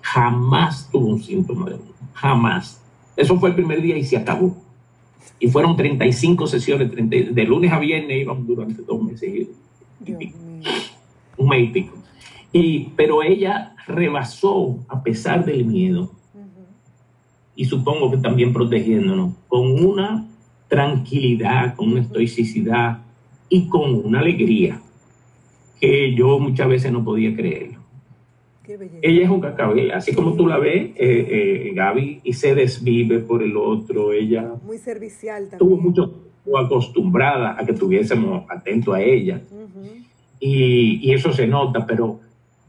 jamás 0.00 0.90
tuvo 0.90 1.06
un 1.06 1.22
síntoma 1.22 1.70
de 1.70 1.76
jamás. 2.14 2.82
Eso 3.14 3.38
fue 3.38 3.50
el 3.50 3.54
primer 3.54 3.80
día 3.80 3.96
y 3.96 4.02
se 4.02 4.16
acabó. 4.16 4.56
Y 5.38 5.46
fueron 5.46 5.76
35 5.76 6.48
sesiones, 6.48 6.90
de 6.90 7.44
lunes 7.44 7.70
a 7.70 7.78
viernes 7.78 8.22
íbamos 8.22 8.44
durante 8.44 8.82
dos 8.82 9.00
meses. 9.04 9.46
un 11.36 11.48
mes 11.48 11.62
y 11.62 11.66
pico. 11.68 11.96
Y, 12.52 12.88
pero 12.96 13.22
ella 13.22 13.76
rebasó, 13.86 14.80
a 14.88 15.00
pesar 15.00 15.44
del 15.44 15.64
miedo, 15.64 16.10
y 17.60 17.66
supongo 17.66 18.10
que 18.10 18.16
también 18.16 18.54
protegiéndonos, 18.54 19.34
con 19.46 19.84
una 19.84 20.26
tranquilidad, 20.66 21.76
con 21.76 21.92
una 21.92 22.00
estoicidad 22.00 23.02
y 23.50 23.68
con 23.68 23.96
una 23.96 24.20
alegría 24.20 24.80
que 25.78 26.14
yo 26.14 26.38
muchas 26.38 26.66
veces 26.68 26.90
no 26.90 27.04
podía 27.04 27.36
creerlo. 27.36 27.80
Ella 29.02 29.24
es 29.24 29.28
un 29.28 29.42
cacabel, 29.42 29.90
así 29.90 30.14
como 30.14 30.36
tú 30.36 30.46
la 30.46 30.56
ves, 30.56 30.92
eh, 30.96 30.96
eh, 30.96 31.72
Gaby, 31.74 32.22
y 32.24 32.32
se 32.32 32.54
desvive 32.54 33.18
por 33.18 33.42
el 33.42 33.54
otro. 33.58 34.14
Ella. 34.14 34.54
Muy 34.64 34.78
servicial 34.78 35.50
también. 35.50 35.52
Estuvo 35.52 35.76
mucho 35.76 36.14
acostumbrada 36.56 37.56
a 37.60 37.66
que 37.66 37.72
estuviésemos 37.72 38.44
atentos 38.48 38.94
a 38.94 39.02
ella. 39.02 39.42
y, 40.40 40.98
y, 41.02 41.12
eso 41.12 41.30
se 41.34 41.46
nota, 41.46 41.84
pero, 41.84 42.20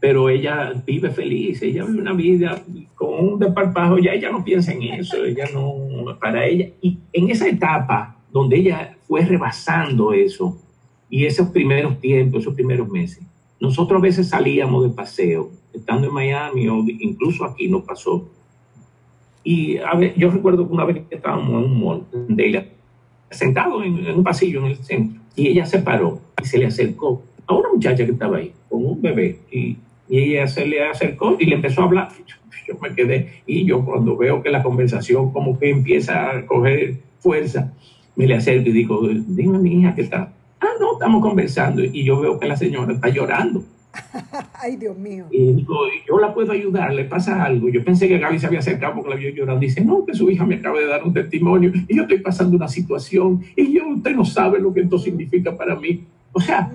pero 0.02 0.28
ella 0.28 0.72
vive 0.84 1.10
feliz, 1.10 1.62
ella 1.62 1.84
vive 1.84 2.00
una 2.00 2.12
vida 2.12 2.60
con 2.96 3.24
un 3.24 3.38
desparpajo, 3.38 3.98
ya 3.98 4.12
ella 4.12 4.32
no 4.32 4.42
piensa 4.42 4.72
en 4.72 4.82
eso, 4.82 5.24
ella 5.24 5.44
no, 5.54 6.18
para 6.18 6.44
ella. 6.44 6.70
Y 6.80 6.98
en 7.12 7.30
esa 7.30 7.46
etapa 7.46 8.16
donde 8.32 8.56
ella 8.56 8.96
fue 9.06 9.24
rebasando 9.24 10.12
eso, 10.12 10.58
y 11.08 11.24
esos 11.24 11.50
primeros 11.50 12.00
tiempos, 12.00 12.40
esos 12.40 12.54
primeros 12.54 12.88
meses, 12.88 13.22
nosotros 13.60 14.00
a 14.00 14.02
veces 14.02 14.28
salíamos 14.28 14.82
de 14.82 14.90
paseo 14.90 15.52
estando 15.72 16.08
en 16.08 16.14
Miami 16.14 16.66
o 16.66 16.84
incluso 16.84 17.44
aquí 17.44 17.68
nos 17.68 17.84
pasó. 17.84 18.28
Y 19.44 19.76
a 19.76 19.94
ver, 19.94 20.14
yo 20.16 20.32
recuerdo 20.32 20.66
que 20.66 20.74
una 20.74 20.84
vez 20.84 21.02
estábamos 21.10 21.48
en 21.48 21.70
un 21.70 21.80
mall 21.80 22.06
de 22.10 22.48
ella, 22.48 22.66
sentado 23.30 23.84
en, 23.84 24.04
un 24.04 24.24
pasillo 24.24 24.66
en 24.66 24.72
el 24.72 24.78
centro, 24.78 25.22
y 25.36 25.46
ella 25.46 25.64
se 25.64 25.78
paró 25.78 26.18
y 26.42 26.44
se 26.44 26.58
le 26.58 26.66
acercó 26.66 27.22
a 27.46 27.54
una 27.54 27.68
muchacha 27.72 28.04
que 28.04 28.10
estaba 28.10 28.38
ahí 28.38 28.52
con 28.68 28.84
un 28.84 29.00
bebé 29.00 29.38
y, 29.52 29.76
y 30.12 30.18
ella 30.18 30.46
se 30.46 30.66
le 30.66 30.84
acercó 30.84 31.36
y 31.40 31.46
le 31.46 31.54
empezó 31.54 31.80
a 31.80 31.84
hablar. 31.84 32.08
Yo, 32.68 32.76
me 32.82 32.94
quedé 32.94 33.42
y 33.46 33.64
yo 33.64 33.82
cuando 33.82 34.14
veo 34.14 34.42
que 34.42 34.50
la 34.50 34.62
conversación 34.62 35.32
como 35.32 35.58
que 35.58 35.70
empieza 35.70 36.30
a 36.30 36.46
coger 36.46 36.98
fuerza, 37.18 37.72
me 38.14 38.26
le 38.26 38.34
acerco 38.34 38.68
y 38.68 38.72
digo, 38.72 39.00
dime 39.08 39.58
mi 39.58 39.80
hija 39.80 39.94
qué 39.94 40.02
está. 40.02 40.34
Ah, 40.60 40.68
no, 40.78 40.92
estamos 40.92 41.22
conversando 41.22 41.82
y 41.82 42.04
yo 42.04 42.20
veo 42.20 42.38
que 42.38 42.46
la 42.46 42.58
señora 42.58 42.92
está 42.92 43.08
llorando. 43.08 43.64
Ay, 44.62 44.76
Dios 44.76 44.98
mío. 44.98 45.24
Y 45.30 45.54
digo, 45.54 45.76
yo 46.06 46.18
la 46.18 46.34
puedo 46.34 46.52
ayudar, 46.52 46.92
le 46.92 47.04
pasa 47.04 47.42
algo. 47.42 47.70
Yo 47.70 47.82
pensé 47.82 48.06
que 48.06 48.18
Gaby 48.18 48.38
se 48.38 48.48
había 48.48 48.58
acercado 48.58 48.96
porque 48.96 49.10
la 49.10 49.16
vio 49.16 49.30
llorando. 49.30 49.60
Dice, 49.60 49.82
no, 49.82 50.04
que 50.04 50.12
su 50.12 50.30
hija 50.30 50.44
me 50.44 50.56
acaba 50.56 50.78
de 50.78 50.88
dar 50.88 51.04
un 51.04 51.14
testimonio 51.14 51.72
y 51.88 51.96
yo 51.96 52.02
estoy 52.02 52.18
pasando 52.18 52.54
una 52.58 52.68
situación 52.68 53.42
y 53.56 53.72
yo, 53.72 53.88
usted 53.88 54.14
no 54.14 54.26
sabe 54.26 54.60
lo 54.60 54.74
que 54.74 54.80
esto 54.82 54.98
significa 54.98 55.56
para 55.56 55.74
mí. 55.74 56.04
O 56.32 56.40
sea, 56.40 56.70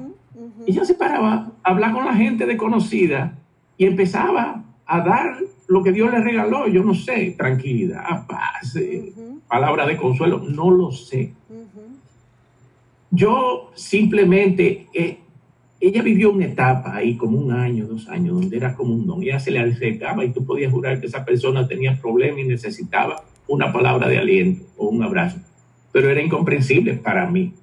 ella 0.68 0.86
se 0.86 0.94
paraba 0.94 1.52
a 1.64 1.70
hablar 1.72 1.94
con 1.94 2.06
la 2.06 2.14
gente 2.14 2.46
desconocida 2.46 3.38
y 3.78 3.86
empezaba 3.86 4.64
a 4.86 5.02
dar 5.02 5.38
lo 5.68 5.84
que 5.84 5.92
Dios 5.92 6.12
le 6.12 6.22
regaló. 6.22 6.68
Yo 6.68 6.84
no 6.84 6.94
sé, 6.94 7.36
tranquilidad, 7.38 8.28
paz, 8.28 8.76
eh, 8.76 9.14
palabra 9.48 9.86
de 9.86 9.98
consuelo, 9.98 10.40
no 10.40 10.70
lo 10.70 10.92
sé. 10.92 11.34
Yo 13.10 13.72
simplemente... 13.76 14.88
Eh, 14.94 15.20
ella 15.80 16.02
vivió 16.02 16.32
una 16.32 16.46
etapa 16.46 16.96
ahí, 16.96 17.16
como 17.18 17.38
un 17.38 17.52
año, 17.52 17.86
dos 17.86 18.08
años, 18.10 18.34
donde 18.34 18.58
era 18.58 18.76
como 18.76 18.96
un 18.96 19.06
don. 19.06 19.22
Ella 19.22 19.40
se 19.40 19.52
le 19.52 19.60
acercaba 19.60 20.26
y 20.26 20.30
tú 20.30 20.44
podías 20.44 20.72
jurar 20.72 21.00
que 21.00 21.06
esa 21.06 21.24
persona 21.24 21.68
tenía 21.68 22.02
problemas 22.02 22.40
y 22.40 22.46
necesitaba 22.46 23.24
una 23.48 23.72
palabra 23.72 24.08
de 24.08 24.18
aliento 24.18 24.66
o 24.76 24.88
un 24.88 25.04
abrazo. 25.04 25.38
Pero 25.92 26.10
era 26.10 26.20
incomprensible 26.20 26.96
para 26.96 27.30
mí. 27.30 27.54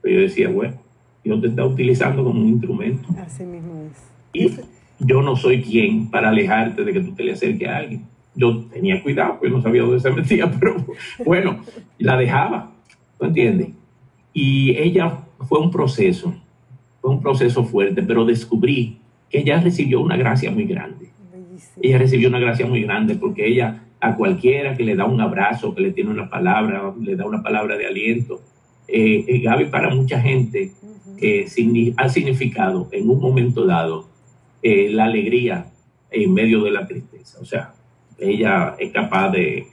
Pero 0.00 0.14
yo 0.14 0.20
decía, 0.20 0.48
bueno, 0.48 0.76
Dios 1.24 1.40
te 1.40 1.48
está 1.48 1.64
utilizando 1.64 2.24
como 2.24 2.40
un 2.40 2.48
instrumento. 2.48 3.08
Así 3.18 3.44
mismo 3.44 3.74
es. 3.76 3.98
Y 4.32 5.04
yo 5.04 5.22
no 5.22 5.36
soy 5.36 5.62
quien 5.62 6.10
para 6.10 6.30
alejarte 6.30 6.84
de 6.84 6.92
que 6.92 7.00
tú 7.00 7.12
te 7.12 7.24
le 7.24 7.32
acerques 7.32 7.68
a 7.68 7.78
alguien. 7.78 8.04
Yo 8.34 8.64
tenía 8.66 9.02
cuidado, 9.02 9.38
pues 9.40 9.50
no 9.50 9.60
sabía 9.60 9.82
dónde 9.82 10.00
se 10.00 10.10
metía, 10.12 10.50
pero 10.50 10.84
bueno, 11.24 11.60
la 11.98 12.16
dejaba, 12.16 12.72
¿tú 13.18 13.26
entiendes? 13.26 13.70
Y 14.32 14.76
ella 14.76 15.24
fue 15.48 15.58
un 15.58 15.70
proceso 15.70 16.34
fue 17.00 17.10
un 17.10 17.20
proceso 17.20 17.64
fuerte, 17.64 18.02
pero 18.02 18.24
descubrí 18.24 18.98
que 19.30 19.38
ella 19.38 19.60
recibió 19.60 20.00
una 20.00 20.16
gracia 20.16 20.50
muy 20.50 20.64
grande. 20.64 21.10
Ella 21.82 21.98
recibió 21.98 22.28
una 22.28 22.38
gracia 22.38 22.66
muy 22.66 22.82
grande 22.82 23.14
porque 23.14 23.46
ella 23.46 23.84
a 24.00 24.16
cualquiera 24.16 24.76
que 24.76 24.84
le 24.84 24.96
da 24.96 25.04
un 25.06 25.20
abrazo, 25.20 25.74
que 25.74 25.82
le 25.82 25.92
tiene 25.92 26.10
una 26.10 26.28
palabra, 26.28 26.92
le 27.00 27.16
da 27.16 27.26
una 27.26 27.42
palabra 27.42 27.76
de 27.76 27.86
aliento. 27.86 28.40
Eh, 28.88 29.24
eh 29.28 29.40
Gaby 29.40 29.66
para 29.66 29.90
mucha 29.94 30.20
gente 30.20 30.72
eh, 31.18 31.46
ha 31.96 32.08
significado 32.08 32.88
en 32.92 33.08
un 33.08 33.20
momento 33.20 33.66
dado 33.66 34.08
eh, 34.62 34.88
la 34.90 35.04
alegría 35.04 35.70
en 36.10 36.34
medio 36.34 36.62
de 36.64 36.70
la 36.70 36.86
tristeza. 36.86 37.38
O 37.40 37.44
sea, 37.44 37.74
ella 38.18 38.76
es 38.78 38.92
capaz 38.92 39.30
de, 39.30 39.66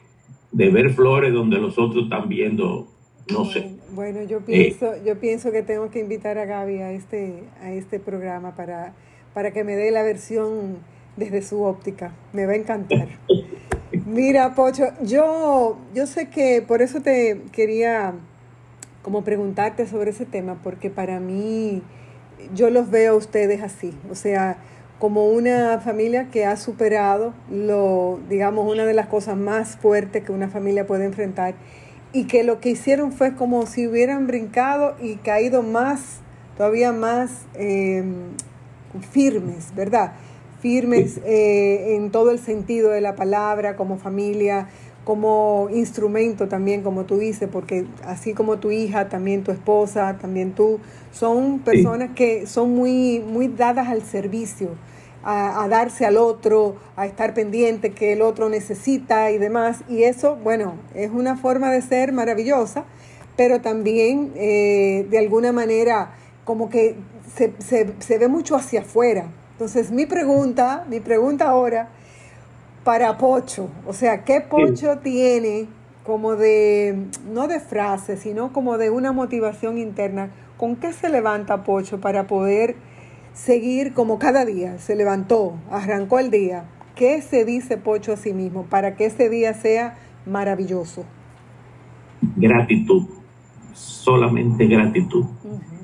de 0.51 0.69
ver 0.69 0.91
flores 0.91 1.33
donde 1.33 1.57
los 1.57 1.77
otros 1.77 2.03
están 2.03 2.29
viendo 2.29 2.87
no 3.31 3.45
sé. 3.45 3.71
Bueno, 3.91 4.23
yo 4.23 4.41
pienso, 4.41 4.93
yo 5.03 5.19
pienso 5.19 5.51
que 5.51 5.63
tengo 5.63 5.89
que 5.89 5.99
invitar 5.99 6.37
a 6.37 6.45
Gaby 6.45 6.77
a 6.79 6.91
este, 6.91 7.43
a 7.61 7.71
este 7.71 7.99
programa 7.99 8.55
para, 8.55 8.93
para 9.33 9.51
que 9.51 9.63
me 9.63 9.75
dé 9.75 9.91
la 9.91 10.03
versión 10.03 10.77
desde 11.15 11.41
su 11.41 11.63
óptica. 11.63 12.13
Me 12.33 12.45
va 12.45 12.53
a 12.53 12.55
encantar. 12.55 13.07
Mira, 14.05 14.55
Pocho, 14.55 14.85
yo, 15.03 15.77
yo 15.93 16.07
sé 16.07 16.29
que 16.29 16.63
por 16.65 16.81
eso 16.81 17.01
te 17.01 17.41
quería 17.51 18.13
como 19.07 19.23
preguntarte 19.23 19.87
sobre 19.87 20.09
ese 20.09 20.25
tema, 20.25 20.59
porque 20.61 20.89
para 20.89 21.21
mí 21.21 21.81
yo 22.53 22.69
los 22.69 22.91
veo 22.91 23.13
a 23.13 23.15
ustedes 23.15 23.63
así, 23.63 23.97
o 24.11 24.15
sea, 24.15 24.57
como 24.99 25.29
una 25.29 25.79
familia 25.79 26.29
que 26.29 26.45
ha 26.45 26.57
superado 26.57 27.33
lo, 27.49 28.19
digamos, 28.27 28.69
una 28.69 28.83
de 28.83 28.93
las 28.93 29.07
cosas 29.07 29.37
más 29.37 29.77
fuertes 29.77 30.25
que 30.25 30.33
una 30.33 30.49
familia 30.49 30.85
puede 30.85 31.05
enfrentar 31.05 31.55
y 32.11 32.25
que 32.25 32.43
lo 32.43 32.59
que 32.59 32.71
hicieron 32.71 33.13
fue 33.13 33.33
como 33.33 33.65
si 33.65 33.87
hubieran 33.87 34.27
brincado 34.27 34.97
y 35.01 35.15
caído 35.15 35.63
más, 35.63 36.19
todavía 36.57 36.91
más 36.91 37.45
em, 37.53 38.31
firmes, 39.11 39.73
¿verdad? 39.73 40.15
Firmes 40.59 41.21
eh, 41.23 41.95
en 41.95 42.11
todo 42.11 42.31
el 42.31 42.39
sentido 42.39 42.89
de 42.89 42.99
la 42.99 43.15
palabra, 43.15 43.77
como 43.77 43.95
familia, 43.97 44.67
como 45.07 45.69
instrumento 45.71 46.49
también, 46.49 46.83
como 46.83 47.05
tú 47.05 47.17
dices, 47.17 47.47
porque 47.49 47.85
así 48.03 48.33
como 48.33 48.57
tu 48.57 48.71
hija, 48.71 49.07
también 49.07 49.41
tu 49.41 49.53
esposa, 49.53 50.17
también 50.19 50.51
tú, 50.51 50.81
son 51.13 51.59
personas 51.59 52.09
que 52.13 52.45
son 52.45 52.75
muy, 52.75 53.23
muy 53.25 53.47
dadas 53.47 53.87
al 53.87 54.01
servicio 54.01 54.71
a, 55.23 55.65
darse 55.69 56.05
al 56.05 56.17
otro, 56.17 56.75
a 56.97 57.05
estar 57.05 57.33
pendiente 57.33 57.93
que 57.93 58.11
el 58.11 58.21
otro 58.21 58.49
necesita 58.49 59.31
y 59.31 59.37
demás. 59.37 59.79
Y 59.87 60.03
eso, 60.03 60.35
bueno, 60.43 60.75
es 60.93 61.09
una 61.09 61.37
forma 61.37 61.71
de 61.71 61.81
ser 61.81 62.11
maravillosa, 62.11 62.83
pero 63.37 63.61
también 63.61 64.33
eh, 64.35 65.07
de 65.09 65.19
alguna 65.19 65.53
manera 65.53 66.15
como 66.43 66.69
que 66.69 66.97
se, 67.33 67.53
se, 67.59 68.17
ve 68.17 68.27
mucho 68.27 68.57
hacia 68.57 68.81
afuera. 68.81 69.31
Entonces 69.53 69.89
mi 69.89 70.05
pregunta, 70.05 70.85
mi 70.89 70.99
pregunta 70.99 71.47
ahora 71.47 71.91
para 72.87 73.17
Pocho, 73.17 73.69
o 73.85 73.91
sea, 73.91 74.23
¿qué 74.23 74.39
Pocho 74.39 74.99
tiene 74.99 75.67
como 76.05 76.37
de, 76.37 77.07
no 77.29 77.49
de 77.49 77.59
frase, 77.59 78.15
sino 78.15 78.53
como 78.53 78.77
de 78.77 78.89
una 78.89 79.11
motivación 79.11 79.77
interna? 79.77 80.31
¿Con 80.55 80.77
qué 80.77 80.93
se 80.93 81.09
levanta 81.09 81.65
Pocho 81.65 81.99
para 81.99 82.27
poder 82.27 82.77
seguir 83.33 83.93
como 83.93 84.19
cada 84.19 84.45
día, 84.45 84.77
se 84.77 84.95
levantó, 84.95 85.55
arrancó 85.69 86.19
el 86.19 86.31
día. 86.31 86.63
¿Qué 86.95 87.21
se 87.21 87.43
dice 87.43 87.75
Pocho 87.75 88.13
a 88.13 88.15
sí 88.15 88.31
mismo 88.31 88.63
para 88.63 88.95
que 88.95 89.07
ese 89.07 89.27
día 89.27 89.53
sea 89.53 89.97
maravilloso? 90.25 91.03
Gratitud. 92.37 93.03
solamente 93.73 94.65
gratitud. 94.65 95.25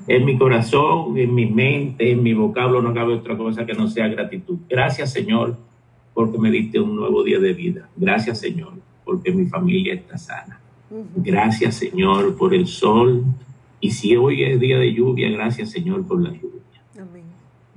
En 0.07 0.23
mi 0.23 0.37
corazón, 0.37 1.17
en 1.17 1.35
mi 1.35 1.47
mente, 1.47 2.13
en 2.13 2.23
mi 2.23 2.33
vocablo 2.33 2.81
no 2.81 2.93
cabe 2.93 3.13
otra 3.15 3.35
cosa 3.35 3.65
que 3.65 3.73
no 3.73 3.89
sea 3.89 4.07
gratitud. 4.07 4.59
Gracias 4.69 5.11
Señor 5.11 5.72
porque 6.13 6.37
me 6.37 6.51
diste 6.51 6.79
un 6.79 6.95
nuevo 6.95 7.23
día 7.23 7.39
de 7.39 7.53
vida. 7.53 7.89
Gracias 7.95 8.39
Señor 8.39 8.73
porque 9.03 9.31
mi 9.31 9.45
familia 9.45 9.93
está 9.93 10.17
sana. 10.17 10.59
Gracias 11.15 11.75
Señor 11.75 12.35
por 12.37 12.53
el 12.53 12.67
sol. 12.67 13.23
Y 13.79 13.91
si 13.91 14.15
hoy 14.15 14.43
es 14.43 14.59
día 14.59 14.77
de 14.79 14.93
lluvia, 14.93 15.29
gracias 15.29 15.71
Señor 15.71 16.05
por 16.05 16.21
la 16.21 16.29
lluvia. 16.29 16.51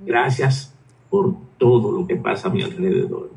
Gracias 0.04 0.74
por 1.10 1.34
todo 1.58 1.90
lo 1.92 2.06
que 2.06 2.16
pasa 2.16 2.48
a 2.48 2.52
mi 2.52 2.62
alrededor. 2.62 3.30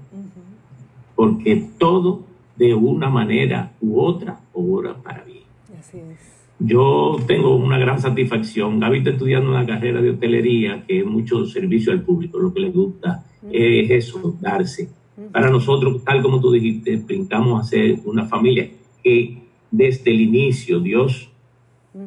Porque 1.16 1.68
todo 1.78 2.24
de 2.56 2.74
una 2.74 3.10
manera 3.10 3.72
u 3.82 4.00
otra 4.02 4.40
obra 4.54 4.96
para 4.96 5.24
mí. 5.26 5.44
Así 5.78 6.00
es. 6.00 6.39
Yo 6.60 7.18
tengo 7.26 7.56
una 7.56 7.78
gran 7.78 8.00
satisfacción. 8.02 8.80
Gaby 8.80 9.00
está 9.00 9.12
estudiando 9.12 9.50
una 9.50 9.66
carrera 9.66 10.02
de 10.02 10.12
hotelería 10.12 10.84
que 10.86 11.00
es 11.00 11.06
mucho 11.06 11.46
servicio 11.46 11.94
al 11.94 12.02
público. 12.02 12.38
Lo 12.38 12.54
que 12.54 12.60
le 12.60 12.70
gusta 12.70 13.24
es 13.50 13.90
eso, 13.90 14.36
darse. 14.42 14.90
Para 15.32 15.50
nosotros, 15.50 16.04
tal 16.04 16.22
como 16.22 16.40
tú 16.42 16.52
dijiste, 16.52 16.98
pintamos 16.98 17.62
a 17.62 17.64
ser 17.64 18.00
una 18.06 18.26
familia 18.26 18.70
que 19.04 19.44
desde 19.72 20.12
el 20.12 20.22
inicio 20.22 20.80
Dios, 20.80 21.30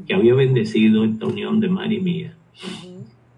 que 0.07 0.15
había 0.15 0.35
bendecido 0.35 1.05
esta 1.05 1.27
unión 1.27 1.61
de 1.61 1.69
María 1.69 1.99
y 1.99 2.03
mía, 2.03 2.37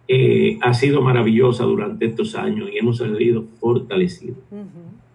eh, 0.06 0.58
ha 0.60 0.74
sido 0.74 1.00
maravillosa 1.00 1.64
durante 1.64 2.06
estos 2.06 2.34
años 2.34 2.68
y 2.72 2.78
hemos 2.78 2.98
salido 2.98 3.44
fortalecidos. 3.58 4.38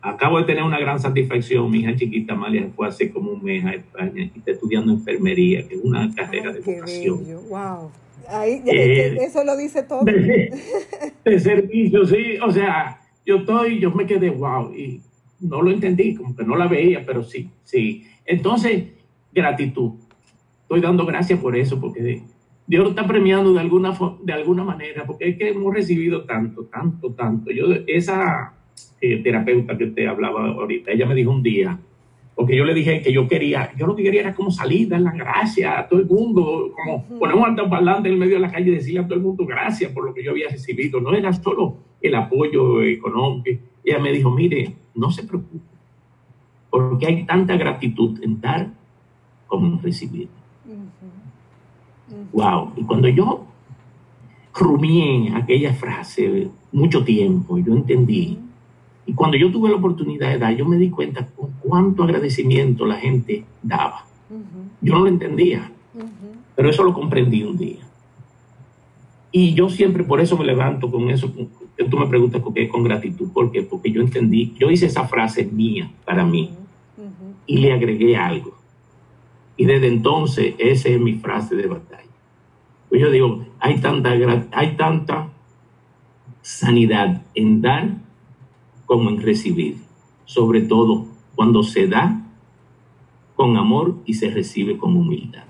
Acabo 0.01 0.37
de 0.37 0.45
tener 0.45 0.63
una 0.63 0.79
gran 0.79 0.99
satisfacción. 0.99 1.69
Mi 1.69 1.79
hija 1.79 1.95
chiquita 1.95 2.33
Amalia 2.33 2.69
fue 2.75 2.87
hace 2.87 3.11
como 3.11 3.31
un 3.31 3.43
mes 3.43 3.65
a 3.65 3.73
España 3.73 4.23
y 4.23 4.37
está 4.37 4.51
estudiando 4.51 4.93
enfermería, 4.93 5.67
que 5.67 5.75
es 5.75 5.81
una 5.83 6.13
carrera 6.15 6.53
de 6.53 6.61
vocación. 6.61 7.25
Wow. 7.49 7.91
Eh, 8.31 9.17
eso 9.21 9.43
lo 9.43 9.57
dice 9.57 9.83
todo. 9.83 10.03
De, 11.25 11.39
servicio, 11.39 12.05
sí. 12.05 12.37
O 12.41 12.51
sea, 12.51 13.01
yo 13.25 13.37
estoy, 13.37 13.79
yo 13.79 13.91
me 13.91 14.05
quedé 14.05 14.29
wow 14.29 14.73
y 14.73 15.01
no 15.39 15.61
lo 15.61 15.71
entendí, 15.71 16.15
como 16.15 16.35
que 16.35 16.43
no 16.43 16.55
la 16.55 16.67
veía, 16.67 17.03
pero 17.05 17.23
sí, 17.23 17.49
sí. 17.63 18.05
Entonces, 18.25 18.85
gratitud. 19.33 19.93
Estoy 20.63 20.81
dando 20.81 21.05
gracias 21.05 21.39
por 21.39 21.57
eso, 21.57 21.79
porque 21.79 22.21
Dios 22.67 22.89
está 22.89 23.07
premiando 23.07 23.53
de 23.53 23.59
alguna, 23.59 23.97
de 24.23 24.33
alguna 24.33 24.63
manera, 24.63 25.05
porque 25.05 25.29
es 25.29 25.37
que 25.37 25.49
hemos 25.49 25.73
recibido 25.73 26.25
tanto, 26.25 26.65
tanto, 26.65 27.11
tanto. 27.13 27.51
Yo, 27.51 27.65
esa 27.87 28.53
eh, 29.01 29.17
terapeuta 29.23 29.77
que 29.77 29.87
te 29.87 30.07
hablaba 30.07 30.47
ahorita, 30.47 30.91
ella 30.91 31.05
me 31.05 31.15
dijo 31.15 31.31
un 31.31 31.43
día, 31.43 31.79
porque 32.39 32.55
yo 32.55 32.63
le 32.63 32.73
dije 32.73 33.01
que 33.01 33.11
yo 33.11 33.27
quería, 33.27 33.71
yo 33.75 33.85
lo 33.85 33.97
que 33.97 34.03
quería 34.03 34.21
era 34.21 34.33
como 34.33 34.49
salir, 34.49 34.87
dar 34.87 35.01
las 35.01 35.13
gracias 35.13 35.77
a 35.77 35.87
todo 35.89 35.99
el 35.99 36.05
mundo, 36.05 36.71
como 36.73 37.03
poner 37.19 37.35
un 37.35 37.43
altoparlante 37.43 38.07
en 38.07 38.13
el 38.13 38.19
medio 38.19 38.35
de 38.35 38.39
la 38.39 38.49
calle 38.49 38.71
y 38.71 38.75
decirle 38.75 39.01
a 39.01 39.03
todo 39.03 39.15
el 39.15 39.21
mundo 39.21 39.45
gracias 39.45 39.91
por 39.91 40.05
lo 40.05 40.13
que 40.13 40.23
yo 40.23 40.31
había 40.31 40.47
recibido. 40.47 41.01
No 41.01 41.13
era 41.13 41.33
solo 41.33 41.79
el 42.01 42.15
apoyo 42.15 42.81
económico. 42.81 43.61
Ella 43.83 43.99
me 43.99 44.13
dijo, 44.13 44.31
mire, 44.31 44.73
no 44.95 45.11
se 45.11 45.23
preocupe, 45.23 45.65
porque 46.69 47.07
hay 47.07 47.25
tanta 47.25 47.57
gratitud 47.57 48.23
en 48.23 48.39
dar 48.39 48.69
como 49.45 49.67
en 49.67 49.83
recibir. 49.83 50.29
Wow. 52.31 52.71
Y 52.77 52.83
cuando 52.83 53.09
yo 53.09 53.45
rumié 54.53 55.33
aquella 55.35 55.73
frase 55.73 56.49
mucho 56.71 57.03
tiempo, 57.03 57.57
yo 57.57 57.73
entendí 57.73 58.39
y 59.09 59.13
cuando 59.13 59.37
yo 59.37 59.51
tuve 59.51 59.71
la 59.71 59.77
oportunidad 59.77 60.29
de 60.29 60.37
dar, 60.37 60.55
yo 60.55 60.67
me 60.67 60.77
di 60.77 60.91
cuenta 60.91 61.25
con 61.25 61.49
cuánto 61.63 62.03
agradecimiento 62.03 62.85
la 62.85 62.97
gente 62.97 63.43
daba. 63.63 64.05
Yo 64.81 64.93
no 64.93 64.99
lo 64.99 65.07
entendía, 65.07 65.71
pero 66.55 66.69
eso 66.69 66.83
lo 66.83 66.93
comprendí 66.93 67.41
un 67.41 67.57
día. 67.57 67.79
Y 69.31 69.55
yo 69.55 69.67
siempre 69.67 70.03
por 70.03 70.21
eso 70.21 70.37
me 70.37 70.45
levanto 70.45 70.91
con 70.91 71.09
eso, 71.09 71.33
tú 71.89 71.97
me 71.97 72.05
preguntas 72.05 72.39
por 72.39 72.53
qué 72.53 72.69
con 72.69 72.83
gratitud. 72.83 73.31
¿Por 73.31 73.51
qué? 73.51 73.63
Porque 73.63 73.91
yo 73.91 74.03
entendí, 74.03 74.53
yo 74.59 74.69
hice 74.69 74.85
esa 74.85 75.07
frase 75.07 75.43
mía 75.43 75.89
para 76.05 76.23
mí 76.23 76.51
y 77.47 77.57
le 77.57 77.73
agregué 77.73 78.15
algo. 78.15 78.59
Y 79.57 79.65
desde 79.65 79.87
entonces 79.87 80.53
esa 80.59 80.87
es 80.87 81.01
mi 81.01 81.15
frase 81.15 81.55
de 81.55 81.65
batalla. 81.65 82.03
Pues 82.89 83.01
yo 83.01 83.09
digo, 83.09 83.43
hay 83.59 83.79
tanta, 83.79 84.11
hay 84.51 84.75
tanta 84.75 85.29
sanidad 86.43 87.23
en 87.33 87.61
dar 87.61 88.08
como 88.89 89.11
en 89.11 89.21
recibir, 89.21 89.77
sobre 90.25 90.61
todo 90.61 91.05
cuando 91.35 91.61
se 91.61 91.85
da 91.85 92.25
con 93.35 93.55
amor 93.55 93.97
y 94.07 94.15
se 94.15 94.31
recibe 94.31 94.79
con 94.79 94.97
humildad. 94.97 95.43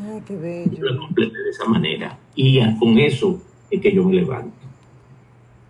Ah, 0.00 0.18
qué 0.26 0.34
bello. 0.34 0.72
Yo 0.72 0.84
lo 0.86 1.00
completé 1.00 1.36
de 1.36 1.50
esa 1.50 1.66
manera 1.66 2.18
y 2.34 2.58
con 2.78 2.96
eso 2.98 3.42
es 3.70 3.82
que 3.82 3.92
yo 3.92 4.04
me 4.04 4.14
levanto. 4.14 4.56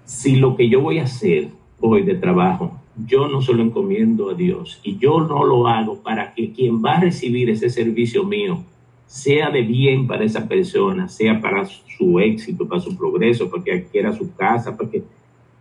Si 0.05 0.37
lo 0.37 0.55
que 0.55 0.69
yo 0.69 0.81
voy 0.81 1.01
a 1.01 1.05
hacer 1.05 1.49
hoy 1.81 2.05
de 2.05 2.15
trabajo, 2.15 2.79
yo 3.05 3.27
no 3.27 3.43
se 3.43 3.53
lo 3.53 3.65
encomiendo 3.65 4.31
a 4.31 4.35
Dios 4.35 4.79
y 4.85 4.97
yo 4.99 5.21
no 5.21 5.43
lo 5.43 5.67
hago 5.67 6.01
para 6.01 6.35
que 6.35 6.53
quien 6.53 6.85
va 6.85 6.99
a 6.99 7.01
recibir 7.01 7.51
ese 7.51 7.69
servicio 7.69 8.23
mío 8.23 8.63
sea 9.09 9.51
de 9.51 9.63
bien 9.63 10.07
para 10.07 10.23
esa 10.23 10.47
persona, 10.47 11.09
sea 11.09 11.41
para 11.41 11.67
su 11.67 12.21
éxito, 12.21 12.69
para 12.69 12.81
su 12.81 12.97
progreso, 12.97 13.51
para 13.51 13.65
que 13.65 13.73
adquiera 13.73 14.13
su 14.13 14.33
casa, 14.37 14.77
para 14.77 14.89
que 14.89 15.03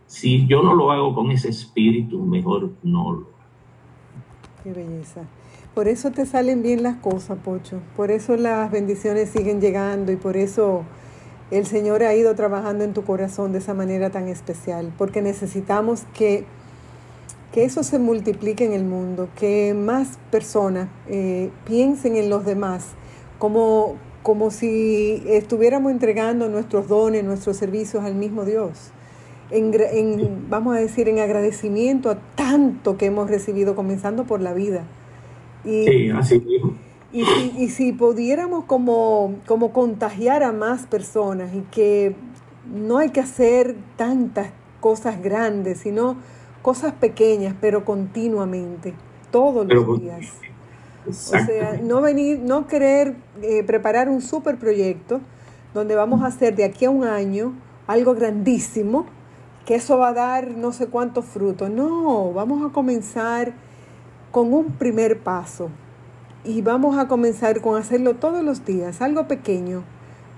si 0.07 0.47
yo 0.47 0.63
no 0.63 0.73
lo 0.73 0.91
hago 0.91 1.13
con 1.13 1.31
ese 1.31 1.49
espíritu, 1.49 2.19
mejor 2.19 2.71
no 2.81 3.11
lo 3.11 3.19
hago. 3.19 3.27
Qué 4.63 4.73
belleza. 4.73 5.21
Por 5.75 5.87
eso 5.87 6.11
te 6.11 6.25
salen 6.25 6.63
bien 6.63 6.81
las 6.81 6.95
cosas, 6.95 7.37
Pocho. 7.43 7.81
Por 7.95 8.09
eso 8.09 8.35
las 8.35 8.71
bendiciones 8.71 9.29
siguen 9.29 9.61
llegando 9.61 10.11
y 10.11 10.15
por 10.15 10.37
eso 10.37 10.83
el 11.51 11.65
Señor 11.65 12.03
ha 12.03 12.15
ido 12.15 12.33
trabajando 12.35 12.83
en 12.83 12.93
tu 12.93 13.03
corazón 13.03 13.51
de 13.51 13.59
esa 13.59 13.73
manera 13.73 14.09
tan 14.09 14.27
especial. 14.27 14.91
Porque 14.97 15.21
necesitamos 15.21 16.03
que, 16.13 16.45
que 17.51 17.65
eso 17.65 17.83
se 17.83 17.99
multiplique 17.99 18.65
en 18.65 18.73
el 18.73 18.85
mundo, 18.85 19.29
que 19.35 19.73
más 19.73 20.17
personas 20.31 20.89
eh, 21.07 21.51
piensen 21.65 22.15
en 22.15 22.29
los 22.29 22.43
demás 22.43 22.95
como, 23.37 23.97
como 24.23 24.51
si 24.51 25.21
estuviéramos 25.27 25.91
entregando 25.91 26.49
nuestros 26.49 26.87
dones, 26.87 27.23
nuestros 27.23 27.57
servicios 27.57 28.03
al 28.03 28.15
mismo 28.15 28.45
Dios 28.45 28.93
en, 29.51 30.49
vamos 30.49 30.75
a 30.75 30.79
decir, 30.79 31.09
en 31.09 31.19
agradecimiento 31.19 32.09
a 32.09 32.17
tanto 32.35 32.97
que 32.97 33.05
hemos 33.05 33.29
recibido, 33.29 33.75
comenzando 33.75 34.25
por 34.25 34.41
la 34.41 34.53
vida. 34.53 34.83
Y, 35.63 35.85
sí, 35.85 36.09
así 36.11 36.39
mismo. 36.39 36.73
Y 37.13 37.23
si, 37.23 37.53
y 37.57 37.69
si 37.69 37.93
pudiéramos 37.93 38.65
como, 38.65 39.35
como 39.47 39.71
contagiar 39.71 40.43
a 40.43 40.51
más 40.51 40.85
personas 40.85 41.53
y 41.53 41.61
que 41.71 42.15
no 42.73 42.97
hay 42.97 43.09
que 43.09 43.21
hacer 43.21 43.75
tantas 43.95 44.51
cosas 44.81 45.21
grandes, 45.21 45.79
sino 45.79 46.17
cosas 46.61 46.93
pequeñas, 46.93 47.55
pero 47.61 47.85
continuamente, 47.85 48.93
todos 49.31 49.65
los 49.67 50.01
días. 50.01 50.33
O 51.07 51.13
sea, 51.13 51.79
no 51.81 52.01
venir, 52.01 52.39
no 52.39 52.67
querer 52.67 53.15
eh, 53.41 53.63
preparar 53.63 54.09
un 54.09 54.21
super 54.21 54.57
proyecto 54.57 55.21
donde 55.73 55.95
vamos 55.95 56.21
a 56.23 56.27
hacer 56.27 56.55
de 56.55 56.65
aquí 56.65 56.85
a 56.85 56.89
un 56.89 57.05
año 57.05 57.53
algo 57.87 58.13
grandísimo, 58.13 59.05
que 59.67 59.75
eso 59.75 59.97
va 59.97 60.07
a 60.07 60.13
dar 60.13 60.51
no 60.51 60.71
sé 60.71 60.87
cuántos 60.87 61.25
frutos. 61.25 61.69
No, 61.69 62.31
vamos 62.31 62.65
a 62.65 62.73
comenzar 62.73 63.53
con 64.31 64.53
un 64.53 64.71
primer 64.71 65.19
paso. 65.19 65.69
Y 66.45 66.61
vamos 66.61 66.97
a 66.97 67.09
comenzar 67.09 67.59
con 67.59 67.77
hacerlo 67.77 68.15
todos 68.15 68.45
los 68.45 68.63
días, 68.63 69.01
algo 69.01 69.27
pequeño, 69.27 69.83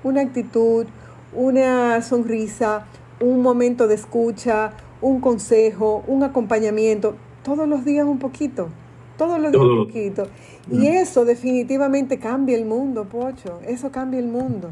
una 0.04 0.22
actitud, 0.22 0.88
una 1.32 2.02
sonrisa, 2.02 2.88
un 3.22 3.44
momento 3.44 3.88
de 3.88 3.94
escucha, 3.94 4.74
un 5.00 5.22
consejo, 5.22 6.04
un 6.08 6.24
acompañamiento, 6.24 7.14
todos 7.44 7.70
los 7.70 7.86
días 7.86 8.08
un 8.08 8.18
poquito, 8.18 8.70
todos 9.16 9.40
los 9.40 9.52
días 9.52 9.64
un 9.64 9.86
poquito. 9.86 10.28
Y 10.72 10.88
eso 10.88 11.24
definitivamente 11.24 12.18
cambia 12.18 12.58
el 12.58 12.66
mundo, 12.66 13.04
Pocho, 13.04 13.60
eso 13.68 13.92
cambia 13.92 14.20
el 14.20 14.28
mundo. 14.28 14.72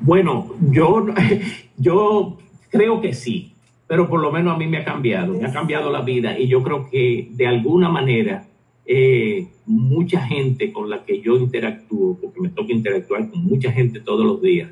Bueno, 0.00 0.48
yo, 0.70 1.06
yo 1.78 2.36
creo 2.70 3.00
que 3.00 3.14
sí 3.14 3.55
pero 3.86 4.08
por 4.08 4.20
lo 4.20 4.32
menos 4.32 4.54
a 4.54 4.58
mí 4.58 4.66
me 4.66 4.78
ha 4.78 4.84
cambiado, 4.84 5.34
me 5.34 5.46
ha 5.46 5.52
cambiado 5.52 5.90
la 5.90 6.02
vida. 6.02 6.38
Y 6.38 6.48
yo 6.48 6.62
creo 6.62 6.88
que 6.90 7.28
de 7.32 7.46
alguna 7.46 7.88
manera 7.88 8.46
eh, 8.84 9.46
mucha 9.64 10.20
gente 10.20 10.72
con 10.72 10.90
la 10.90 11.04
que 11.04 11.20
yo 11.20 11.36
interactúo, 11.36 12.18
porque 12.20 12.40
me 12.40 12.48
toca 12.48 12.72
interactuar 12.72 13.30
con 13.30 13.44
mucha 13.44 13.70
gente 13.70 14.00
todos 14.00 14.26
los 14.26 14.42
días, 14.42 14.70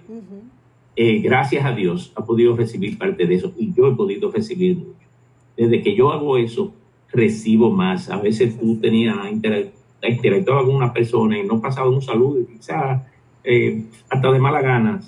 eh, 0.97 1.19
gracias 1.21 1.65
a 1.65 1.73
Dios 1.73 2.12
ha 2.17 2.25
podido 2.25 2.57
recibir 2.57 2.99
parte 2.99 3.27
de 3.27 3.35
eso. 3.37 3.53
Y 3.57 3.73
yo 3.73 3.89
he 3.89 3.95
podido 3.95 4.33
recibir 4.33 4.77
mucho. 4.77 4.95
Desde 5.57 5.83
que 5.83 5.95
yo 5.95 6.11
hago 6.11 6.37
eso, 6.37 6.75
recibo 7.12 7.71
más. 7.71 8.11
A 8.11 8.17
veces 8.21 8.59
tú 8.59 8.79
tenías 8.81 9.17
interactuado 10.03 10.67
con 10.67 10.75
una 10.75 10.93
persona 10.93 11.39
y 11.39 11.45
no 11.45 11.61
pasaba 11.61 11.89
un 11.89 12.03
saludo 12.03 12.41
y 12.41 12.47
quizás 12.47 13.03
eh, 13.45 13.85
hasta 14.11 14.33
de 14.33 14.39
mala 14.41 14.61
gana 14.61 15.01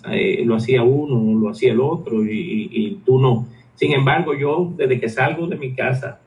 lo 0.44 0.54
hacía 0.54 0.84
uno, 0.84 1.40
lo 1.40 1.48
hacía 1.48 1.72
el 1.72 1.80
otro 1.80 2.22
y 2.24 3.00
tú 3.04 3.18
no 3.18 3.46
sin 3.76 3.92
embargo, 3.92 4.34
yo 4.34 4.72
desde 4.76 5.00
que 5.00 5.08
salgo 5.08 5.46
de 5.46 5.56
mi 5.56 5.74
casa, 5.74 6.20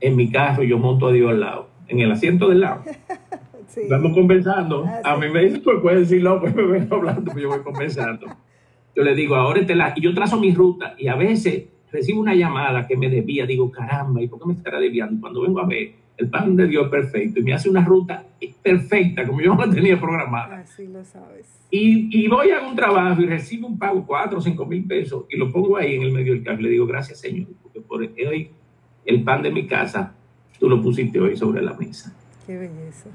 en 0.00 0.16
mi 0.16 0.30
carro, 0.30 0.62
yo 0.62 0.78
monto 0.78 1.08
a 1.08 1.12
Dios 1.12 1.30
al 1.30 1.40
lado, 1.40 1.68
en 1.88 2.00
el 2.00 2.10
asiento 2.10 2.48
del 2.48 2.60
lado. 2.60 2.82
Vamos 3.90 4.12
conversando. 4.12 4.84
Ah, 4.86 5.12
a 5.12 5.16
mí 5.16 5.28
me 5.28 5.44
dice, 5.44 5.58
pues 5.58 5.78
puedes 5.82 6.08
decirlo, 6.08 6.40
pues 6.40 6.54
me 6.56 6.62
voy 6.62 6.88
hablando, 6.90 7.32
pues 7.32 7.42
yo 7.42 7.48
voy 7.48 7.60
conversando. 7.60 8.26
Yo 8.94 9.02
le 9.02 9.14
digo, 9.14 9.36
ahora 9.36 9.64
te 9.64 9.74
la... 9.74 9.92
Y 9.94 10.00
yo 10.00 10.14
trazo 10.14 10.40
mi 10.40 10.54
ruta 10.54 10.94
y 10.98 11.08
a 11.08 11.14
veces 11.14 11.66
recibo 11.92 12.20
una 12.20 12.34
llamada 12.34 12.86
que 12.86 12.96
me 12.96 13.08
desvía. 13.08 13.46
Digo, 13.46 13.70
caramba, 13.70 14.22
¿y 14.22 14.28
por 14.28 14.40
qué 14.40 14.46
me 14.46 14.54
estará 14.54 14.80
desviando? 14.80 15.20
Cuando 15.20 15.42
vengo 15.42 15.60
a 15.60 15.66
ver, 15.66 15.92
el 16.18 16.28
plan 16.28 16.56
de 16.56 16.66
Dios 16.66 16.84
es 16.84 16.90
perfecto 16.90 17.40
y 17.40 17.42
me 17.44 17.54
hace 17.54 17.70
una 17.70 17.84
ruta 17.84 18.24
perfecta, 18.62 19.26
como 19.26 19.40
yo 19.40 19.54
no 19.54 19.64
la 19.64 19.72
tenía 19.72 19.98
programada. 19.98 20.58
Así 20.58 20.86
lo 20.86 21.04
sabes. 21.04 21.46
Y, 21.70 22.24
y, 22.24 22.28
voy 22.28 22.50
a 22.50 22.66
un 22.66 22.74
trabajo 22.74 23.20
y 23.22 23.26
recibo 23.26 23.68
un 23.68 23.78
pago, 23.78 24.04
cuatro 24.06 24.38
o 24.38 24.40
cinco 24.40 24.66
mil 24.66 24.84
pesos, 24.84 25.24
y 25.30 25.36
lo 25.36 25.52
pongo 25.52 25.76
ahí 25.76 25.94
en 25.94 26.02
el 26.02 26.12
medio 26.12 26.32
del 26.32 26.42
carro. 26.42 26.60
Le 26.60 26.70
digo, 26.70 26.86
gracias, 26.86 27.20
Señor, 27.20 27.48
porque 27.62 27.80
por 27.80 28.00
hoy 28.00 28.50
el 29.04 29.22
pan 29.22 29.42
de 29.42 29.50
mi 29.50 29.66
casa 29.66 30.14
tú 30.58 30.68
lo 30.68 30.82
pusiste 30.82 31.20
hoy 31.20 31.36
sobre 31.36 31.62
la 31.62 31.74
mesa. 31.74 32.14
Qué 32.46 32.56
belleza. 32.56 33.10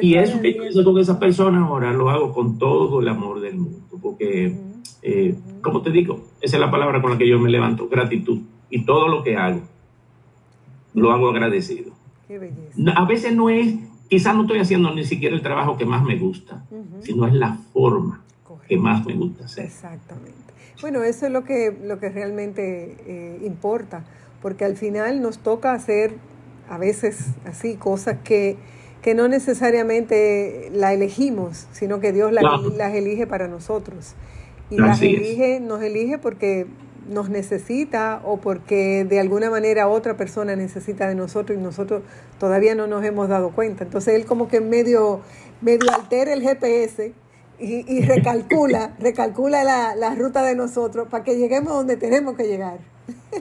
y 0.00 0.14
eso 0.14 0.40
que 0.40 0.54
yo 0.54 0.64
hice 0.64 0.84
con 0.84 0.98
esa 0.98 1.18
persona 1.18 1.66
ahora 1.66 1.92
lo 1.92 2.08
hago 2.08 2.32
con 2.32 2.58
todo 2.58 3.00
el 3.00 3.08
amor 3.08 3.40
del 3.40 3.56
mundo, 3.56 3.98
porque, 4.00 4.54
eh, 5.02 5.34
como 5.60 5.82
te 5.82 5.90
digo, 5.90 6.28
esa 6.40 6.56
es 6.56 6.60
la 6.60 6.70
palabra 6.70 7.02
con 7.02 7.10
la 7.10 7.18
que 7.18 7.28
yo 7.28 7.38
me 7.38 7.50
levanto, 7.50 7.88
gratitud. 7.88 8.40
Y 8.70 8.84
todo 8.84 9.08
lo 9.08 9.22
que 9.22 9.36
hago, 9.36 9.62
lo 10.94 11.12
hago 11.12 11.28
agradecido. 11.28 11.92
Qué 12.26 12.38
belleza. 12.38 12.92
A 12.96 13.04
veces 13.04 13.34
no 13.34 13.50
es, 13.50 13.74
quizás 14.08 14.34
no 14.34 14.42
estoy 14.42 14.60
haciendo 14.60 14.94
ni 14.94 15.04
siquiera 15.04 15.34
el 15.34 15.42
trabajo 15.42 15.76
que 15.76 15.84
más 15.84 16.02
me 16.02 16.16
gusta, 16.16 16.64
sino 17.00 17.26
es 17.26 17.34
la 17.34 17.58
forma 17.72 18.22
que 18.66 18.78
más 18.78 19.04
me 19.04 19.14
gusta 19.14 19.44
hacer. 19.44 19.66
Exactamente. 19.66 20.32
Bueno, 20.80 21.02
eso 21.02 21.26
es 21.26 21.32
lo 21.32 21.44
que, 21.44 21.76
lo 21.84 21.98
que 21.98 22.08
realmente 22.08 22.96
eh, 23.06 23.40
importa 23.44 24.04
porque 24.44 24.66
al 24.66 24.76
final 24.76 25.22
nos 25.22 25.38
toca 25.38 25.72
hacer 25.72 26.16
a 26.68 26.76
veces 26.76 27.28
así 27.46 27.76
cosas 27.76 28.18
que, 28.24 28.58
que 29.00 29.14
no 29.14 29.26
necesariamente 29.26 30.70
la 30.70 30.92
elegimos, 30.92 31.66
sino 31.72 31.98
que 31.98 32.12
Dios 32.12 32.30
las 32.30 32.94
elige 32.94 33.26
para 33.26 33.48
nosotros. 33.48 34.12
Y 34.68 34.76
las 34.76 35.00
elige, 35.00 35.60
nos 35.60 35.80
elige 35.80 36.18
porque 36.18 36.66
nos 37.08 37.28
necesita 37.30 38.20
o 38.24 38.38
porque 38.38 39.04
de 39.04 39.20
alguna 39.20 39.50
manera 39.50 39.88
otra 39.88 40.16
persona 40.16 40.56
necesita 40.56 41.08
de 41.08 41.14
nosotros 41.14 41.58
y 41.58 41.62
nosotros 41.62 42.02
todavía 42.38 42.74
no 42.74 42.86
nos 42.86 43.04
hemos 43.04 43.28
dado 43.28 43.50
cuenta. 43.50 43.84
Entonces 43.84 44.14
él 44.14 44.26
como 44.26 44.48
que 44.48 44.60
medio, 44.60 45.20
medio 45.60 45.92
altera 45.92 46.32
el 46.32 46.42
GPS 46.42 47.12
y, 47.58 47.84
y 47.92 48.02
recalcula, 48.02 48.94
recalcula 49.00 49.64
la, 49.64 49.94
la 49.94 50.14
ruta 50.14 50.42
de 50.42 50.54
nosotros 50.54 51.08
para 51.08 51.24
que 51.24 51.36
lleguemos 51.36 51.72
donde 51.72 51.96
tenemos 51.96 52.36
que 52.36 52.44
llegar. 52.44 52.78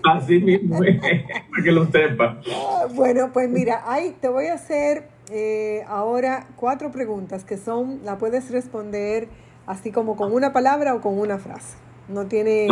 Así 0.04 0.40
mismo, 0.40 0.80
para 0.80 1.64
que 1.64 1.72
lo 1.72 1.86
sepa. 1.88 2.42
Bueno, 2.96 3.32
pues 3.32 3.50
mira, 3.50 3.84
ahí 3.86 4.16
te 4.20 4.28
voy 4.28 4.48
a 4.48 4.56
hacer 4.56 5.08
eh, 5.32 5.84
ahora 5.88 6.48
cuatro 6.58 6.92
preguntas 6.92 7.46
que 7.46 7.58
son, 7.58 8.02
la 8.04 8.18
puedes 8.18 8.52
responder 8.52 9.30
así 9.66 9.92
como 9.92 10.16
con 10.16 10.34
una 10.34 10.52
palabra 10.52 10.94
o 10.94 11.02
con 11.02 11.18
una 11.18 11.38
frase. 11.38 11.78
No 12.10 12.26
tiene, 12.26 12.68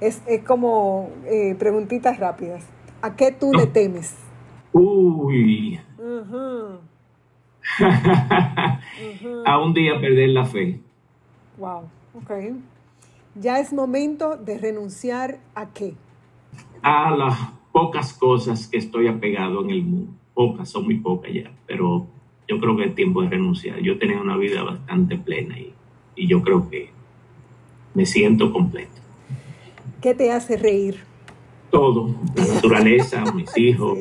es, 0.00 0.22
es, 0.26 0.44
como 0.44 1.10
eh, 1.26 1.54
preguntitas 1.58 2.18
rápidas. 2.18 2.66
¿A 3.02 3.16
qué 3.16 3.32
tú 3.32 3.52
le 3.52 3.66
temes? 3.66 4.16
Uy. 4.72 5.80
a 9.44 9.58
un 9.60 9.74
día 9.74 10.00
perder 10.00 10.30
la 10.30 10.44
fe. 10.44 10.80
Wow, 11.58 11.82
ok. 12.14 12.30
Ya 13.34 13.60
es 13.60 13.72
momento 13.72 14.36
de 14.36 14.58
renunciar 14.58 15.38
a 15.54 15.72
qué 15.72 15.94
a 16.82 17.10
las 17.10 17.38
pocas 17.72 18.12
cosas 18.12 18.66
que 18.68 18.78
estoy 18.78 19.08
apegado 19.08 19.62
en 19.62 19.70
el 19.70 19.82
mundo. 19.82 20.12
Pocas, 20.34 20.70
son 20.70 20.84
muy 20.84 20.96
pocas 20.96 21.32
ya, 21.32 21.50
pero 21.66 22.06
yo 22.46 22.60
creo 22.60 22.76
que 22.76 22.84
es 22.84 22.94
tiempo 22.94 23.22
de 23.22 23.30
renunciar. 23.30 23.80
Yo 23.80 23.98
tenía 23.98 24.20
una 24.20 24.36
vida 24.36 24.62
bastante 24.62 25.16
plena 25.16 25.58
y, 25.58 25.74
y 26.14 26.28
yo 26.28 26.42
creo 26.42 26.68
que 26.70 26.90
me 27.94 28.06
siento 28.06 28.52
completo. 28.52 29.00
¿Qué 30.00 30.14
te 30.14 30.30
hace 30.30 30.56
reír? 30.56 31.00
Todo, 31.70 32.14
la 32.36 32.46
naturaleza, 32.54 33.24
mis 33.32 33.56
hijos, 33.56 33.98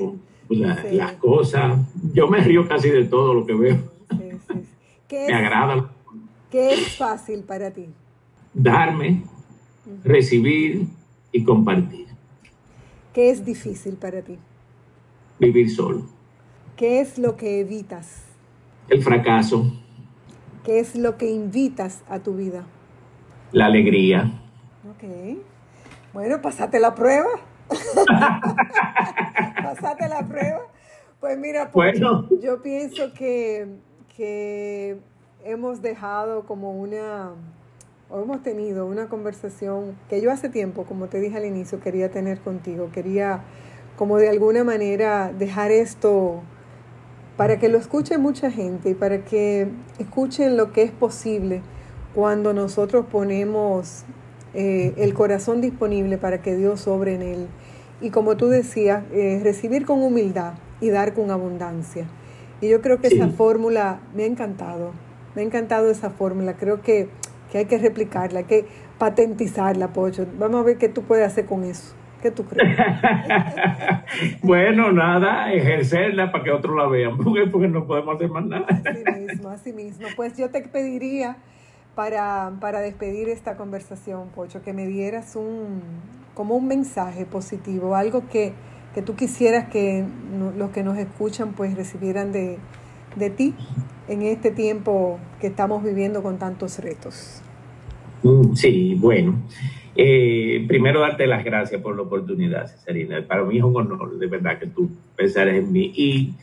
las 0.49 1.13
cosas. 1.13 1.79
Yo 2.13 2.27
me 2.27 2.39
río 2.39 2.67
casi 2.67 2.89
de 2.89 3.05
todo 3.05 3.33
lo 3.33 3.45
que 3.45 3.53
veo. 3.53 3.77
me 5.11 5.33
agrada. 5.33 5.89
¿Qué 6.51 6.73
es 6.73 6.95
fácil 6.97 7.43
para 7.43 7.71
ti? 7.71 7.87
Darme, 8.53 9.23
recibir 10.03 10.87
y 11.31 11.43
compartir. 11.43 12.07
¿Qué 13.13 13.31
es 13.31 13.43
difícil 13.43 13.95
para 13.95 14.21
ti? 14.21 14.37
Vivir 15.39 15.69
solo. 15.69 16.05
¿Qué 16.75 17.01
es 17.01 17.17
lo 17.17 17.35
que 17.35 17.59
evitas? 17.59 18.23
El 18.87 19.01
fracaso. 19.01 19.73
¿Qué 20.63 20.79
es 20.79 20.95
lo 20.95 21.17
que 21.17 21.29
invitas 21.29 22.03
a 22.07 22.19
tu 22.19 22.35
vida? 22.35 22.65
La 23.51 23.65
alegría. 23.65 24.31
Ok. 24.89 25.37
Bueno, 26.17 26.41
pasate 26.41 26.79
la 26.79 26.95
prueba. 26.95 27.29
pasate 29.63 30.09
la 30.09 30.27
prueba. 30.27 30.61
Pues 31.19 31.37
mira, 31.37 31.69
pues, 31.71 31.99
yo 32.41 32.63
pienso 32.63 33.13
que, 33.13 33.67
que 34.15 34.97
hemos 35.45 35.83
dejado 35.83 36.47
como 36.47 36.71
una 36.71 37.33
hemos 38.11 38.41
tenido 38.41 38.87
una 38.87 39.09
conversación 39.09 39.95
que 40.09 40.19
yo 40.19 40.31
hace 40.31 40.49
tiempo, 40.49 40.85
como 40.85 41.05
te 41.05 41.19
dije 41.19 41.37
al 41.37 41.45
inicio, 41.45 41.79
quería 41.79 42.09
tener 42.09 42.39
contigo. 42.39 42.89
Quería 42.91 43.41
como 43.95 44.17
de 44.17 44.29
alguna 44.29 44.63
manera 44.63 45.31
dejar 45.37 45.69
esto 45.69 46.41
para 47.37 47.59
que 47.59 47.69
lo 47.69 47.77
escuche 47.77 48.17
mucha 48.17 48.49
gente 48.49 48.89
y 48.89 48.93
para 48.95 49.23
que 49.23 49.69
escuchen 49.99 50.57
lo 50.57 50.71
que 50.73 50.81
es 50.81 50.91
posible 50.91 51.61
cuando 52.15 52.53
nosotros 52.53 53.05
ponemos 53.05 54.03
eh, 54.57 54.93
el 54.97 55.13
corazón 55.13 55.61
disponible 55.61 56.17
para 56.17 56.41
que 56.41 56.57
Dios 56.57 56.85
obre 56.87 57.15
en 57.15 57.21
él. 57.21 57.47
Y 58.01 58.09
como 58.09 58.35
tú 58.35 58.47
decías, 58.47 59.03
eh, 59.13 59.39
recibir 59.41 59.85
con 59.85 60.03
humildad 60.03 60.55
y 60.81 60.89
dar 60.89 61.13
con 61.13 61.31
abundancia. 61.31 62.07
Y 62.59 62.67
yo 62.67 62.81
creo 62.81 62.99
que 62.99 63.07
esa 63.07 63.29
fórmula 63.29 64.01
me 64.13 64.23
ha 64.23 64.25
encantado, 64.25 64.91
me 65.35 65.43
ha 65.43 65.45
encantado 65.45 65.89
esa 65.89 66.09
fórmula. 66.09 66.57
Creo 66.57 66.81
que 66.81 67.07
que 67.51 67.59
hay 67.59 67.65
que 67.65 67.77
replicarla, 67.77 68.39
hay 68.39 68.45
que 68.45 68.65
patentizarla, 68.97 69.89
Pocho. 69.89 70.25
Vamos 70.37 70.61
a 70.61 70.63
ver 70.63 70.77
qué 70.77 70.89
tú 70.89 71.03
puedes 71.03 71.25
hacer 71.25 71.45
con 71.45 71.63
eso. 71.63 71.95
¿Qué 72.21 72.31
tú 72.31 72.45
crees? 72.45 72.75
bueno, 74.41 74.91
nada, 74.91 75.53
ejercerla 75.53 76.31
para 76.31 76.43
que 76.43 76.51
otros 76.51 76.75
la 76.75 76.87
vean, 76.87 77.15
porque, 77.15 77.67
no 77.67 77.85
podemos 77.85 78.15
hacer 78.15 78.29
más 78.29 78.45
nada. 78.45 78.65
así 78.69 79.19
mismo, 79.19 79.49
así 79.49 79.73
mismo. 79.73 80.07
Pues 80.15 80.35
yo 80.35 80.49
te 80.49 80.61
pediría 80.61 81.37
para, 81.97 82.53
para 82.61 82.79
despedir 82.81 83.27
esta 83.27 83.57
conversación, 83.57 84.29
Pocho, 84.35 84.61
que 84.61 84.71
me 84.71 84.85
dieras 84.85 85.35
un, 85.35 85.81
como 86.35 86.55
un 86.55 86.67
mensaje 86.67 87.25
positivo, 87.25 87.95
algo 87.95 88.29
que, 88.29 88.53
que 88.93 89.01
tú 89.01 89.15
quisieras 89.15 89.69
que 89.69 90.05
los 90.55 90.69
que 90.69 90.83
nos 90.83 90.95
escuchan 90.99 91.53
pues 91.53 91.75
recibieran 91.75 92.31
de, 92.31 92.59
de 93.15 93.29
ti 93.31 93.55
en 94.07 94.21
este 94.21 94.51
tiempo 94.51 95.17
que 95.41 95.47
estamos 95.47 95.83
viviendo 95.83 96.21
con 96.21 96.37
tantos 96.37 96.77
retos? 96.77 97.41
Mm, 98.21 98.53
sí, 98.53 98.95
bueno. 98.99 99.41
Eh, 99.95 100.65
primero 100.67 100.99
darte 100.99 101.25
las 101.25 101.43
gracias 101.43 101.81
por 101.81 101.95
la 101.95 102.03
oportunidad, 102.03 102.67
Cesarina. 102.67 103.25
Para 103.27 103.43
mí 103.43 103.57
es 103.57 103.63
un 103.63 103.75
honor, 103.75 104.19
de 104.19 104.27
verdad, 104.27 104.59
que 104.59 104.67
tú 104.67 104.87
pensaras 105.15 105.55
en 105.55 105.71
mí. 105.71 106.35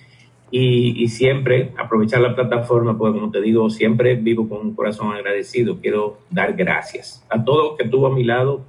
Y, 0.56 1.08
siempre 1.08 1.72
aprovechar 1.76 2.20
la 2.20 2.36
plataforma, 2.36 2.96
porque 2.96 3.18
como 3.18 3.32
te 3.32 3.40
digo, 3.40 3.68
siempre 3.70 4.14
vivo 4.14 4.48
con 4.48 4.60
un 4.60 4.74
corazón 4.74 5.12
agradecido. 5.12 5.80
Quiero 5.80 6.18
dar 6.30 6.52
gracias 6.52 7.26
a 7.28 7.44
todos 7.44 7.76
que 7.76 7.82
estuvo 7.82 8.06
a 8.06 8.14
mi 8.14 8.22
lado. 8.22 8.62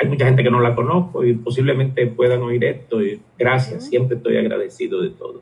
Hay 0.00 0.08
mucha 0.08 0.24
gente 0.24 0.42
que 0.42 0.50
no 0.50 0.58
la 0.58 0.74
conozco 0.74 1.24
y 1.24 1.34
posiblemente 1.34 2.04
puedan 2.08 2.42
oír 2.42 2.64
esto. 2.64 3.00
Y 3.00 3.20
gracias, 3.38 3.86
siempre 3.86 4.16
estoy 4.16 4.38
agradecido 4.38 5.02
de 5.02 5.10
todo. 5.10 5.40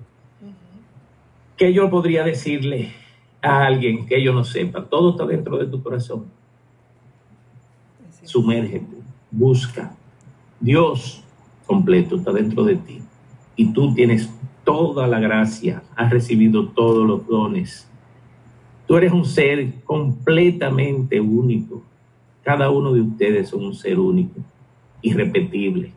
¿Qué 1.57 1.73
yo 1.73 1.89
podría 1.89 2.23
decirle 2.23 2.93
a 3.41 3.65
alguien 3.65 4.05
que 4.05 4.19
ellos 4.19 4.35
no 4.35 4.45
sepa? 4.45 4.85
Todo 4.85 5.13
está 5.13 5.25
dentro 5.25 5.57
de 5.57 5.69
tu 5.69 5.83
corazón. 5.83 6.27
Sumérgete, 8.25 8.95
busca. 9.31 9.97
Dios 10.61 11.25
completo 11.65 12.17
está 12.17 12.31
dentro 12.31 12.63
de 12.65 12.77
ti. 12.77 13.01
Y 13.57 13.73
tú 13.73 13.95
tienes 13.95 14.31
toda 14.69 15.07
la 15.07 15.19
gracia, 15.19 15.83
has 15.97 16.11
recibido 16.11 16.69
todos 16.69 17.09
los 17.09 17.27
dones. 17.27 17.89
Tú 18.87 18.97
eres 18.97 19.13
un 19.13 19.25
ser 19.25 19.83
completamente 19.85 21.21
único. 21.21 21.83
Cada 22.43 22.69
uno 22.69 22.93
de 22.93 23.01
ustedes 23.01 23.49
es 23.49 23.53
un 23.55 23.73
ser 23.75 23.99
único, 23.99 24.41
irrepetible, 25.01 25.93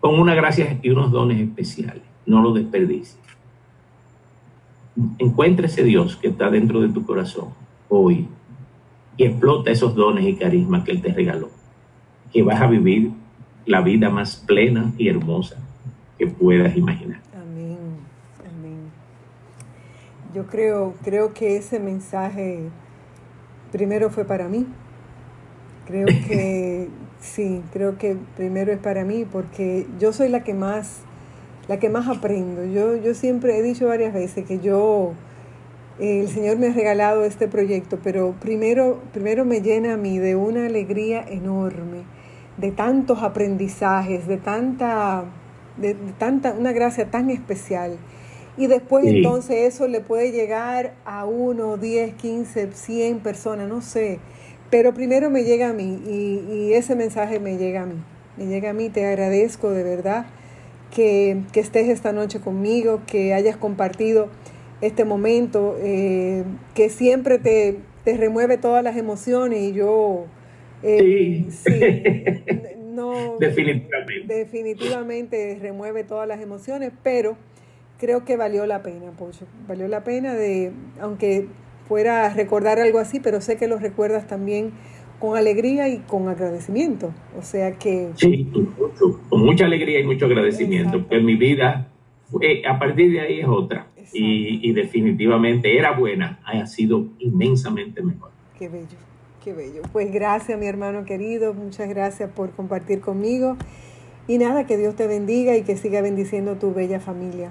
con 0.00 0.18
una 0.18 0.34
gracia 0.34 0.80
y 0.82 0.90
unos 0.90 1.12
dones 1.12 1.40
especiales. 1.40 2.02
No 2.26 2.42
lo 2.42 2.52
desperdicies 2.52 3.28
encuentra 5.18 5.66
ese 5.66 5.84
Dios 5.84 6.16
que 6.16 6.28
está 6.28 6.50
dentro 6.50 6.80
de 6.80 6.88
tu 6.88 7.04
corazón 7.04 7.50
hoy 7.88 8.26
y 9.16 9.24
explota 9.24 9.70
esos 9.70 9.94
dones 9.94 10.26
y 10.26 10.34
carismas 10.34 10.84
que 10.84 10.90
Él 10.90 11.02
te 11.02 11.12
regaló, 11.12 11.50
que 12.32 12.42
vas 12.42 12.60
a 12.60 12.66
vivir 12.66 13.12
la 13.64 13.80
vida 13.80 14.10
más 14.10 14.36
plena 14.36 14.92
y 14.98 15.08
hermosa 15.08 15.56
que 16.18 16.26
puedas 16.26 16.76
imaginar. 16.76 17.20
Amén, 17.34 17.78
amén. 18.40 18.90
Yo 20.38 20.46
creo, 20.46 20.94
creo 21.02 21.34
que 21.34 21.56
ese 21.56 21.80
mensaje 21.80 22.60
primero 23.72 24.08
fue 24.08 24.24
para 24.24 24.46
mí. 24.46 24.66
Creo 25.84 26.06
que 26.28 26.88
sí, 27.20 27.62
creo 27.72 27.98
que 27.98 28.16
primero 28.36 28.72
es 28.72 28.78
para 28.78 29.04
mí 29.04 29.26
porque 29.30 29.88
yo 29.98 30.12
soy 30.12 30.28
la 30.28 30.44
que 30.44 30.54
más 30.54 31.02
la 31.66 31.78
que 31.78 31.90
más 31.90 32.08
aprendo. 32.08 32.64
Yo, 32.64 32.96
yo 32.96 33.14
siempre 33.14 33.58
he 33.58 33.62
dicho 33.62 33.88
varias 33.88 34.14
veces 34.14 34.46
que 34.46 34.60
yo, 34.60 35.12
el 35.98 36.28
Señor 36.28 36.56
me 36.56 36.68
ha 36.68 36.72
regalado 36.72 37.24
este 37.24 37.48
proyecto, 37.48 37.98
pero 38.02 38.34
primero, 38.40 39.00
primero 39.12 39.44
me 39.44 39.60
llena 39.60 39.94
a 39.94 39.96
mí 39.96 40.18
de 40.18 40.34
una 40.36 40.66
alegría 40.66 41.22
enorme, 41.28 42.04
de 42.56 42.70
tantos 42.70 43.22
aprendizajes, 43.22 44.26
de 44.28 44.38
tanta, 44.38 45.24
de, 45.76 45.94
tanta, 46.16 46.52
una 46.52 46.72
gracia 46.72 47.10
tan 47.10 47.28
especial. 47.28 47.98
Y 48.58 48.66
después 48.66 49.06
entonces 49.06 49.72
eso 49.74 49.88
le 49.88 50.00
puede 50.00 50.32
llegar 50.32 50.94
a 51.04 51.24
uno, 51.24 51.76
diez, 51.76 52.14
quince, 52.14 52.68
cien 52.72 53.20
personas, 53.20 53.68
no 53.68 53.80
sé. 53.80 54.18
Pero 54.70 54.92
primero 54.92 55.30
me 55.30 55.44
llega 55.44 55.70
a 55.70 55.72
mí 55.72 56.02
y, 56.06 56.52
y 56.52 56.72
ese 56.74 56.94
mensaje 56.96 57.38
me 57.38 57.56
llega 57.56 57.82
a 57.82 57.86
mí. 57.86 58.02
Me 58.36 58.46
llega 58.46 58.70
a 58.70 58.72
mí, 58.72 58.88
te 58.90 59.06
agradezco 59.06 59.70
de 59.70 59.82
verdad 59.84 60.26
que, 60.94 61.42
estés 61.54 61.88
esta 61.88 62.12
noche 62.12 62.40
conmigo, 62.40 63.02
que 63.06 63.34
hayas 63.34 63.56
compartido 63.56 64.28
este 64.80 65.04
momento, 65.04 65.76
eh, 65.82 66.44
que 66.74 66.88
siempre 66.88 67.38
te, 67.38 67.78
remueve 68.06 68.56
todas 68.56 68.82
las 68.82 68.96
emociones 68.96 69.60
y 69.60 69.72
yo... 69.74 70.26
Eh, 70.82 71.44
sí. 71.50 71.70
definitivamente. 73.38 74.34
Definitivamente 74.34 75.58
remueve 75.60 76.04
todas 76.04 76.26
las 76.26 76.40
emociones, 76.40 76.90
pero 77.02 77.36
creo 77.98 78.24
que 78.24 78.36
valió 78.36 78.66
la 78.66 78.82
pena, 78.82 79.10
Pocho. 79.12 79.46
Valió 79.66 79.88
la 79.88 80.04
pena 80.04 80.34
de, 80.34 80.72
aunque 81.00 81.46
fuera 81.86 82.26
a 82.26 82.34
recordar 82.34 82.78
algo 82.78 82.98
así, 82.98 83.20
pero 83.20 83.40
sé 83.40 83.56
que 83.56 83.68
lo 83.68 83.78
recuerdas 83.78 84.26
también 84.26 84.72
con 85.18 85.36
alegría 85.36 85.88
y 85.88 85.98
con 85.98 86.28
agradecimiento. 86.28 87.12
O 87.36 87.42
sea 87.42 87.72
que... 87.72 88.10
Sí, 88.14 88.50
con 89.28 89.44
mucha 89.44 89.64
alegría 89.64 90.00
y 90.00 90.04
mucho 90.04 90.26
agradecimiento, 90.26 91.00
porque 91.00 91.20
mi 91.20 91.34
vida 91.34 91.88
a 92.68 92.78
partir 92.78 93.12
de 93.12 93.20
ahí 93.20 93.40
es 93.40 93.48
otra. 93.48 93.88
Y, 94.12 94.72
definitivamente 94.72 95.76
era 95.76 95.92
buena, 95.92 96.40
ha 96.44 96.66
sido 96.66 97.08
inmensamente 97.18 98.02
mejor. 98.02 98.30
Qué 98.58 98.68
bello, 98.68 98.96
qué 99.44 99.52
bello. 99.52 99.82
Pues 99.92 100.10
gracias 100.10 100.58
mi 100.58 100.66
hermano 100.66 101.04
querido, 101.04 101.52
muchas 101.52 101.88
gracias 101.90 102.30
por 102.30 102.50
compartir 102.52 103.00
conmigo. 103.00 103.56
Y 104.26 104.38
nada, 104.38 104.66
que 104.66 104.76
Dios 104.76 104.94
te 104.94 105.06
bendiga 105.06 105.56
y 105.56 105.62
que 105.62 105.76
siga 105.76 106.00
bendiciendo 106.00 106.56
tu 106.56 106.72
bella 106.72 107.00
familia. 107.00 107.50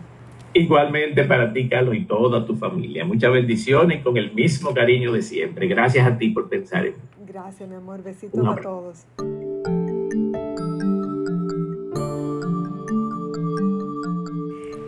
Igualmente 0.57 1.23
para 1.23 1.53
ti, 1.53 1.69
Carlos, 1.69 1.95
y 1.95 2.05
toda 2.05 2.45
tu 2.45 2.55
familia. 2.55 3.05
Muchas 3.05 3.31
bendiciones 3.31 4.01
con 4.03 4.17
el 4.17 4.33
mismo 4.33 4.73
cariño 4.73 5.11
de 5.11 5.21
siempre. 5.21 5.67
Gracias 5.67 6.07
a 6.07 6.17
ti 6.17 6.29
por 6.29 6.49
pensar 6.49 6.85
en 6.87 6.93
mí. 6.93 6.99
Gracias, 7.27 7.69
mi 7.69 7.75
amor. 7.75 8.01
Besitos 8.01 8.45
a 8.45 8.55
todos. 8.55 9.05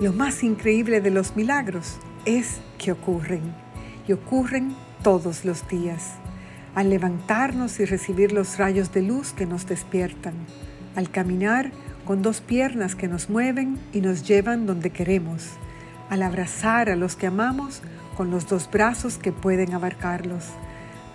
Lo 0.02 0.14
más 0.14 0.44
increíble 0.44 1.02
de 1.02 1.12
los 1.12 1.36
milagros 1.36 2.00
es 2.26 2.62
que 2.80 2.92
ocurren 2.92 3.42
y 4.08 4.14
ocurren 4.14 4.74
todos 5.04 5.46
los 5.46 5.68
días. 5.68 6.18
Al 6.74 6.90
levantarnos 6.90 7.80
y 7.80 7.86
recibir 7.86 8.32
los 8.32 8.58
rayos 8.58 8.92
de 8.92 9.04
luz 9.04 9.34
que 9.34 9.46
nos 9.46 9.68
despiertan, 9.68 10.34
al 10.96 11.12
caminar 11.12 11.72
con 12.10 12.24
dos 12.24 12.42
piernas 12.42 12.96
que 12.96 13.08
nos 13.08 13.30
mueven 13.30 13.78
y 13.94 14.02
nos 14.02 14.28
llevan 14.28 14.66
donde 14.66 14.90
queremos, 14.90 15.52
al 16.10 16.24
abrazar 16.24 16.90
a 16.90 16.96
los 16.96 17.16
que 17.16 17.28
amamos 17.28 17.84
con 18.18 18.32
los 18.32 18.48
dos 18.48 18.68
brazos 18.68 19.20
que 19.20 19.32
pueden 19.32 19.76
abarcarlos, 19.76 20.46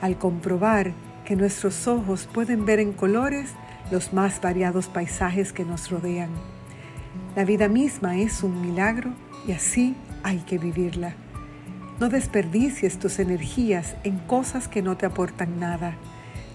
al 0.00 0.16
comprobar 0.18 0.92
que 1.24 1.34
nuestros 1.34 1.88
ojos 1.88 2.28
pueden 2.32 2.64
ver 2.64 2.78
en 2.78 2.92
colores 2.92 3.50
los 3.90 4.12
más 4.12 4.40
variados 4.40 4.86
paisajes 4.86 5.52
que 5.52 5.64
nos 5.64 5.90
rodean. 5.90 6.30
La 7.34 7.44
vida 7.44 7.66
misma 7.66 8.16
es 8.18 8.44
un 8.44 8.62
milagro 8.62 9.10
y 9.48 9.50
así 9.50 9.96
hay 10.22 10.38
que 10.46 10.58
vivirla. 10.58 11.16
No 11.98 12.08
desperdicies 12.08 13.00
tus 13.00 13.18
energías 13.18 13.96
en 14.04 14.20
cosas 14.20 14.68
que 14.68 14.80
no 14.80 14.96
te 14.96 15.06
aportan 15.06 15.58
nada. 15.58 15.96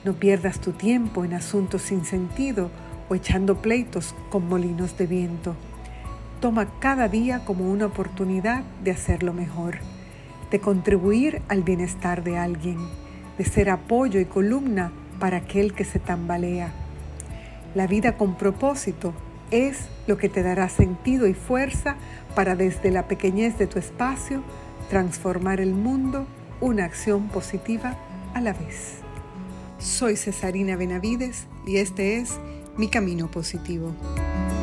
No 0.06 0.14
pierdas 0.14 0.62
tu 0.62 0.72
tiempo 0.72 1.26
en 1.26 1.34
asuntos 1.34 1.82
sin 1.82 2.06
sentido 2.06 2.72
o 3.10 3.16
echando 3.16 3.62
pleitos 3.62 4.16
con 4.30 4.48
molinos 4.48 4.98
de 4.98 5.08
viento. 5.08 5.56
Toma 6.40 6.68
cada 6.80 7.10
día 7.10 7.44
como 7.44 7.70
una 7.70 7.88
oportunidad 7.88 8.64
de 8.84 8.92
hacerlo 8.92 9.34
mejor, 9.34 9.80
de 10.52 10.60
contribuir 10.60 11.42
al 11.50 11.64
bienestar 11.64 12.24
de 12.24 12.38
alguien 12.38 12.78
de 13.40 13.46
ser 13.46 13.70
apoyo 13.70 14.20
y 14.20 14.26
columna 14.26 14.92
para 15.18 15.38
aquel 15.38 15.74
que 15.74 15.86
se 15.86 15.98
tambalea. 15.98 16.74
La 17.74 17.88
vida 17.88 18.18
con 18.18 18.36
propósito 18.36 19.14
es 19.50 19.88
lo 20.08 20.18
que 20.18 20.28
te 20.28 20.44
dará 20.44 20.68
sentido 20.68 21.26
y 21.26 21.34
fuerza 21.34 21.96
para 22.36 22.56
desde 22.58 22.92
la 22.92 23.08
pequeñez 23.08 23.58
de 23.58 23.66
tu 23.66 23.80
espacio 23.80 24.44
transformar 24.90 25.62
el 25.62 25.74
mundo 25.74 26.28
una 26.60 26.84
acción 26.84 27.30
positiva 27.30 27.96
a 28.34 28.42
la 28.42 28.52
vez. 28.52 28.98
Soy 29.78 30.18
Cesarina 30.18 30.76
Benavides 30.76 31.48
y 31.66 31.78
este 31.78 32.18
es 32.18 32.38
mi 32.80 32.88
camino 32.88 33.28
positivo. 33.28 34.59